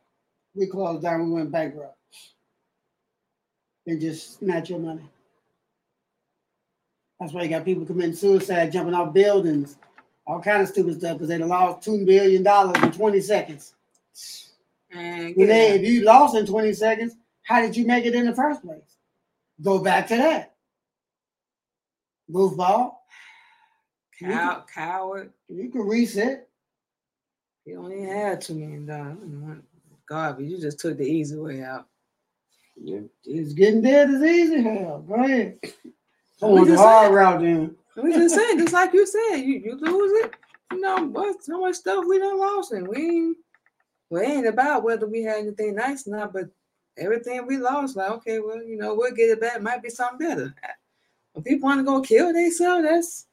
We 0.56 0.68
closed 0.68 1.04
down, 1.04 1.26
we 1.26 1.36
went 1.36 1.52
bankrupt. 1.52 1.98
And 3.86 4.00
just 4.00 4.40
snatch 4.40 4.70
your 4.70 4.80
money. 4.80 5.10
That's 7.20 7.34
why 7.34 7.44
you 7.44 7.50
got 7.50 7.66
people 7.66 7.86
committing 7.86 8.16
suicide, 8.16 8.72
jumping 8.72 8.94
off 8.94 9.14
buildings, 9.14 9.78
all 10.26 10.42
kind 10.42 10.62
of 10.62 10.70
stupid 10.70 11.00
stuff 11.00 11.14
because 11.14 11.28
they 11.28 11.38
lost 11.38 11.84
two 11.84 12.06
billion 12.06 12.44
dollars 12.44 12.82
in 12.82 12.92
20 12.92 13.20
seconds. 13.22 13.74
And 14.92 15.36
When 15.36 15.48
they, 15.48 15.72
if 15.72 15.82
you 15.82 16.04
lost 16.04 16.36
in 16.36 16.46
20 16.46 16.74
seconds, 16.74 17.16
how 17.44 17.62
did 17.62 17.76
you 17.76 17.86
make 17.86 18.06
it 18.06 18.16
in 18.16 18.26
the 18.26 18.36
first 18.36 18.62
place? 18.64 18.82
Go 19.62 19.80
back 19.80 20.08
to 20.08 20.16
that. 20.18 20.56
Goofball. 22.32 22.94
Cow- 24.20 24.66
coward. 24.74 25.32
you 25.48 25.70
can 25.70 25.82
reset. 25.82 26.48
You 27.66 27.92
even 27.92 28.08
have 28.08 28.40
two 28.40 28.56
million 28.56 28.86
dollars. 28.86 29.18
Garbage. 30.08 30.50
You 30.50 30.60
just 30.60 30.80
took 30.80 30.98
the 30.98 31.04
easy 31.06 31.38
way 31.38 31.64
out. 31.64 31.88
It's 33.26 33.54
getting 33.54 33.82
dead 33.82 34.10
as 34.10 34.24
easy. 34.24 34.62
Hell, 34.64 35.04
go 35.08 35.16
ahead. 35.16 35.60
Want 36.42 36.68
the 36.68 36.78
hard 36.78 37.14
route 37.14 37.42
then. 37.42 37.76
We 37.96 38.14
just 38.14 38.36
saying, 38.36 38.60
just 38.60 38.74
like 38.74 38.94
you 38.94 39.06
said, 39.06 39.38
you, 39.38 39.60
you 39.60 39.76
lose 39.76 40.24
it. 40.24 40.34
You 40.72 40.80
know, 40.80 41.04
what 41.04 41.44
so 41.44 41.60
much 41.60 41.76
stuff 41.76 42.06
we 42.08 42.20
done 42.20 42.40
lost, 42.40 42.72
and 42.72 42.88
we 42.88 42.98
ain't, 42.98 43.38
we 44.10 44.22
ain't 44.22 44.48
about 44.48 44.84
whether 44.84 45.08
we 45.08 45.24
had 45.24 45.40
anything 45.40 45.76
nice 45.76 46.08
or 46.08 46.12
not, 46.12 46.32
but 46.32 46.46
everything 46.98 47.46
we 47.46 47.58
lost, 47.58 47.96
like 47.96 48.12
okay, 48.12 48.40
well, 48.40 48.64
you 48.64 48.78
know, 48.78 48.94
we'll 48.94 49.14
get 49.14 49.32
it 49.32 49.42
back. 49.42 49.62
Might 49.62 49.84
be 49.84 49.90
something 49.90 50.28
better. 50.28 50.54
When 51.34 51.44
people 51.44 51.68
want 51.68 51.80
to 51.80 51.84
go 51.84 52.02
kill 52.02 52.32
themselves, 52.32 52.84
that's 52.84 53.26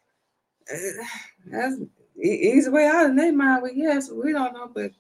uh, 0.73 1.05
that's 1.47 1.77
easy 2.21 2.71
way 2.71 2.87
out 2.87 3.07
in 3.07 3.17
their 3.17 3.33
mind. 3.33 3.63
Well, 3.63 3.73
yes, 3.73 4.11
we 4.11 4.33
don't 4.33 4.55
know, 4.55 4.71
but 4.75 4.91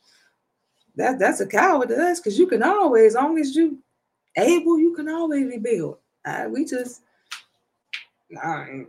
that 0.96 1.18
that's 1.18 1.40
a 1.40 1.46
coward 1.46 1.88
to 1.88 1.96
us 1.96 2.20
because 2.20 2.38
you 2.38 2.46
can 2.46 2.62
always, 2.62 3.14
as 3.14 3.14
long 3.14 3.38
as 3.38 3.54
you 3.54 3.78
able, 4.36 4.78
you 4.78 4.94
can 4.94 5.09
always 5.09 5.46
rebuild. 5.46 5.98
Uh, 6.24 6.46
we 6.50 6.64
just, 6.64 7.02
right, 8.32 8.86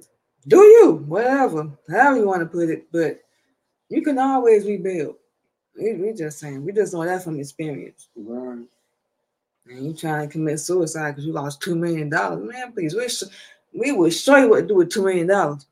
do 0.47 0.57
you 0.57 1.03
whatever, 1.07 1.69
however 1.89 2.17
you 2.17 2.27
want 2.27 2.41
to 2.41 2.45
put 2.45 2.69
it, 2.69 2.87
but 2.91 3.21
you 3.89 4.01
can 4.01 4.17
always 4.17 4.65
rebuild. 4.65 5.15
We, 5.77 5.93
we 5.93 6.13
just 6.13 6.39
saying, 6.39 6.63
we 6.63 6.71
just 6.71 6.93
know 6.93 7.05
that 7.05 7.23
from 7.23 7.39
experience. 7.39 8.09
Right. 8.15 8.65
And 9.67 9.85
you 9.85 9.93
trying 9.93 10.27
to 10.27 10.31
commit 10.31 10.59
suicide 10.59 11.11
because 11.11 11.25
you 11.25 11.33
lost 11.33 11.61
two 11.61 11.75
million 11.75 12.09
dollars. 12.09 12.43
Man, 12.43 12.71
please, 12.71 12.95
we 12.95 13.07
we 13.77 13.91
would 13.91 14.13
show 14.13 14.37
you 14.37 14.49
what 14.49 14.61
to 14.61 14.67
do 14.67 14.75
with 14.75 14.89
two 14.89 15.03
million 15.03 15.27
dollars. 15.27 15.65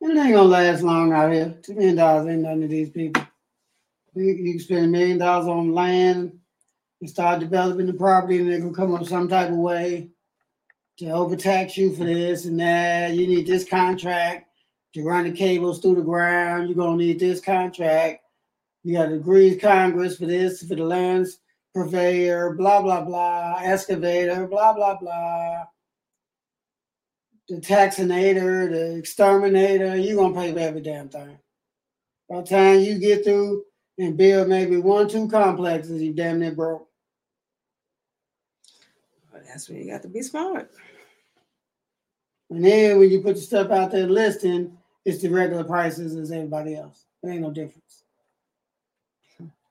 It 0.00 0.10
ain't 0.10 0.34
gonna 0.34 0.42
last 0.42 0.82
long 0.82 1.12
out 1.12 1.32
here. 1.32 1.54
Two 1.62 1.74
million 1.74 1.96
dollars 1.96 2.28
ain't 2.28 2.42
nothing 2.42 2.60
to 2.62 2.68
these 2.68 2.90
people. 2.90 3.22
You, 4.14 4.24
you 4.24 4.52
can 4.52 4.60
spend 4.60 4.84
a 4.84 4.88
million 4.88 5.18
dollars 5.18 5.48
on 5.48 5.72
land 5.72 6.38
and 7.00 7.10
start 7.10 7.40
developing 7.40 7.86
the 7.86 7.94
property, 7.94 8.38
and 8.38 8.50
they're 8.50 8.60
gonna 8.60 8.74
come 8.74 8.94
up 8.94 9.06
some 9.06 9.28
type 9.28 9.50
of 9.50 9.56
way 9.56 10.10
to 11.02 11.10
overtax 11.10 11.76
you 11.76 11.94
for 11.94 12.04
this 12.04 12.44
and 12.44 12.58
that. 12.60 13.14
You 13.14 13.26
need 13.26 13.46
this 13.46 13.64
contract 13.64 14.46
to 14.94 15.02
run 15.02 15.24
the 15.24 15.32
cables 15.32 15.80
through 15.80 15.96
the 15.96 16.02
ground. 16.02 16.68
You're 16.68 16.76
gonna 16.76 16.96
need 16.96 17.18
this 17.18 17.40
contract. 17.40 18.22
You 18.84 18.94
got 18.94 19.06
to 19.06 19.14
agree 19.14 19.56
Congress 19.56 20.16
for 20.16 20.26
this, 20.26 20.62
for 20.62 20.74
the 20.74 20.84
lands 20.84 21.38
purveyor, 21.74 22.54
blah 22.54 22.82
blah 22.82 23.02
blah, 23.02 23.58
excavator, 23.62 24.46
blah 24.46 24.74
blah 24.74 24.98
blah. 24.98 25.64
The 27.48 27.56
taxinator, 27.56 28.70
the 28.70 28.96
exterminator, 28.96 29.96
you're 29.96 30.16
gonna 30.16 30.34
pay 30.34 30.52
for 30.52 30.58
every 30.60 30.82
damn 30.82 31.08
thing. 31.08 31.38
By 32.28 32.42
the 32.42 32.46
time 32.46 32.80
you 32.80 32.98
get 32.98 33.24
through 33.24 33.64
and 33.98 34.16
build 34.16 34.48
maybe 34.48 34.76
one, 34.76 35.08
two 35.08 35.28
complexes, 35.28 36.00
you 36.00 36.12
damn 36.12 36.38
near 36.38 36.52
broke. 36.52 36.88
That's 39.52 39.68
when 39.68 39.78
you 39.78 39.90
got 39.90 40.02
to 40.02 40.08
be 40.08 40.22
smart. 40.22 40.70
And 42.52 42.62
then 42.62 42.98
when 42.98 43.10
you 43.10 43.22
put 43.22 43.36
your 43.36 43.44
stuff 43.44 43.70
out 43.70 43.90
there 43.90 44.06
listing, 44.06 44.76
it's 45.06 45.22
the 45.22 45.28
regular 45.30 45.64
prices 45.64 46.14
as 46.14 46.30
everybody 46.30 46.76
else. 46.76 47.06
It 47.22 47.28
ain't 47.30 47.40
no 47.40 47.50
difference. 47.50 48.04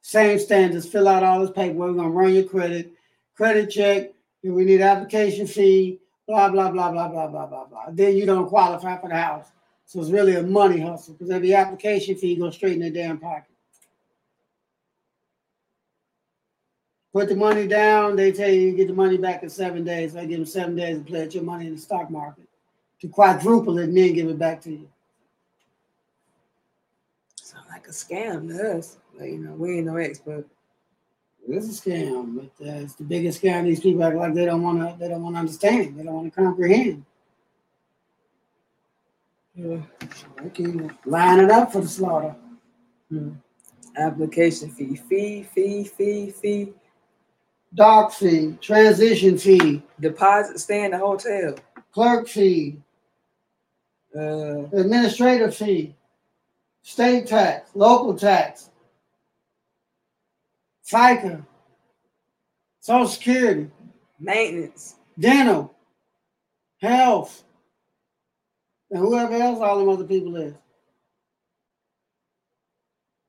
Same 0.01 0.39
standards. 0.39 0.87
Fill 0.87 1.07
out 1.07 1.23
all 1.23 1.41
this 1.41 1.51
paperwork. 1.51 1.91
We're 1.91 2.01
gonna 2.01 2.09
run 2.09 2.33
your 2.33 2.43
credit, 2.43 2.91
credit 3.35 3.69
check, 3.69 4.13
and 4.43 4.55
we 4.55 4.65
need 4.65 4.81
application 4.81 5.45
fee. 5.45 5.99
Blah 6.27 6.49
blah 6.49 6.71
blah 6.71 6.91
blah 6.91 7.07
blah 7.07 7.27
blah 7.27 7.45
blah 7.45 7.65
blah. 7.65 7.85
Then 7.91 8.17
you 8.17 8.25
don't 8.25 8.49
qualify 8.49 8.99
for 8.99 9.09
the 9.09 9.15
house. 9.15 9.45
So 9.85 10.01
it's 10.01 10.09
really 10.09 10.35
a 10.35 10.43
money 10.43 10.79
hustle 10.79 11.13
because 11.13 11.29
every 11.29 11.53
application 11.53 12.15
fee 12.15 12.35
goes 12.35 12.55
straight 12.55 12.73
in 12.73 12.79
their 12.79 12.89
damn 12.89 13.19
pocket. 13.19 13.51
Put 17.13 17.29
the 17.29 17.35
money 17.35 17.67
down, 17.67 18.15
they 18.15 18.31
tell 18.31 18.49
you 18.49 18.61
you 18.61 18.75
get 18.75 18.87
the 18.87 18.93
money 18.93 19.17
back 19.17 19.43
in 19.43 19.51
seven 19.51 19.83
days. 19.83 20.13
They 20.13 20.25
give 20.25 20.39
them 20.39 20.45
seven 20.47 20.75
days 20.75 20.97
to 20.97 21.03
pledge 21.03 21.35
your 21.35 21.43
money 21.43 21.67
in 21.67 21.75
the 21.75 21.81
stock 21.81 22.09
market 22.09 22.47
to 23.01 23.07
quadruple 23.07 23.79
it 23.79 23.85
and 23.85 23.97
then 23.97 24.13
give 24.13 24.29
it 24.29 24.39
back 24.39 24.61
to 24.61 24.71
you. 24.71 24.87
Sound 27.35 27.65
like 27.69 27.87
a 27.87 27.91
scam 27.91 28.47
to 28.47 28.77
us. 28.77 28.97
But 29.17 29.27
you 29.27 29.39
know, 29.39 29.53
we 29.53 29.77
ain't 29.77 29.87
no 29.87 29.97
expert. 29.97 30.47
It's 31.47 31.85
a 31.85 31.89
scam, 31.89 32.35
but 32.35 32.65
uh, 32.67 32.81
it's 32.83 32.95
the 32.95 33.03
biggest 33.03 33.41
scam. 33.41 33.65
These 33.65 33.81
people 33.81 34.03
act 34.03 34.15
like 34.15 34.33
they 34.33 34.45
don't 34.45 34.61
want 34.61 34.79
to. 34.79 34.95
They 34.99 35.09
don't 35.09 35.23
want 35.23 35.35
to 35.35 35.39
understand. 35.39 35.97
They 35.97 36.03
don't 36.03 36.13
want 36.13 36.33
to 36.33 36.39
comprehend. 36.39 37.03
Yeah. 39.55 39.81
Okay, 40.45 40.89
line 41.05 41.39
it 41.39 41.51
up 41.51 41.73
for 41.73 41.81
the 41.81 41.87
slaughter. 41.87 42.35
Hmm. 43.09 43.31
Application 43.97 44.69
fee, 44.69 44.95
fee, 44.95 45.43
fee, 45.43 45.83
fee, 45.83 46.29
fee. 46.31 46.73
Dock 47.73 48.13
fee, 48.13 48.57
transition 48.61 49.37
fee, 49.37 49.81
Deposit, 49.99 50.59
stay 50.59 50.85
in 50.85 50.91
the 50.91 50.97
hotel. 50.97 51.55
clerk 51.93 52.27
fee, 52.27 52.77
Uh, 54.13 54.67
administrative 54.73 55.55
fee, 55.55 55.95
state 56.81 57.27
tax, 57.27 57.69
local 57.75 58.13
tax, 58.13 58.69
FICA, 60.91 61.45
Social 62.81 63.07
Security, 63.07 63.71
maintenance. 64.19 64.95
dental, 65.17 65.73
health, 66.81 67.43
and 68.89 68.99
whoever 68.99 69.33
else 69.33 69.59
all 69.59 69.79
them 69.79 69.87
other 69.87 70.03
people 70.03 70.35
is. 70.35 70.53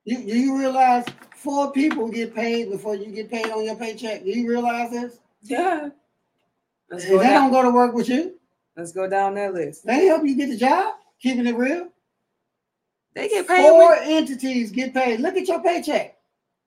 You 0.05 0.19
do 0.19 0.37
you 0.37 0.59
realize 0.59 1.05
four 1.37 1.71
people 1.71 2.09
get 2.09 2.35
paid 2.35 2.71
before 2.71 2.97
you 2.97 3.13
get 3.13 3.31
paid 3.31 3.51
on 3.51 3.65
your 3.65 3.77
paycheck? 3.77 4.25
Do 4.25 4.31
you 4.31 4.49
realize 4.49 4.91
this? 4.91 5.21
Yeah. 5.43 5.91
They 6.91 7.09
don't 7.19 7.53
go 7.53 7.63
to 7.63 7.71
work 7.71 7.95
with 7.95 8.09
you. 8.09 8.35
Let's 8.77 8.93
go 8.93 9.09
down 9.09 9.35
that 9.35 9.55
list. 9.55 9.85
They 9.87 10.07
help 10.07 10.25
you 10.25 10.35
get 10.37 10.49
the 10.49 10.57
job, 10.57 10.95
keeping 11.21 11.47
it 11.47 11.57
real. 11.57 11.89
They 13.15 13.29
get 13.29 13.47
paid. 13.47 13.69
Four 13.69 13.91
When, 13.91 14.03
entities 14.05 14.71
get 14.71 14.95
paid. 14.95 15.21
Look 15.21 15.37
at 15.37 15.47
your 15.47 15.63
paycheck. 15.63 16.17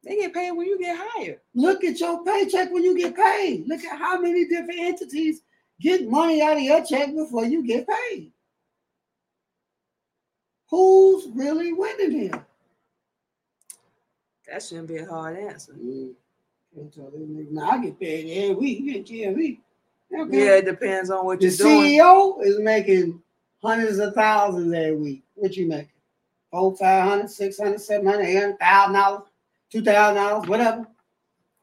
they 0.04 0.16
get 0.18 0.34
paid 0.34 0.52
when 0.52 0.68
you 0.68 0.78
get 0.80 0.96
hired. 1.00 1.40
Look 1.56 1.84
at 1.84 2.00
your 2.00 2.24
paycheck 2.24 2.72
when 2.72 2.84
you 2.84 2.96
get 2.96 3.16
paid. 3.16 3.68
Look 3.68 3.84
at 3.84 3.98
how 3.98 4.20
many 4.22 4.46
different 4.46 4.80
entities 4.80 5.42
get 5.82 6.08
money 6.08 6.42
out 6.44 6.58
of 6.58 6.64
your 6.64 6.86
check 6.86 7.16
before 7.16 7.46
you 7.46 7.66
get 7.66 7.88
paid. 7.88 8.32
Who's 10.70 11.28
really 11.34 11.74
winning 11.74 12.12
here? 12.12 12.46
That 14.48 14.62
shouldn't 14.62 14.88
be 14.88 14.98
a 14.98 15.06
hard 15.08 15.38
answer. 15.38 15.74
Mm. 15.74 16.14
Can't 16.76 16.94
tell 16.94 17.10
them 17.10 17.36
niggas, 17.36 17.52
"Nah, 17.52 17.72
I 17.72 17.78
get 17.86 18.00
paid 18.00 18.30
every 18.44 18.56
week. 18.56 18.80
You 18.82 19.04
get 19.04 19.26
every 19.28 19.36
week. 19.36 19.62
Okay. 20.14 20.46
Yeah, 20.46 20.56
it 20.58 20.66
depends 20.66 21.10
on 21.10 21.26
what 21.26 21.40
the 21.40 21.48
you're 21.48 21.58
doing. 21.58 21.82
The 21.84 22.04
CEO 22.04 22.44
is 22.44 22.60
making 22.60 23.22
hundreds 23.62 24.00
of 24.00 24.14
thousands 24.14 24.74
every 24.74 24.96
week. 24.96 25.24
What 25.36 25.56
you 25.58 25.68
making? 25.68 25.90
Four, 26.52 26.76
five 26.78 27.04
hundred, 27.04 27.30
six 27.30 27.58
hundred, 27.60 27.82
seven 27.82 28.06
hundred, 28.08 28.24
eight 28.26 28.36
hundred, 28.40 28.60
thousand 28.60 28.94
dollars, 28.94 29.22
two 29.72 29.82
thousand 29.84 30.16
dollars, 30.24 30.48
whatever. 30.48 30.88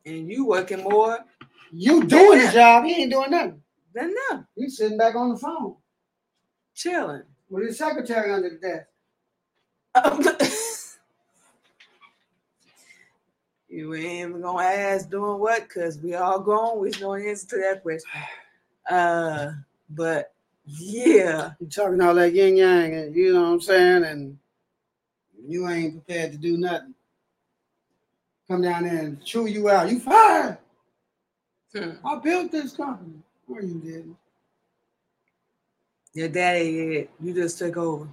And 0.04 0.28
you 0.28 0.44
working 0.46 0.82
more 0.82 1.20
You 1.70 2.04
doing 2.04 2.40
the 2.44 2.50
job, 2.52 2.84
he 2.84 3.02
ain't 3.02 3.12
doing 3.12 3.30
nothing. 3.30 3.62
than 3.94 4.12
them. 4.30 4.46
You 4.56 4.68
sitting 4.68 4.98
back 4.98 5.14
on 5.14 5.30
the 5.30 5.38
phone 5.38 5.76
Chilling. 6.74 7.22
with 7.48 7.66
his 7.68 7.78
secretary 7.78 8.32
under 8.32 8.50
the 8.50 8.56
desk. 8.58 8.88
you 13.72 13.94
ain't 13.94 14.30
even 14.30 14.42
gonna 14.42 14.62
ask 14.62 15.08
doing 15.08 15.40
what 15.40 15.62
because 15.62 15.98
we 15.98 16.14
all. 16.14 16.78
We 16.78 16.90
know 17.00 17.16
the 17.18 17.28
answer 17.28 17.46
to 17.48 17.56
that 17.56 17.82
question. 17.82 18.10
Uh, 18.88 19.52
but 19.90 20.34
yeah, 20.66 21.52
You 21.58 21.66
talking 21.68 22.00
all 22.00 22.14
that 22.14 22.34
yin 22.34 22.56
yang, 22.56 22.94
and 22.94 23.16
you 23.16 23.32
know 23.32 23.42
what 23.42 23.48
I'm 23.48 23.60
saying, 23.60 24.04
and 24.04 24.38
you 25.48 25.68
ain't 25.68 25.94
prepared 25.94 26.32
to 26.32 26.38
do 26.38 26.56
nothing. 26.56 26.94
Come 28.48 28.62
down 28.62 28.84
there 28.84 28.98
and 28.98 29.24
chew 29.24 29.46
you 29.46 29.70
out. 29.70 29.90
You 29.90 29.98
fired. 29.98 30.58
Hmm. 31.74 32.06
I 32.06 32.16
built 32.16 32.52
this 32.52 32.76
company. 32.76 33.14
No, 33.48 33.60
you 33.60 33.80
didn't. 33.80 34.16
your 36.14 36.28
daddy, 36.28 37.08
you 37.20 37.34
just 37.34 37.58
took 37.58 37.76
over. 37.76 38.06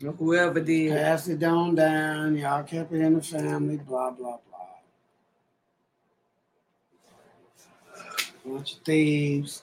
Whoever 0.00 0.60
did. 0.60 0.92
Passed 0.92 1.28
it 1.28 1.42
on 1.44 1.74
down. 1.74 2.36
Y'all 2.36 2.62
kept 2.64 2.92
it 2.92 3.00
in 3.00 3.14
the 3.14 3.22
family. 3.22 3.76
Blah 3.76 4.10
blah 4.10 4.38
blah. 4.48 4.58
Bunch 8.44 8.74
of 8.74 8.78
thieves. 8.80 9.62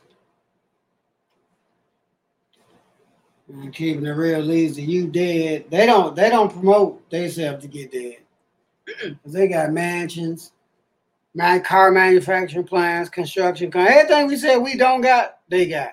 And 3.49 3.73
keeping 3.73 4.05
it 4.05 4.11
real 4.11 4.39
leads 4.39 4.77
to 4.77 4.82
you 4.82 5.07
dead. 5.07 5.65
They 5.69 5.86
don't. 5.86 6.15
They 6.15 6.29
don't 6.29 6.51
promote 6.51 7.09
themselves 7.09 7.63
to 7.63 7.67
get 7.67 7.91
dead. 7.91 8.17
they 9.25 9.47
got 9.49 9.71
mansions, 9.71 10.53
man, 11.34 11.61
car 11.61 11.91
manufacturing 11.91 12.65
plants, 12.65 13.09
construction, 13.09 13.71
everything 13.75 14.27
we 14.27 14.38
said 14.38 14.57
we 14.57 14.75
don't 14.77 15.01
got, 15.01 15.39
they 15.49 15.67
got. 15.67 15.91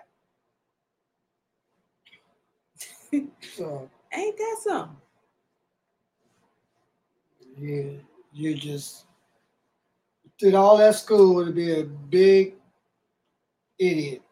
so 3.56 3.90
Ain't 4.12 4.36
that 4.36 4.56
something? 4.62 4.96
Yeah, 7.58 7.90
you 8.32 8.54
just 8.54 9.04
did 10.38 10.54
all 10.54 10.78
that 10.78 10.94
school 10.94 11.44
to 11.44 11.52
be 11.52 11.80
a 11.80 11.84
big 11.84 12.54
idiot. 13.78 14.22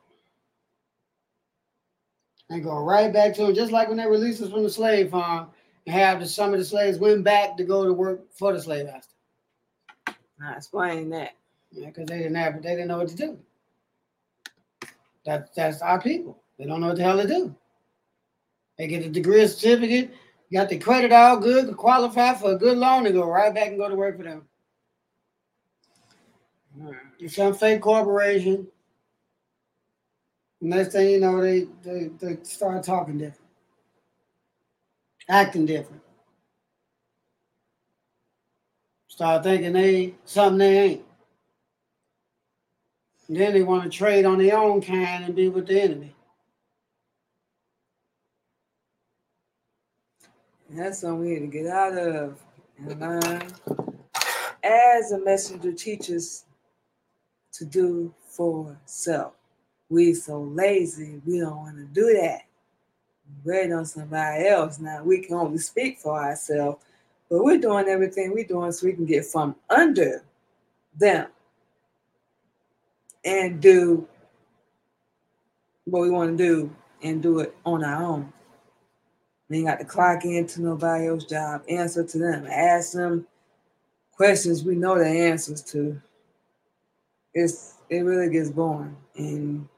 And 2.49 2.63
go 2.63 2.79
right 2.79 3.13
back 3.13 3.35
to 3.35 3.49
it, 3.49 3.55
just 3.55 3.73
like 3.73 3.89
when 3.89 3.97
they 3.97 4.07
released 4.07 4.41
us 4.41 4.51
from 4.51 4.63
the 4.63 4.71
slave 4.71 5.11
farm 5.11 5.49
and 5.87 5.95
have 5.95 6.21
the, 6.21 6.27
some 6.27 6.53
of 6.53 6.61
the 6.61 6.65
slaves 6.65 6.99
went 6.99 7.25
back 7.25 7.57
to 7.57 7.65
go 7.65 7.85
to 7.85 7.93
work 7.93 8.21
for 8.31 8.53
the 8.53 8.63
slave 8.63 8.87
master. 8.87 9.15
Now 10.39 10.55
explain 10.57 11.11
that. 11.11 11.33
Yeah, 11.73 11.89
because 11.89 12.07
they 12.07 12.19
didn't 12.19 12.37
have 12.37 12.63
they 12.63 12.71
didn't 12.71 12.89
know 12.89 12.99
what 12.99 13.09
to 13.09 13.17
do. 13.17 13.39
That 15.25 15.55
that's 15.55 15.83
our 15.83 16.01
people. 16.01 16.39
They 16.59 16.67
don't 16.67 16.81
know 16.81 16.89
what 16.89 16.97
the 16.97 17.03
hell 17.03 17.21
to 17.21 17.27
do. 17.27 17.55
They 18.79 18.87
get 18.87 19.07
a 19.07 19.09
degree 19.09 19.47
certificate, 19.47 20.15
got 20.53 20.69
the 20.69 20.79
credit 20.79 21.13
all 21.13 21.39
good, 21.39 21.77
qualify 21.77 22.35
for 22.35 22.53
a 22.53 22.59
good 22.59 22.77
loan, 22.77 23.07
and 23.07 23.15
go 23.15 23.29
right 23.29 23.55
back 23.55 23.69
and 23.69 23.79
go 23.79 23.89
to 23.89 23.97
work 23.97 24.17
for 24.17 24.25
them. 24.25 24.47
It's 27.19 27.37
some 27.37 27.55
fake 27.55 27.81
corporation. 27.81 28.67
Next 30.61 30.93
thing 30.93 31.11
you 31.11 31.21
know, 31.21 31.41
they, 31.41 31.67
they 31.83 32.11
they 32.19 32.43
start 32.43 32.83
talking 32.83 33.19
different, 33.19 33.51
acting 35.29 35.67
different. 35.67 36.03
Start 39.09 39.45
thinking 39.45 39.73
they 39.73 40.15
something 40.25 40.59
they 40.59 40.79
ain't. 40.79 41.05
And 43.29 43.37
then 43.37 43.53
they 43.53 43.63
want 43.63 43.85
to 43.85 43.91
trade 43.91 44.25
on 44.25 44.39
their 44.39 44.57
own 44.57 44.81
kind 44.81 45.25
and 45.25 45.35
be 45.35 45.49
with 45.49 45.67
the 45.67 45.81
enemy. 45.81 46.16
That's 50.79 51.01
something 51.01 51.21
we 51.21 51.35
need 51.35 51.41
to 51.41 51.47
get 51.47 51.67
out 51.67 51.97
of 51.97 52.39
and 52.79 53.01
learn. 53.01 53.43
As 54.63 55.13
a 55.13 55.19
messenger 55.19 55.73
teaches 55.73 56.45
to 57.53 57.65
do 57.65 58.13
for 58.25 58.79
self. 58.85 59.33
We 59.89 60.15
so 60.15 60.43
lazy, 60.43 61.21
we 61.25 61.39
don't 61.41 61.57
want 61.57 61.77
to 61.77 61.85
do 61.85 62.19
that. 62.21 62.43
Wait 63.45 63.73
on 63.73 63.87
somebody 63.87 64.47
else. 64.47 64.79
Now 64.79 65.03
we 65.03 65.21
can 65.21 65.37
only 65.37 65.59
speak 65.59 65.99
for 65.99 66.21
ourselves, 66.21 66.85
but 67.31 67.43
we're 67.43 67.59
doing 67.59 67.89
everything 67.89 68.33
we're 68.33 68.45
doing 68.45 68.73
so 68.73 68.87
we 68.87 68.93
can 68.93 69.07
get 69.07 69.25
from 69.25 69.55
under 69.71 70.25
them 70.99 71.29
and 73.25 73.61
do 73.61 74.07
what 75.85 76.03
we 76.03 76.11
want 76.11 76.37
to 76.37 76.45
do 76.45 76.77
and 77.03 77.23
do 77.23 77.41
it 77.41 77.57
on 77.65 77.85
our 77.85 78.03
own. 78.03 78.33
Ain't 79.51 79.67
got 79.67 79.79
to 79.79 79.85
clock 79.85 80.25
into 80.25 80.61
nobody 80.61 81.07
else's 81.07 81.29
job, 81.29 81.63
answer 81.69 82.03
to 82.05 82.19
them, 82.19 82.47
ask 82.51 82.93
them 82.93 83.27
questions 84.13 84.65
we 84.65 84.75
know 84.75 84.99
the 84.99 85.07
answers 85.07 85.63
to. 85.63 86.01
It's 87.33 87.75
it 87.89 88.01
really 88.01 88.33
gets 88.33 88.51
boring. 88.51 88.97
And 89.17 89.69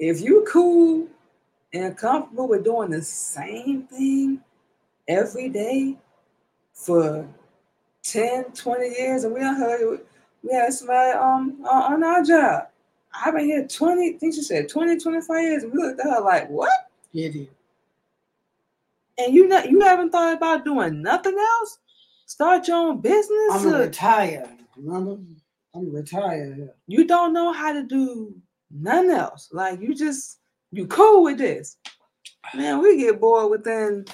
if 0.00 0.20
you're 0.20 0.44
cool 0.46 1.06
and 1.72 1.96
comfortable 1.96 2.48
with 2.48 2.64
doing 2.64 2.90
the 2.90 3.02
same 3.02 3.84
thing 3.84 4.40
every 5.06 5.48
day 5.48 5.96
for 6.72 7.28
10, 8.02 8.44
20 8.52 8.88
years, 8.88 9.24
and 9.24 9.34
we 9.34 9.40
don't 9.40 9.56
heard 9.56 10.00
we 10.42 10.52
had 10.52 10.72
somebody 10.72 11.12
um 11.12 11.64
on 11.70 12.02
our 12.02 12.22
job. 12.24 12.68
I've 13.12 13.34
been 13.34 13.44
here 13.44 13.66
20, 13.66 14.14
I 14.14 14.18
think 14.18 14.34
she 14.34 14.42
said 14.42 14.68
20, 14.68 14.98
25 14.98 15.42
years, 15.42 15.62
and 15.64 15.72
we 15.72 15.78
looked 15.78 16.00
at 16.00 16.06
her 16.06 16.20
like, 16.20 16.48
what? 16.48 16.90
Yeah, 17.12 17.28
And 19.20 19.34
you 19.34 19.48
not 19.48 19.70
you 19.70 19.80
haven't 19.80 20.10
thought 20.10 20.36
about 20.36 20.64
doing 20.64 21.02
nothing 21.02 21.36
else? 21.38 21.78
Start 22.26 22.68
your 22.68 22.76
own 22.76 23.00
business? 23.00 23.52
I'm 23.52 23.74
or- 23.74 23.78
retired. 23.80 24.48
Remember? 24.76 25.16
I'm 25.74 25.92
retired. 25.92 26.70
you 26.86 27.06
don't 27.06 27.32
know 27.32 27.52
how 27.52 27.72
to 27.72 27.82
do 27.84 28.34
nothing 28.70 29.10
else. 29.10 29.48
Like 29.52 29.80
you 29.80 29.94
just 29.94 30.38
you 30.72 30.86
cool 30.86 31.24
with 31.24 31.38
this. 31.38 31.76
Man, 32.54 32.80
we 32.80 32.96
get 32.98 33.20
bored 33.20 33.50
within 33.50 34.04
a 34.08 34.12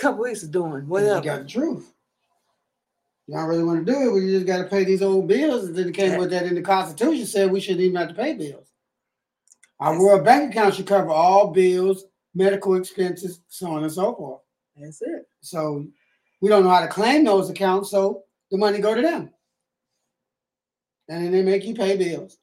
couple 0.00 0.24
weeks 0.24 0.42
of 0.42 0.50
doing 0.50 0.82
You 0.84 0.88
whatever. 0.88 1.20
got 1.20 1.42
the 1.42 1.48
truth. 1.48 1.92
You 3.26 3.36
don't 3.36 3.48
really 3.48 3.64
want 3.64 3.84
to 3.86 3.92
do 3.92 3.98
it, 3.98 4.10
but 4.10 4.16
you 4.18 4.32
just 4.32 4.46
got 4.46 4.58
to 4.58 4.64
pay 4.68 4.84
these 4.84 5.02
old 5.02 5.26
bills. 5.26 5.64
And 5.64 5.76
then 5.76 5.88
it 5.88 5.94
came 5.94 6.18
with 6.18 6.30
that 6.30 6.46
in 6.46 6.54
the 6.54 6.62
Constitution 6.62 7.26
said 7.26 7.50
we 7.50 7.60
shouldn't 7.60 7.80
even 7.80 7.96
have 7.96 8.08
to 8.08 8.14
pay 8.14 8.34
bills. 8.34 8.68
Our. 9.80 9.98
World 9.98 10.24
Bank 10.24 10.50
account 10.52 10.74
should 10.74 10.86
cover 10.86 11.10
all 11.10 11.50
bills, 11.52 12.04
medical 12.36 12.76
expenses, 12.76 13.40
so 13.48 13.72
on 13.72 13.82
and 13.82 13.92
so 13.92 14.14
forth. 14.14 14.42
That's 14.76 15.00
it. 15.00 15.26
So 15.40 15.86
we 16.40 16.48
don't 16.48 16.64
know 16.64 16.70
how 16.70 16.82
to 16.82 16.88
claim 16.88 17.24
those 17.24 17.48
accounts, 17.48 17.90
so 17.90 18.24
the 18.50 18.58
money 18.58 18.78
go 18.78 18.94
to 18.94 19.02
them. 19.02 19.30
And 21.08 21.24
then 21.24 21.32
they 21.32 21.42
make 21.42 21.64
you 21.64 21.74
pay 21.74 21.96
bills. 21.96 22.38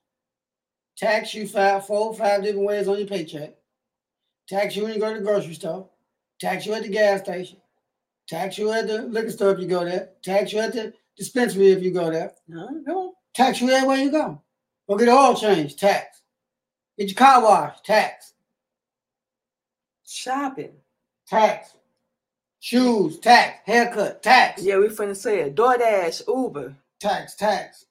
Tax 0.97 1.33
you 1.33 1.47
five, 1.47 1.85
four, 1.85 2.13
five 2.13 2.43
different 2.43 2.65
ways 2.65 2.87
on 2.87 2.97
your 2.97 3.07
paycheck. 3.07 3.55
Tax 4.47 4.75
you 4.75 4.83
when 4.83 4.93
you 4.93 4.99
go 4.99 5.13
to 5.13 5.19
the 5.19 5.25
grocery 5.25 5.53
store. 5.53 5.87
Tax 6.39 6.65
you 6.65 6.73
at 6.73 6.83
the 6.83 6.89
gas 6.89 7.21
station. 7.21 7.59
Tax 8.27 8.57
you 8.57 8.71
at 8.71 8.87
the 8.87 9.03
liquor 9.03 9.31
store 9.31 9.51
if 9.51 9.59
you 9.59 9.67
go 9.67 9.85
there. 9.85 10.09
Tax 10.23 10.53
you 10.53 10.59
at 10.59 10.73
the 10.73 10.93
dispensary 11.17 11.71
if 11.71 11.83
you 11.83 11.91
go 11.91 12.09
there. 12.09 12.33
No, 12.47 12.69
no. 12.85 13.13
Tax 13.35 13.61
you 13.61 13.69
everywhere 13.69 13.97
you 13.97 14.11
go. 14.11 14.41
Go 14.89 14.97
get 14.97 15.07
an 15.07 15.13
oil 15.13 15.35
change, 15.35 15.75
tax. 15.75 16.21
Get 16.97 17.09
your 17.09 17.15
car 17.15 17.43
washed, 17.43 17.85
tax. 17.85 18.32
Shopping. 20.13 20.73
Tax. 21.27 21.73
Shoes, 22.59 23.19
tax. 23.19 23.59
Haircut, 23.65 24.21
tax. 24.21 24.61
Yeah, 24.63 24.77
we 24.77 24.87
finna 24.87 25.15
say 25.15 25.41
it. 25.41 25.55
DoorDash, 25.55 26.27
Uber. 26.27 26.75
Tax, 26.99 27.35
tax. 27.35 27.85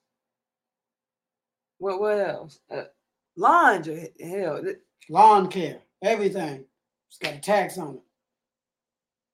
What 1.79 1.99
what 1.99 2.17
else? 2.19 2.59
Uh, 2.71 2.83
laundry. 3.35 4.09
Hell, 4.19 4.63
lawn 5.09 5.49
care, 5.49 5.79
everything. 6.01 6.63
It's 7.09 7.17
got 7.19 7.33
a 7.33 7.39
tax 7.39 7.77
on 7.77 7.95
it. 7.95 8.01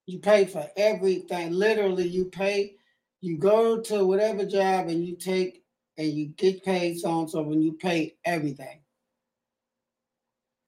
You 0.08 0.20
pay 0.20 0.46
for 0.46 0.68
everything. 0.76 1.52
Literally, 1.52 2.08
you 2.08 2.26
pay. 2.26 2.76
You 3.22 3.38
go 3.38 3.80
to 3.82 4.06
whatever 4.06 4.46
job 4.46 4.88
and 4.88 5.06
you 5.06 5.16
take 5.16 5.64
and 5.98 6.08
you 6.08 6.28
get 6.38 6.64
paid 6.64 6.98
so 6.98 7.10
on. 7.12 7.28
So 7.28 7.44
when 7.44 7.62
you 7.62 7.74
pay 7.74 8.16
everything, 8.26 8.80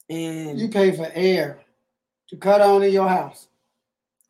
and 0.09 0.59
you 0.59 0.69
pay 0.69 0.91
for 0.91 1.09
air 1.15 1.61
to 2.31 2.37
cut 2.37 2.61
on 2.61 2.81
in 2.81 2.91
your 2.91 3.07
house, 3.07 3.47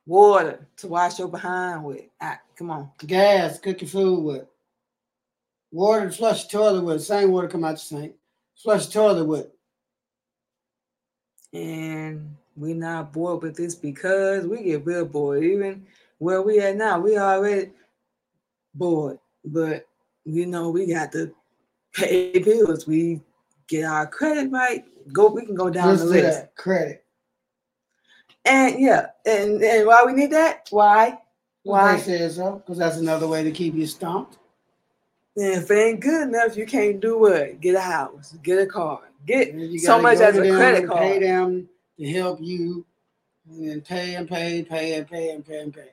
water 0.06 0.68
to 0.78 0.88
wash 0.88 1.20
your 1.20 1.30
behind 1.30 1.86
with. 1.86 2.02
Ah, 2.20 2.40
come 2.58 2.70
on. 2.72 2.92
gas, 3.06 3.60
cook 3.60 3.82
your 3.82 3.90
food 3.90 4.20
with, 4.24 4.46
water 5.72 6.10
to 6.10 6.16
flush 6.16 6.52
your 6.52 6.62
toilet 6.62 6.84
with. 6.84 7.04
Same 7.04 7.32
water 7.32 7.48
come 7.48 7.64
out 7.64 7.74
the 7.76 7.78
sink. 7.78 8.14
Flush 8.58 8.94
your 8.94 9.04
toilet 9.06 9.26
with. 9.26 9.48
and 11.54 12.36
we're 12.56 12.76
not 12.76 13.12
bored 13.14 13.42
with 13.44 13.56
this 13.56 13.76
because 13.76 14.46
we 14.46 14.64
get 14.64 14.86
real 14.86 15.06
bored. 15.06 15.44
Even 15.44 15.86
where 16.18 16.42
we 16.42 16.60
at 16.60 16.76
now, 16.76 17.00
we 17.00 17.18
already 17.18 17.72
bored, 18.74 19.20
but 19.46 19.88
you 20.26 20.46
know 20.46 20.70
we 20.70 20.86
got 20.86 21.12
to 21.14 21.34
pay 21.94 22.38
bills. 22.40 22.88
We 22.88 23.22
get 23.68 23.86
our 23.86 24.06
credit 24.08 24.52
right. 24.52 24.86
Go, 25.14 25.28
we 25.30 25.46
can 25.46 25.56
go 25.56 25.70
down 25.70 25.90
Listen 25.90 26.08
the 26.08 26.14
list. 26.14 26.56
credit. 26.56 27.01
And 28.46 28.80
yeah, 28.80 29.08
and 29.26 29.62
and 29.62 29.86
why 29.86 30.04
we 30.04 30.14
need 30.14 30.32
that? 30.32 30.68
Why? 30.72 31.20
Why 31.64 31.98
says 31.98 32.38
so? 32.38 32.54
Because 32.56 32.78
that's 32.78 32.98
another 32.98 33.28
way 33.28 33.44
to 33.44 33.52
keep 33.52 33.76
you 33.76 33.86
stumped. 33.86 34.38
And 35.38 35.64
if 35.64 35.72
it 35.72 35.76
ain't 35.76 36.00
good 36.00 36.28
enough, 36.28 36.58
you 36.58 36.66
can't 36.66 37.00
do 37.00 37.20
what? 37.20 37.62
Get 37.62 37.76
a 37.76 37.82
house, 37.82 38.36
get 38.44 38.60
a 38.60 38.66
car, 38.66 39.02
get 39.26 39.54
so 39.80 40.02
much 40.02 40.20
as 40.20 40.38
a 40.38 40.50
credit 40.50 40.88
card. 40.88 41.00
Pay 41.00 41.20
them 41.20 41.70
to 42.00 42.12
help 42.12 42.40
you, 42.42 42.86
and 43.50 43.70
then 43.70 43.82
pay 43.82 44.16
and 44.16 44.28
pay, 44.28 44.58
and 44.58 44.68
pay 44.68 44.96
and 44.96 45.08
pay 45.08 45.30
and 45.30 45.46
pay 45.46 45.60
and 45.60 45.74
pay. 45.74 45.90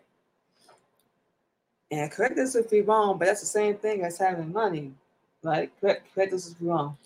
And 1.91 2.11
correct 2.11 2.39
us 2.39 2.55
if 2.55 2.71
we're 2.71 2.85
wrong, 2.85 3.19
but 3.19 3.27
that's 3.27 3.41
the 3.41 3.47
same 3.47 3.77
thing 3.77 4.03
as 4.03 4.19
having 4.19 4.53
money. 4.53 4.93
Like 5.43 5.79
correct, 5.81 6.15
correct 6.15 6.33
us 6.33 6.51
if 6.51 6.61
we're 6.61 6.73
wrong. 6.73 6.97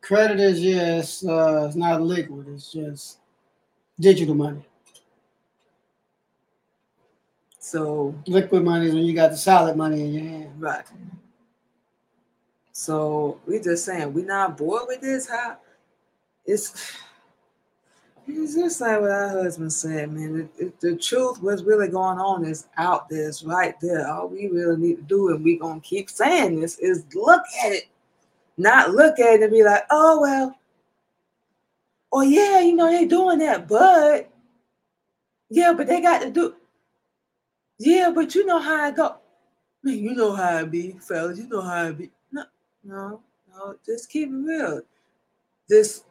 Credit 0.00 0.40
is 0.40 0.60
just 0.60 1.24
uh, 1.26 1.66
it's 1.66 1.76
not 1.76 2.00
liquid. 2.00 2.46
It's 2.48 2.72
just 2.72 3.18
digital 4.00 4.34
money. 4.34 4.64
So 7.62 8.12
Liquid 8.26 8.64
money 8.64 8.88
is 8.88 8.94
when 8.94 9.04
you 9.04 9.14
got 9.14 9.30
the 9.30 9.36
solid 9.36 9.76
money 9.76 10.02
in 10.02 10.12
your 10.12 10.22
hand. 10.24 10.60
right. 10.60 10.84
So 12.72 13.40
we 13.46 13.60
just 13.60 13.84
saying 13.84 14.12
we 14.12 14.22
not 14.22 14.56
bored 14.56 14.82
with 14.88 15.00
this. 15.00 15.28
How 15.28 15.58
it's 16.44 16.92
it's 18.26 18.56
just 18.56 18.80
like 18.80 19.00
what 19.00 19.12
our 19.12 19.28
husband 19.28 19.72
said, 19.72 20.10
man. 20.10 20.50
The, 20.58 20.64
the, 20.64 20.72
the 20.80 20.96
truth, 20.96 21.40
what's 21.40 21.62
really 21.62 21.86
going 21.86 22.18
on, 22.18 22.44
is 22.44 22.66
out 22.78 23.08
there. 23.08 23.28
It's 23.28 23.44
right 23.44 23.78
there. 23.80 24.10
All 24.12 24.28
we 24.28 24.48
really 24.48 24.76
need 24.76 24.96
to 24.96 25.02
do, 25.02 25.28
and 25.28 25.44
we 25.44 25.56
gonna 25.56 25.80
keep 25.80 26.10
saying 26.10 26.60
this, 26.60 26.80
is 26.80 27.04
look 27.14 27.42
at 27.64 27.72
it, 27.72 27.88
not 28.56 28.90
look 28.90 29.20
at 29.20 29.34
it 29.34 29.42
and 29.42 29.52
be 29.52 29.62
like, 29.62 29.84
oh 29.88 30.20
well, 30.20 30.58
oh 32.12 32.22
yeah, 32.22 32.58
you 32.58 32.74
know 32.74 32.90
they 32.90 33.04
doing 33.04 33.38
that, 33.38 33.68
but 33.68 34.28
yeah, 35.48 35.72
but 35.72 35.86
they 35.86 36.00
got 36.00 36.22
to 36.22 36.30
do. 36.30 36.56
Yeah, 37.84 38.12
but 38.14 38.32
you 38.36 38.46
know 38.46 38.60
how 38.60 38.76
I 38.84 38.90
go. 38.92 39.16
Man, 39.82 39.98
you 39.98 40.14
know 40.14 40.32
how 40.32 40.58
I 40.58 40.64
be, 40.64 40.92
fellas. 41.00 41.36
You 41.38 41.48
know 41.48 41.60
how 41.62 41.88
I 41.88 41.90
be. 41.90 42.10
No, 42.30 42.44
no, 42.84 43.20
no. 43.52 43.74
Just 43.84 44.08
keep 44.08 44.28
it 44.28 44.34
real. 44.34 44.82
This 45.68 46.04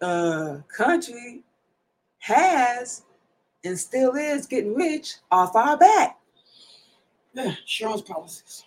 uh 0.00 0.58
country 0.76 1.44
has 2.18 3.02
and 3.64 3.78
still 3.78 4.16
is 4.16 4.46
getting 4.48 4.74
rich 4.74 5.14
off 5.30 5.54
our 5.54 5.76
back. 5.76 6.18
Yeah, 7.34 7.54
insurance 7.60 8.02
policies. 8.02 8.64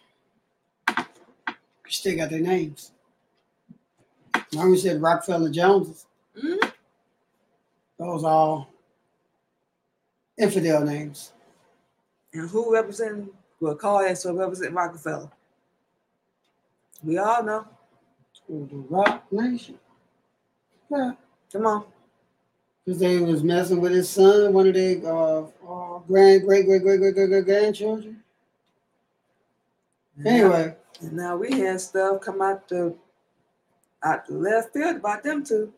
Still 1.90 2.16
got 2.16 2.30
their 2.30 2.40
names. 2.40 2.94
Mama 4.54 4.78
said 4.78 5.02
Rockefeller 5.02 5.50
Joneses. 5.50 6.06
Mhm. 6.42 6.72
Those 8.00 8.24
all 8.24 8.70
infidel 10.38 10.86
names. 10.86 11.34
And 12.36 12.50
who 12.50 12.74
represent 12.74 13.32
well 13.62 13.76
call 13.76 14.04
that 14.04 14.18
so 14.18 14.36
represent 14.36 14.74
Rockefeller? 14.74 15.32
We 17.02 17.18
all 17.18 17.42
know. 17.44 17.66
The 18.50 18.68
Roc 18.90 19.24
Nation. 19.32 19.80
Yeah. 20.92 21.14
Come 21.54 21.66
on. 21.66 21.86
Because 22.84 23.00
they 23.00 23.20
was 23.20 23.42
messing 23.42 23.80
with 23.80 23.94
his 23.94 24.10
son, 24.10 24.52
one 24.52 24.68
of 24.68 24.74
their 24.74 24.98
uh, 25.06 25.44
uh, 25.44 26.00
grand, 26.00 26.44
great, 26.44 26.66
great, 26.66 26.84
great, 26.84 27.00
great, 27.00 27.16
great, 27.16 27.30
great 27.30 27.46
grandchildren. 27.46 28.22
Anyway, 30.26 30.76
And 31.02 31.14
now 31.14 31.38
we 31.38 31.60
had 31.60 31.80
stuff 31.80 32.22
come 32.22 32.42
out 32.42 32.68
the 32.68 32.96
out 34.04 34.28
the 34.28 34.34
left 34.34 34.74
field 34.74 34.98
about 34.98 35.24
them 35.24 35.44
two. 35.44 35.74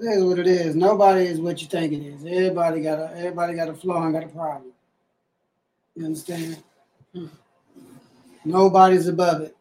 It 0.00 0.04
is 0.04 0.22
what 0.22 0.38
it 0.38 0.46
is. 0.46 0.76
Nobody 0.76 1.26
is 1.26 1.40
what 1.40 1.60
you 1.60 1.66
think 1.66 1.92
it 1.92 1.96
is. 1.96 2.24
Everybody 2.24 2.82
got 2.82 3.00
a 3.00 3.16
everybody 3.16 3.54
got 3.54 3.68
a 3.68 3.74
flaw 3.74 4.04
and 4.04 4.12
got 4.12 4.22
a 4.22 4.28
problem. 4.28 4.70
You 5.96 6.04
understand? 6.06 6.62
Nobody's 8.44 9.08
above 9.08 9.40
it, 9.40 9.56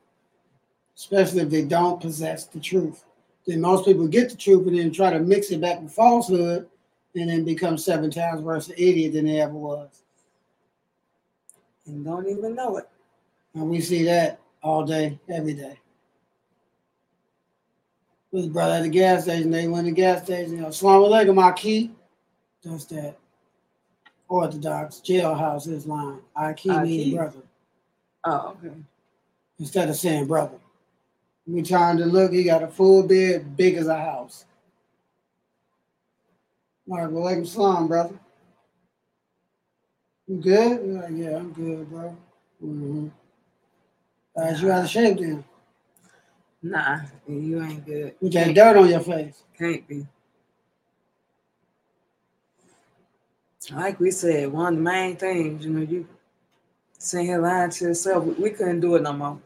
especially 0.96 1.42
if 1.42 1.50
they 1.50 1.64
don't 1.64 2.00
possess 2.00 2.46
the 2.46 2.60
truth. 2.60 3.04
Then 3.48 3.62
most 3.62 3.86
people 3.86 4.08
get 4.08 4.30
the 4.30 4.38
truth 4.38 4.68
and 4.68 4.78
then 4.78 4.92
try 4.92 5.12
to 5.12 5.20
mix 5.20 5.50
it 5.50 5.60
back 5.60 5.82
with 5.82 5.92
falsehood 5.92 6.68
and 7.16 7.30
then 7.30 7.44
become 7.44 7.78
seven 7.78 8.12
times 8.12 8.42
worse 8.42 8.68
an 8.68 8.76
idiot 8.78 9.14
than 9.14 9.26
they 9.26 9.42
ever 9.42 9.54
was. 9.54 10.04
And 11.88 12.06
don't 12.06 12.28
even 12.28 12.54
know 12.54 12.78
it. 12.78 12.88
And 13.56 13.70
we 13.70 13.82
see 13.82 14.04
that 14.04 14.40
all 14.62 14.86
day, 14.86 15.18
every 15.30 15.54
day. 15.54 15.80
His 18.32 18.47
brother 18.47 18.73
at 18.73 18.84
the 18.84 18.89
gas 18.89 19.23
station, 19.23 19.51
they 19.51 19.67
went 19.67 19.88
to 19.88 19.91
the 19.91 19.95
gas 19.95 20.23
station, 20.23 20.53
you 20.53 20.61
know, 20.61 20.71
Salam 20.71 21.01
alaikum, 21.03 21.36
akhi. 21.36 21.91
Does 22.61 22.86
that. 22.88 23.17
Orthodox 24.28 24.97
jailhouse 24.97 25.67
is 25.67 25.88
line. 25.88 26.19
Akhi 26.36 26.84
means 26.84 27.15
brother. 27.15 27.39
Oh, 28.25 28.57
okay. 28.61 28.75
Instead 29.57 29.89
of 29.89 29.95
saying 29.95 30.28
brother. 30.28 30.57
We 31.45 31.61
trying 31.61 31.97
to 31.97 32.05
look, 32.05 32.34
he 32.34 32.43
got 32.43 32.61
a 32.61 32.67
full 32.67 33.03
bed, 33.03 33.55
big 33.55 33.75
as 33.75 33.88
a 33.88 33.97
house. 33.97 34.45
Well, 36.86 37.09
like 37.09 37.45
salam, 37.45 37.88
brother. 37.88 38.19
You 40.28 40.41
good? 40.41 40.86
Like, 40.86 41.11
yeah, 41.15 41.38
I'm 41.38 41.53
good, 41.53 41.89
bro. 41.89 42.17
Mm-hmm. 42.61 43.07
As 44.36 44.61
you 44.61 44.71
out 44.71 44.84
of 44.84 44.89
shape 44.89 45.19
then. 45.19 45.45
Nah, 46.62 46.99
you 47.28 47.62
ain't 47.62 47.86
good. 47.86 48.16
You 48.20 48.30
got 48.32 48.53
dirt 48.53 48.78
on 48.78 48.89
your 48.89 48.99
face. 48.99 49.43
Can't 49.58 49.88
be. 49.88 50.05
Like 53.72 53.99
we 53.99 54.12
said, 54.12 54.51
one 54.51 54.74
of 54.74 54.78
the 54.78 54.84
main 54.84 55.18
things, 55.18 55.66
you 55.66 55.72
know, 55.72 55.82
you 55.82 56.08
sitting 56.97 57.28
here 57.28 57.41
lying 57.41 57.70
to 57.70 57.86
yourself, 57.86 58.24
we, 58.26 58.49
couldn't 58.49 58.80
do 58.80 58.95
it 58.95 59.03
no 59.03 59.14
more. 59.14 59.39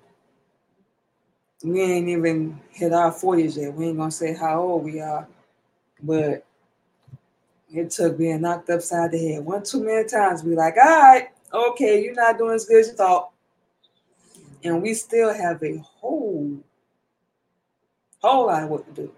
We 1.64 1.82
ain't 1.82 2.08
even 2.08 2.60
hit 2.72 2.94
our 2.94 3.12
40s 3.12 3.58
yet. 3.58 3.74
We 3.74 3.88
ain't 3.88 3.98
gonna 3.98 4.12
say 4.12 4.34
how 4.34 4.62
old 4.62 4.84
we 4.84 5.00
are, 5.00 5.28
but 6.02 6.46
it 7.74 7.90
took 7.92 8.18
being 8.18 8.42
knocked 8.42 8.70
upside 8.70 9.12
the 9.12 9.34
head 9.34 9.46
one 9.46 9.64
too 9.64 9.84
many 9.84 10.08
times. 10.08 10.44
We 10.44 10.56
like, 10.56 10.76
all 10.78 11.02
right, 11.02 11.30
okay, 11.54 12.04
you're 12.04 12.14
not 12.14 12.38
doing 12.38 12.56
as 12.56 12.66
good 12.66 12.82
as 12.82 12.88
you 12.90 12.94
thought. 12.94 13.32
And 14.64 14.82
we 14.82 14.94
still 14.94 15.34
have 15.34 15.62
a 15.64 15.78
whole, 15.78 16.60
whole 18.22 18.48
lot 18.48 18.64
of 18.64 18.70
work 18.70 18.86
to 18.88 18.92
do. 18.92 19.12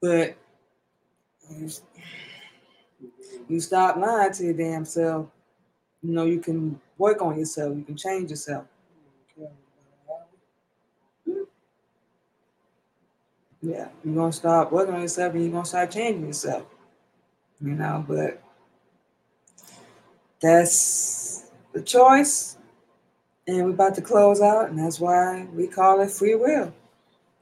But 0.00 0.36
you 3.48 3.60
stop 3.60 3.96
lying 3.96 4.32
to 4.32 4.44
your 4.44 4.54
damn 4.54 4.84
self, 4.84 5.26
you 6.02 6.12
know, 6.12 6.24
you 6.24 6.40
can 6.40 6.80
work 6.96 7.20
on 7.20 7.38
yourself, 7.38 7.76
you 7.76 7.84
can 7.84 7.96
change 7.96 8.30
yourself. 8.30 8.64
Yeah, 13.62 13.88
you're 14.02 14.14
gonna 14.14 14.32
start 14.32 14.72
working 14.72 14.94
on 14.94 15.02
yourself 15.02 15.34
and 15.34 15.42
you're 15.42 15.52
gonna 15.52 15.66
start 15.66 15.90
changing 15.90 16.26
yourself. 16.26 16.64
You 17.60 17.74
know, 17.74 18.02
but 18.08 18.42
that's 20.40 21.50
the 21.74 21.82
choice. 21.82 22.56
And 23.46 23.64
we're 23.64 23.70
about 23.70 23.94
to 23.96 24.02
close 24.02 24.40
out, 24.40 24.70
and 24.70 24.78
that's 24.78 24.98
why 25.00 25.46
we 25.52 25.66
call 25.66 26.00
it 26.00 26.10
free 26.10 26.36
will. 26.36 26.72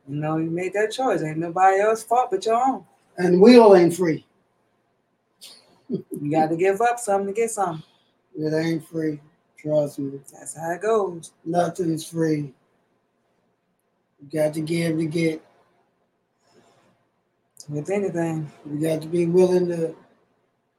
You 0.09 0.17
know, 0.17 0.39
you 0.39 0.51
made 0.51 0.73
that 0.73 0.91
choice. 0.91 1.23
Ain't 1.23 1.39
nobody 1.39 1.81
else 1.81 2.03
fault 2.03 2.31
but 2.31 2.45
your 2.47 2.57
own. 2.57 2.85
And 3.19 3.41
we 3.41 3.59
all 3.59 3.77
ain't 3.77 3.95
free. 3.95 4.25
you 5.89 6.31
got 6.31 6.49
to 6.49 6.57
give 6.57 6.81
up 6.81 6.99
something 6.99 7.27
to 7.27 7.39
get 7.39 7.51
something. 7.51 7.83
It 8.37 8.55
ain't 8.55 8.89
free. 8.89 9.21
Trust 9.59 9.99
me. 9.99 10.19
That's 10.33 10.57
how 10.57 10.71
it 10.71 10.83
goes. 10.83 11.33
Nothing's 11.45 12.09
free. 12.09 12.55
You 14.21 14.29
got 14.33 14.55
to 14.55 14.61
give 14.61 14.97
to 14.97 15.07
get. 15.07 15.45
With 17.69 17.91
anything. 17.91 18.51
You 18.71 18.81
got 18.81 19.03
to 19.03 19.09
be 19.09 19.27
willing 19.27 19.69
to 19.69 19.95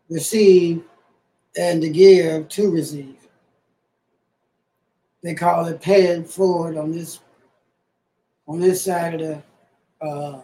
receive 0.09 0.83
and 1.55 1.81
to 1.81 1.89
give 1.89 2.49
to 2.49 2.71
receive. 2.71 3.15
They 5.21 5.35
call 5.35 5.65
it 5.65 5.81
paying 5.81 6.23
forward 6.23 6.77
on 6.77 6.91
this 6.91 7.19
on 8.49 8.59
this 8.59 8.83
side 8.83 9.21
of 9.21 9.41
the 10.01 10.05
uh, 10.05 10.41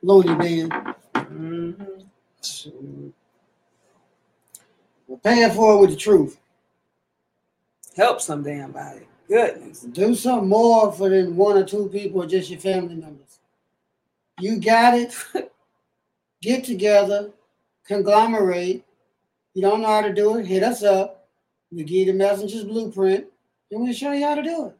loony 0.00 0.34
bin. 0.36 0.70
Mm-hmm. 1.14 3.08
We're 5.06 5.18
paying 5.18 5.50
for 5.50 5.74
it 5.74 5.80
with 5.80 5.90
the 5.90 5.96
truth. 5.96 6.40
Help 7.94 8.22
some 8.22 8.42
damn 8.42 8.72
body. 8.72 9.06
Goodness. 9.28 9.82
Do 9.82 10.14
something 10.14 10.48
more 10.48 10.90
for 10.92 11.10
than 11.10 11.36
one 11.36 11.58
or 11.58 11.64
two 11.64 11.90
people 11.90 12.22
or 12.22 12.26
just 12.26 12.48
your 12.48 12.58
family 12.58 12.94
members. 12.94 13.38
You 14.40 14.58
got 14.58 14.94
it. 14.94 15.14
Get 16.40 16.64
together, 16.64 17.30
conglomerate. 17.86 18.82
You 19.52 19.62
don't 19.62 19.82
know 19.82 19.88
how 19.88 20.00
to 20.00 20.12
do 20.12 20.38
it, 20.38 20.46
hit 20.46 20.62
us 20.62 20.82
up. 20.82 21.28
We 21.70 21.84
give 21.84 21.90
you 21.90 22.06
the 22.06 22.12
messenger's 22.14 22.64
blueprint, 22.64 23.26
and 23.70 23.82
we'll 23.82 23.92
show 23.92 24.12
you 24.12 24.24
how 24.26 24.34
to 24.34 24.42
do 24.42 24.66
it. 24.66 24.76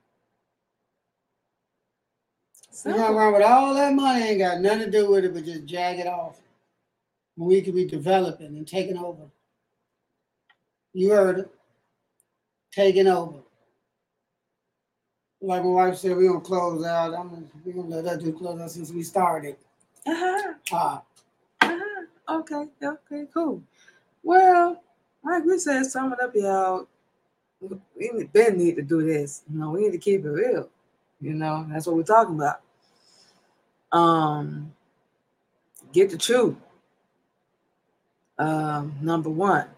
Around 2.86 3.34
with 3.34 3.42
all 3.42 3.74
that 3.74 3.94
money, 3.94 4.22
ain't 4.22 4.38
got 4.38 4.60
nothing 4.60 4.80
to 4.86 4.90
do 4.90 5.10
with 5.10 5.24
it, 5.24 5.34
but 5.34 5.44
just 5.44 5.66
jag 5.66 5.98
it 5.98 6.06
off. 6.06 6.40
When 7.36 7.48
we 7.48 7.62
could 7.62 7.74
be 7.74 7.84
developing 7.84 8.46
and 8.46 8.66
taking 8.66 8.96
over. 8.96 9.22
You 10.94 11.10
heard 11.10 11.40
it. 11.40 11.50
Taking 12.72 13.08
over. 13.08 13.38
Like 15.40 15.62
my 15.62 15.68
wife 15.68 15.96
said, 15.96 16.16
we're 16.16 16.28
gonna 16.28 16.40
close 16.40 16.84
out. 16.84 17.14
I'm 17.14 17.28
gonna, 17.28 17.42
we're 17.64 17.72
gonna 17.72 17.96
let 17.96 18.04
that 18.04 18.20
do 18.20 18.32
close 18.32 18.60
out 18.60 18.70
since 18.70 18.90
we 18.90 19.02
started. 19.02 19.56
Uh-huh. 20.06 20.54
Ah. 20.72 21.02
Uh-huh. 21.60 22.38
Okay, 22.40 22.66
okay, 22.82 23.26
cool. 23.34 23.62
Well, 24.22 24.82
like 25.24 25.44
we 25.44 25.58
said, 25.58 25.84
sum 25.86 26.12
it 26.12 26.20
up, 26.20 26.34
y'all. 26.34 26.86
We 27.60 28.24
Ben 28.32 28.56
need 28.56 28.76
to 28.76 28.82
do 28.82 29.02
this. 29.02 29.42
You 29.52 29.58
know, 29.58 29.70
we 29.70 29.82
need 29.82 29.92
to 29.92 29.98
keep 29.98 30.24
it 30.24 30.28
real. 30.28 30.68
You 31.22 31.34
know, 31.34 31.64
that's 31.70 31.86
what 31.86 31.94
we're 31.94 32.02
talking 32.02 32.34
about. 32.34 32.60
Um, 33.92 34.72
get 35.92 36.10
the 36.10 36.18
truth. 36.18 36.56
Um, 38.38 38.96
number 39.00 39.30
one. 39.30 39.68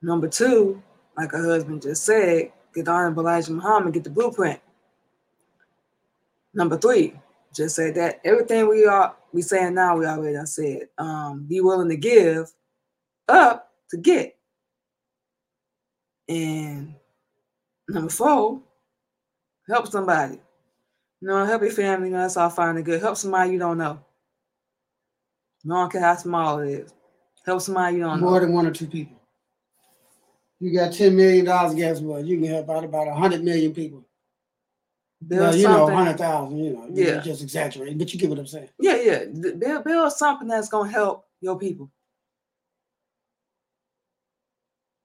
Number 0.00 0.28
two, 0.28 0.80
like 1.16 1.32
her 1.32 1.44
husband 1.44 1.82
just 1.82 2.04
said, 2.04 2.52
get 2.72 2.84
the 2.84 2.92
Elijah 2.92 3.52
Muhammad, 3.52 3.94
get 3.94 4.04
the 4.04 4.10
blueprint. 4.10 4.60
Number 6.54 6.78
three, 6.78 7.14
just 7.52 7.74
said 7.74 7.96
that 7.96 8.20
everything 8.24 8.68
we 8.68 8.86
are 8.86 9.16
we 9.32 9.42
saying 9.42 9.74
now, 9.74 9.96
we 9.96 10.06
already 10.06 10.36
I 10.36 10.44
said. 10.44 10.88
Um, 10.98 11.46
be 11.48 11.60
willing 11.60 11.88
to 11.88 11.96
give 11.96 12.52
up 13.28 13.72
to 13.90 13.96
get. 13.96 14.36
And 16.28 16.94
number 17.88 18.10
four, 18.10 18.60
help 19.68 19.86
somebody. 19.88 20.40
You 21.20 21.28
know, 21.28 21.44
help 21.44 21.62
your 21.62 21.70
family. 21.70 22.08
You 22.08 22.14
know, 22.14 22.22
that's 22.22 22.36
all 22.36 22.50
fine 22.50 22.76
and 22.76 22.84
good. 22.84 23.00
Help 23.00 23.16
somebody 23.16 23.52
you 23.52 23.58
don't 23.58 23.78
know. 23.78 24.00
No 25.64 25.76
one 25.76 25.90
care 25.90 26.00
how 26.00 26.16
small 26.16 26.58
it 26.58 26.70
is. 26.70 26.94
Help 27.46 27.60
somebody 27.60 27.96
you 27.96 28.02
don't 28.02 28.20
More 28.20 28.30
know. 28.30 28.30
More 28.30 28.40
than 28.40 28.52
one 28.52 28.66
or 28.66 28.72
two 28.72 28.86
people. 28.86 29.16
You 30.58 30.72
got 30.72 30.92
$10 30.92 31.14
million, 31.14 31.44
guess 31.76 32.00
what? 32.00 32.24
You 32.24 32.38
can 32.38 32.48
help 32.48 32.70
out 32.70 32.84
about 32.84 33.08
100 33.08 33.42
million 33.42 33.74
people. 33.74 34.04
Build 35.26 35.40
well, 35.40 35.56
you 35.56 35.68
know, 35.68 35.84
100,000, 35.84 36.58
you 36.58 36.72
know, 36.72 36.88
yeah. 36.92 37.20
just 37.20 37.42
exaggerating, 37.42 37.98
but 37.98 38.12
you 38.12 38.18
get 38.18 38.30
what 38.30 38.38
I'm 38.38 38.46
saying. 38.46 38.68
Yeah, 38.78 38.96
yeah. 38.96 39.24
Build, 39.58 39.84
build 39.84 40.12
something 40.12 40.48
that's 40.48 40.68
going 40.68 40.88
to 40.88 40.92
help 40.92 41.24
your 41.40 41.58
people. 41.58 41.90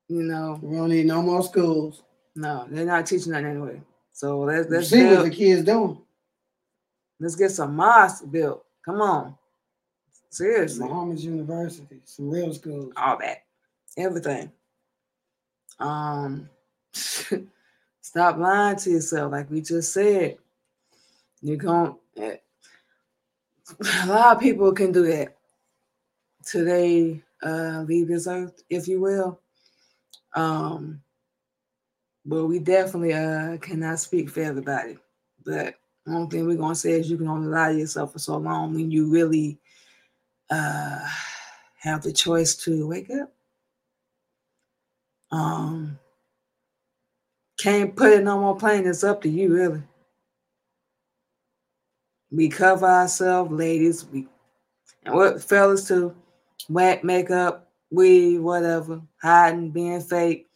You 0.07 0.23
know, 0.23 0.59
we 0.61 0.77
don't 0.77 0.89
need 0.89 1.05
no 1.05 1.21
more 1.21 1.43
schools. 1.43 2.03
No, 2.35 2.67
they're 2.69 2.85
not 2.85 3.05
teaching 3.05 3.31
that 3.33 3.43
anyway. 3.43 3.81
So 4.17 4.39
let's 4.39 4.67
let's 4.67 4.89
see 4.89 5.03
build, 5.03 5.17
what 5.17 5.23
the 5.25 5.29
kids 5.29 5.63
doing. 5.63 6.01
Let's 7.19 7.35
get 7.35 7.51
some 7.51 7.75
mosques 7.75 8.25
built. 8.25 8.65
Come 8.83 8.99
on, 8.99 9.35
seriously. 10.31 10.87
Muhammad's 10.87 11.23
University, 11.23 12.01
some 12.03 12.31
real 12.31 12.51
schools. 12.51 12.91
All 12.97 13.19
that, 13.19 13.43
everything. 13.95 14.51
Um, 15.77 16.49
stop 18.01 18.37
lying 18.39 18.77
to 18.77 18.89
yourself, 18.89 19.31
like 19.31 19.51
we 19.51 19.61
just 19.61 19.93
said. 19.93 20.39
You're 21.43 21.57
going. 21.57 21.95
Eh, 22.19 22.37
a 24.03 24.07
lot 24.07 24.35
of 24.35 24.41
people 24.41 24.71
can 24.71 24.91
do 24.91 25.05
that. 25.05 25.37
Today, 26.43 27.21
uh, 27.43 27.83
leave 27.87 28.07
this 28.07 28.25
earth, 28.25 28.63
if 28.67 28.87
you 28.87 28.99
will 28.99 29.39
um, 30.33 31.01
but 32.27 32.45
we 32.45 32.59
definitely 32.59 33.13
uh 33.13 33.57
cannot 33.57 33.99
speak 33.99 34.29
for 34.29 34.41
everybody. 34.41 34.97
But 35.45 35.75
one 36.03 36.27
thing 36.27 36.45
we're 36.45 36.57
gonna 36.57 36.75
say 36.75 36.91
is 36.91 37.09
you 37.09 37.17
can 37.17 37.29
only 37.29 37.47
lie 37.47 37.71
to 37.71 37.79
yourself 37.79 38.11
for 38.13 38.19
so 38.19 38.37
long 38.37 38.73
when 38.73 38.91
you 38.91 39.09
really 39.09 39.57
uh 40.49 40.99
have 41.79 42.03
the 42.03 42.11
choice 42.11 42.55
to 42.55 42.85
wake 42.87 43.09
up. 43.09 43.31
Um 45.31 45.97
can't 47.57 47.95
put 47.95 48.13
it 48.13 48.23
no 48.23 48.39
more 48.39 48.57
plain, 48.57 48.85
it's 48.85 49.03
up 49.03 49.21
to 49.21 49.29
you 49.29 49.53
really. 49.53 49.81
We 52.29 52.49
cover 52.49 52.85
ourselves, 52.85 53.51
ladies. 53.51 54.05
We 54.05 54.27
and 55.05 55.15
what 55.15 55.41
fellas 55.41 55.87
too, 55.87 56.13
whack 56.67 57.05
makeup, 57.05 57.71
we 57.89 58.37
whatever, 58.37 59.01
hiding, 59.21 59.71
being 59.71 60.01
fake. 60.01 60.46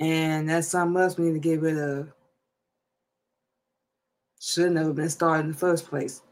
And 0.00 0.48
that's 0.48 0.68
something 0.68 1.00
else 1.00 1.16
we 1.18 1.26
need 1.26 1.34
to 1.34 1.38
get 1.38 1.60
rid 1.60 1.78
of. 1.78 2.10
Shouldn't 4.40 4.78
have 4.78 4.94
been 4.94 5.10
started 5.10 5.44
in 5.44 5.52
the 5.52 5.58
first 5.58 5.86
place. 5.86 6.22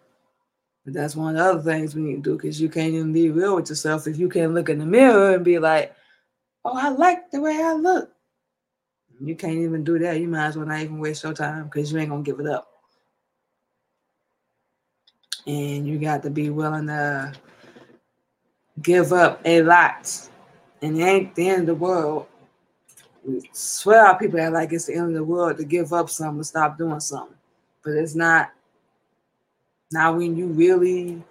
But 0.84 0.94
that's 0.94 1.14
one 1.14 1.36
of 1.36 1.42
the 1.42 1.50
other 1.50 1.62
things 1.62 1.94
we 1.94 2.00
need 2.00 2.24
to 2.24 2.30
do 2.30 2.36
because 2.36 2.58
you 2.58 2.70
can't 2.70 2.94
even 2.94 3.12
be 3.12 3.28
real 3.28 3.56
with 3.56 3.68
yourself 3.68 4.06
if 4.06 4.18
you 4.18 4.30
can't 4.30 4.54
look 4.54 4.70
in 4.70 4.78
the 4.78 4.86
mirror 4.86 5.34
and 5.34 5.44
be 5.44 5.58
like, 5.58 5.94
oh, 6.64 6.72
I 6.74 6.88
like 6.88 7.30
the 7.30 7.42
way 7.42 7.62
I 7.62 7.74
look. 7.74 8.10
You 9.20 9.34
can't 9.34 9.58
even 9.58 9.84
do 9.84 9.98
that. 9.98 10.18
You 10.18 10.28
might 10.28 10.46
as 10.46 10.56
well 10.56 10.66
not 10.66 10.80
even 10.80 10.98
waste 10.98 11.24
your 11.24 11.34
time 11.34 11.64
because 11.64 11.92
you 11.92 11.98
ain't 11.98 12.08
gonna 12.08 12.22
give 12.22 12.40
it 12.40 12.46
up. 12.46 12.68
And 15.46 15.86
you 15.86 15.98
got 15.98 16.22
to 16.22 16.30
be 16.30 16.48
willing 16.48 16.86
to 16.86 17.34
give 18.80 19.12
up 19.12 19.42
a 19.44 19.62
lot. 19.62 20.28
And 20.80 20.98
it 20.98 21.04
ain't 21.04 21.34
the 21.34 21.48
end 21.48 21.60
of 21.62 21.66
the 21.66 21.74
world. 21.74 22.28
We 23.28 23.50
swear 23.52 24.06
our 24.06 24.18
people 24.18 24.40
act 24.40 24.54
like 24.54 24.72
it's 24.72 24.86
the 24.86 24.94
end 24.94 25.08
of 25.08 25.14
the 25.14 25.24
world 25.24 25.58
to 25.58 25.64
give 25.64 25.92
up 25.92 26.08
something, 26.08 26.38
and 26.38 26.46
stop 26.46 26.78
doing 26.78 27.00
something. 27.00 27.36
But 27.84 27.92
it's 27.92 28.14
not. 28.14 28.50
Now 29.92 30.16
when 30.16 30.36
you 30.36 30.46
really 30.46 31.22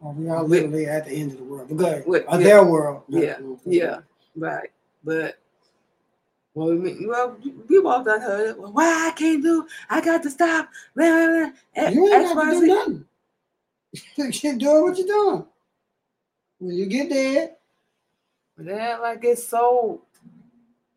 Well, 0.00 0.14
we 0.14 0.28
are 0.28 0.42
literally 0.42 0.86
at 0.86 1.04
the 1.06 1.12
end 1.12 1.32
of 1.32 1.38
the 1.38 1.44
world. 1.44 1.68
But 1.68 1.76
good. 1.76 2.06
With- 2.06 2.24
yeah. 2.30 2.36
Their 2.38 2.64
world. 2.64 3.02
Yeah, 3.08 3.36
the 3.38 3.44
world. 3.44 3.60
Yeah, 3.64 3.98
right. 4.36 4.70
But 5.04 5.38
well, 6.54 6.68
we 6.68 6.76
mean, 6.76 7.08
well, 7.08 7.36
we 7.68 7.78
all 7.78 8.02
done 8.04 8.20
heard 8.20 8.50
it. 8.50 8.58
Well, 8.58 8.72
why 8.72 9.08
I 9.08 9.10
can't 9.12 9.42
do? 9.42 9.66
I 9.90 10.00
got 10.00 10.22
to 10.22 10.30
stop. 10.30 10.68
Blah, 10.94 11.06
blah, 11.08 11.50
blah. 11.74 11.88
You 11.88 12.14
ain't 12.14 12.34
got 12.34 12.44
to 12.44 12.50
do 12.50 12.66
nothing. 12.66 13.04
You 14.16 14.30
keep 14.30 14.58
doing 14.58 14.82
what 14.82 14.98
you're 14.98 15.06
doing. 15.06 15.44
When 16.58 16.74
you 16.74 16.86
get 16.86 17.10
dead, 17.10 17.56
But 18.56 18.66
then, 18.66 19.00
like 19.00 19.24
it's 19.24 19.46
so, 19.46 20.02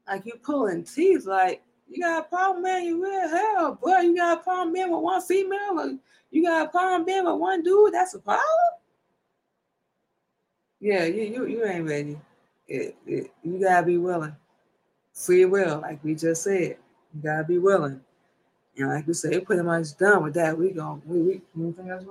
like 0.08 0.26
you 0.26 0.34
pulling 0.42 0.84
teeth. 0.84 1.26
Like 1.26 1.62
you 1.90 2.02
got 2.02 2.26
a 2.26 2.28
problem, 2.28 2.64
man. 2.64 2.86
You 2.86 3.04
real 3.04 3.30
hell, 3.30 3.76
boy. 3.82 4.00
You 4.00 4.16
got 4.16 4.40
a 4.40 4.42
problem 4.42 4.74
being 4.74 4.92
with 4.92 5.02
one 5.02 5.22
female, 5.22 5.80
or 5.80 5.98
you 6.32 6.44
got 6.44 6.68
a 6.68 6.70
problem 6.70 7.06
being 7.06 7.26
with 7.26 7.36
one 7.36 7.64
dude. 7.64 7.94
That's 7.94 8.14
a 8.14 8.20
problem. 8.20 8.44
Yeah, 10.80 11.06
you 11.06 11.24
you 11.24 11.46
you 11.48 11.66
ain't 11.66 11.88
ready. 11.88 12.20
It, 12.68 12.96
it, 13.06 13.32
you 13.44 13.60
gotta 13.60 13.86
be 13.86 13.98
willing. 13.98 14.36
Free 15.14 15.46
will, 15.46 15.80
like 15.80 16.04
we 16.04 16.16
just 16.16 16.44
said. 16.44 16.78
You 17.14 17.22
gotta 17.24 17.44
be 17.44 17.58
willing. 17.58 18.02
And 18.78 18.90
like 18.90 19.08
we 19.08 19.14
said, 19.14 19.46
pretty 19.46 19.64
much 19.64 19.98
done 19.98 20.24
with 20.24 20.36
that. 20.36 20.58
We 20.58 20.72
go. 20.72 21.02
We 21.06 21.22
we 21.22 21.42
anything 21.58 21.90
else? 21.90 22.04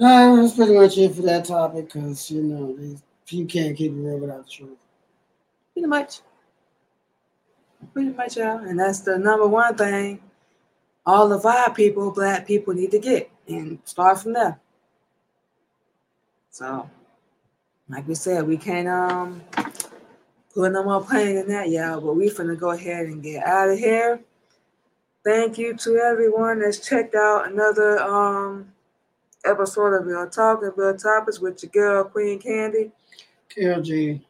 Uh, 0.00 0.36
that's 0.36 0.54
pretty 0.54 0.74
much 0.74 0.98
it 0.98 1.14
for 1.14 1.22
that 1.22 1.44
topic 1.44 1.86
because, 1.86 2.30
you 2.30 2.42
know, 2.42 2.76
you 3.28 3.46
can't 3.46 3.76
keep 3.76 3.92
it 3.92 3.94
real 3.94 4.18
without 4.18 4.44
the 4.44 4.50
truth. 4.50 4.78
Pretty 5.72 5.86
much. 5.86 6.20
Pretty 7.92 8.10
much, 8.10 8.36
yeah. 8.36 8.60
And 8.62 8.78
that's 8.78 9.00
the 9.00 9.18
number 9.18 9.46
one 9.46 9.76
thing 9.76 10.20
all 11.06 11.32
of 11.32 11.44
our 11.44 11.72
people, 11.72 12.10
black 12.10 12.46
people, 12.46 12.74
need 12.74 12.90
to 12.90 12.98
get 12.98 13.30
and 13.48 13.78
start 13.84 14.20
from 14.20 14.32
there. 14.32 14.58
So, 16.50 16.88
like 17.88 18.06
we 18.08 18.14
said, 18.14 18.46
we 18.46 18.56
can't 18.56 18.88
um 18.88 19.42
put 20.54 20.72
no 20.72 20.84
more 20.84 21.04
pain 21.04 21.36
in 21.36 21.48
that, 21.48 21.68
y'all. 21.68 22.00
But 22.00 22.16
we're 22.16 22.30
finna 22.30 22.58
go 22.58 22.70
ahead 22.70 23.06
and 23.06 23.22
get 23.22 23.44
out 23.44 23.70
of 23.70 23.78
here. 23.78 24.20
Thank 25.24 25.58
you 25.58 25.74
to 25.76 25.96
everyone 25.96 26.60
that's 26.60 26.86
checked 26.86 27.14
out 27.14 27.50
another 27.50 28.00
um 28.00 28.72
episode 29.44 29.94
of 29.94 30.06
Real 30.06 30.28
Talk 30.28 30.62
and 30.62 30.72
Real 30.76 30.96
Topics 30.96 31.40
with 31.40 31.62
your 31.62 31.70
girl 31.70 32.04
Queen 32.04 32.38
Candy. 32.40 32.92
KLG, 33.54 34.22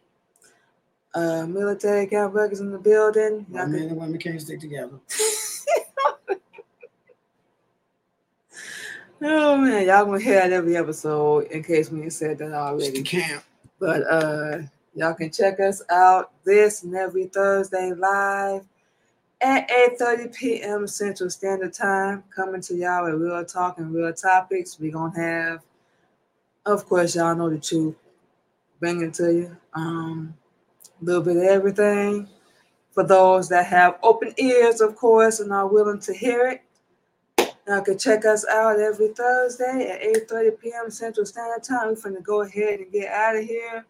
Uh, 1.15 1.47
military 1.47 2.09
camp 2.09 2.35
in 2.35 2.73
the 2.73 2.79
building. 2.79 3.47
Y'all 3.53 3.67
men 3.69 3.81
can- 3.81 3.89
and 3.91 3.97
women 3.97 4.19
can't 4.19 4.41
stick 4.41 4.59
together. 4.59 4.99
oh 9.23 9.57
man, 9.57 9.87
y'all 9.87 10.05
gonna 10.05 10.19
hear 10.21 10.41
that 10.41 10.53
every 10.53 10.77
episode 10.77 11.47
in 11.53 11.63
case 11.63 11.89
we 11.91 12.11
said 12.11 12.39
that 12.39 12.53
already. 12.53 13.03
camp. 13.05 13.45
But 13.79 14.03
uh, 14.11 14.59
y'all 14.95 15.15
can 15.15 15.31
check 15.31 15.61
us 15.61 15.83
out 15.89 16.33
this 16.45 16.83
and 16.83 16.97
every 16.97 17.27
Thursday 17.27 17.93
live 17.93 18.65
at 19.41 19.69
8:30 19.69 20.35
p.m. 20.35 20.89
Central 20.89 21.31
Standard 21.31 21.73
Time. 21.75 22.25
Coming 22.35 22.61
to 22.63 22.75
y'all 22.75 23.05
with 23.05 23.21
real 23.21 23.45
talk 23.45 23.79
and 23.79 23.95
real 23.95 24.13
topics. 24.13 24.81
We 24.81 24.91
gonna 24.91 25.17
have, 25.17 25.61
of 26.67 26.87
course, 26.87 27.15
y'all 27.15 27.37
know 27.37 27.51
the 27.51 27.59
truth. 27.59 27.95
Bring 28.81 29.03
it 29.03 29.15
to 29.15 29.33
you. 29.33 29.57
Um, 29.75 30.35
little 31.05 31.23
bit 31.23 31.37
of 31.37 31.43
everything. 31.43 32.29
For 32.93 33.05
those 33.05 33.49
that 33.49 33.67
have 33.67 33.99
open 34.03 34.33
ears, 34.39 34.81
of 34.81 34.95
course, 34.95 35.41
and 35.41 35.53
are 35.53 35.67
willing 35.67 36.01
to 36.01 36.15
hear 36.15 36.47
it. 36.47 36.63
Y'all 37.67 37.81
can 37.81 37.99
check 37.99 38.25
us 38.25 38.47
out 38.47 38.79
every 38.79 39.09
Thursday 39.09 39.89
at 39.91 40.29
8:30 40.29 40.61
p.m. 40.61 40.91
Central 40.91 41.27
Standard 41.27 41.65
Time. 41.65 41.89
We're 41.89 42.11
gonna 42.11 42.21
go 42.21 42.43
ahead 42.43 42.81
and 42.81 42.93
get 42.93 43.11
out 43.11 43.37
of 43.37 43.45
here. 43.45 43.85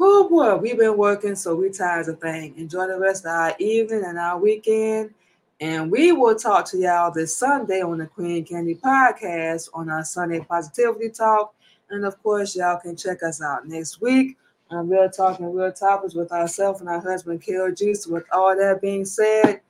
Oh 0.00 0.28
boy, 0.28 0.56
we've 0.56 0.78
been 0.78 0.96
working, 0.96 1.36
so 1.36 1.54
we 1.54 1.68
tired 1.68 2.08
of 2.08 2.20
thing. 2.20 2.56
Enjoy 2.56 2.86
the 2.86 2.98
rest 2.98 3.26
of 3.26 3.32
our 3.32 3.54
evening 3.58 4.02
and 4.04 4.18
our 4.18 4.38
weekend. 4.38 5.14
And 5.60 5.90
we 5.90 6.12
will 6.12 6.36
talk 6.36 6.64
to 6.70 6.78
y'all 6.78 7.12
this 7.12 7.36
Sunday 7.36 7.82
on 7.82 7.98
the 7.98 8.06
Queen 8.06 8.44
Candy 8.46 8.76
Podcast 8.76 9.68
on 9.74 9.90
our 9.90 10.02
Sunday 10.02 10.40
Positivity 10.40 11.10
Talk. 11.10 11.54
And 11.90 12.06
of 12.06 12.20
course, 12.22 12.56
y'all 12.56 12.80
can 12.80 12.96
check 12.96 13.22
us 13.22 13.42
out 13.42 13.68
next 13.68 14.00
week 14.00 14.38
on 14.70 14.88
Real 14.88 15.10
Talk 15.10 15.40
and 15.40 15.54
Real 15.54 15.72
Topics 15.72 16.14
with 16.14 16.32
ourselves 16.32 16.80
and 16.80 16.88
our 16.88 17.00
husband, 17.00 17.42
KLG. 17.42 17.96
So, 17.96 18.12
with 18.12 18.24
all 18.32 18.56
that 18.56 18.80
being 18.80 19.04
said, 19.04 19.60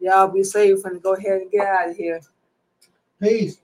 y'all 0.00 0.28
be 0.28 0.44
safe 0.44 0.84
and 0.84 1.02
go 1.02 1.14
ahead 1.14 1.42
and 1.42 1.50
get 1.50 1.66
out 1.66 1.90
of 1.90 1.96
here. 1.96 2.20
Peace. 3.20 3.58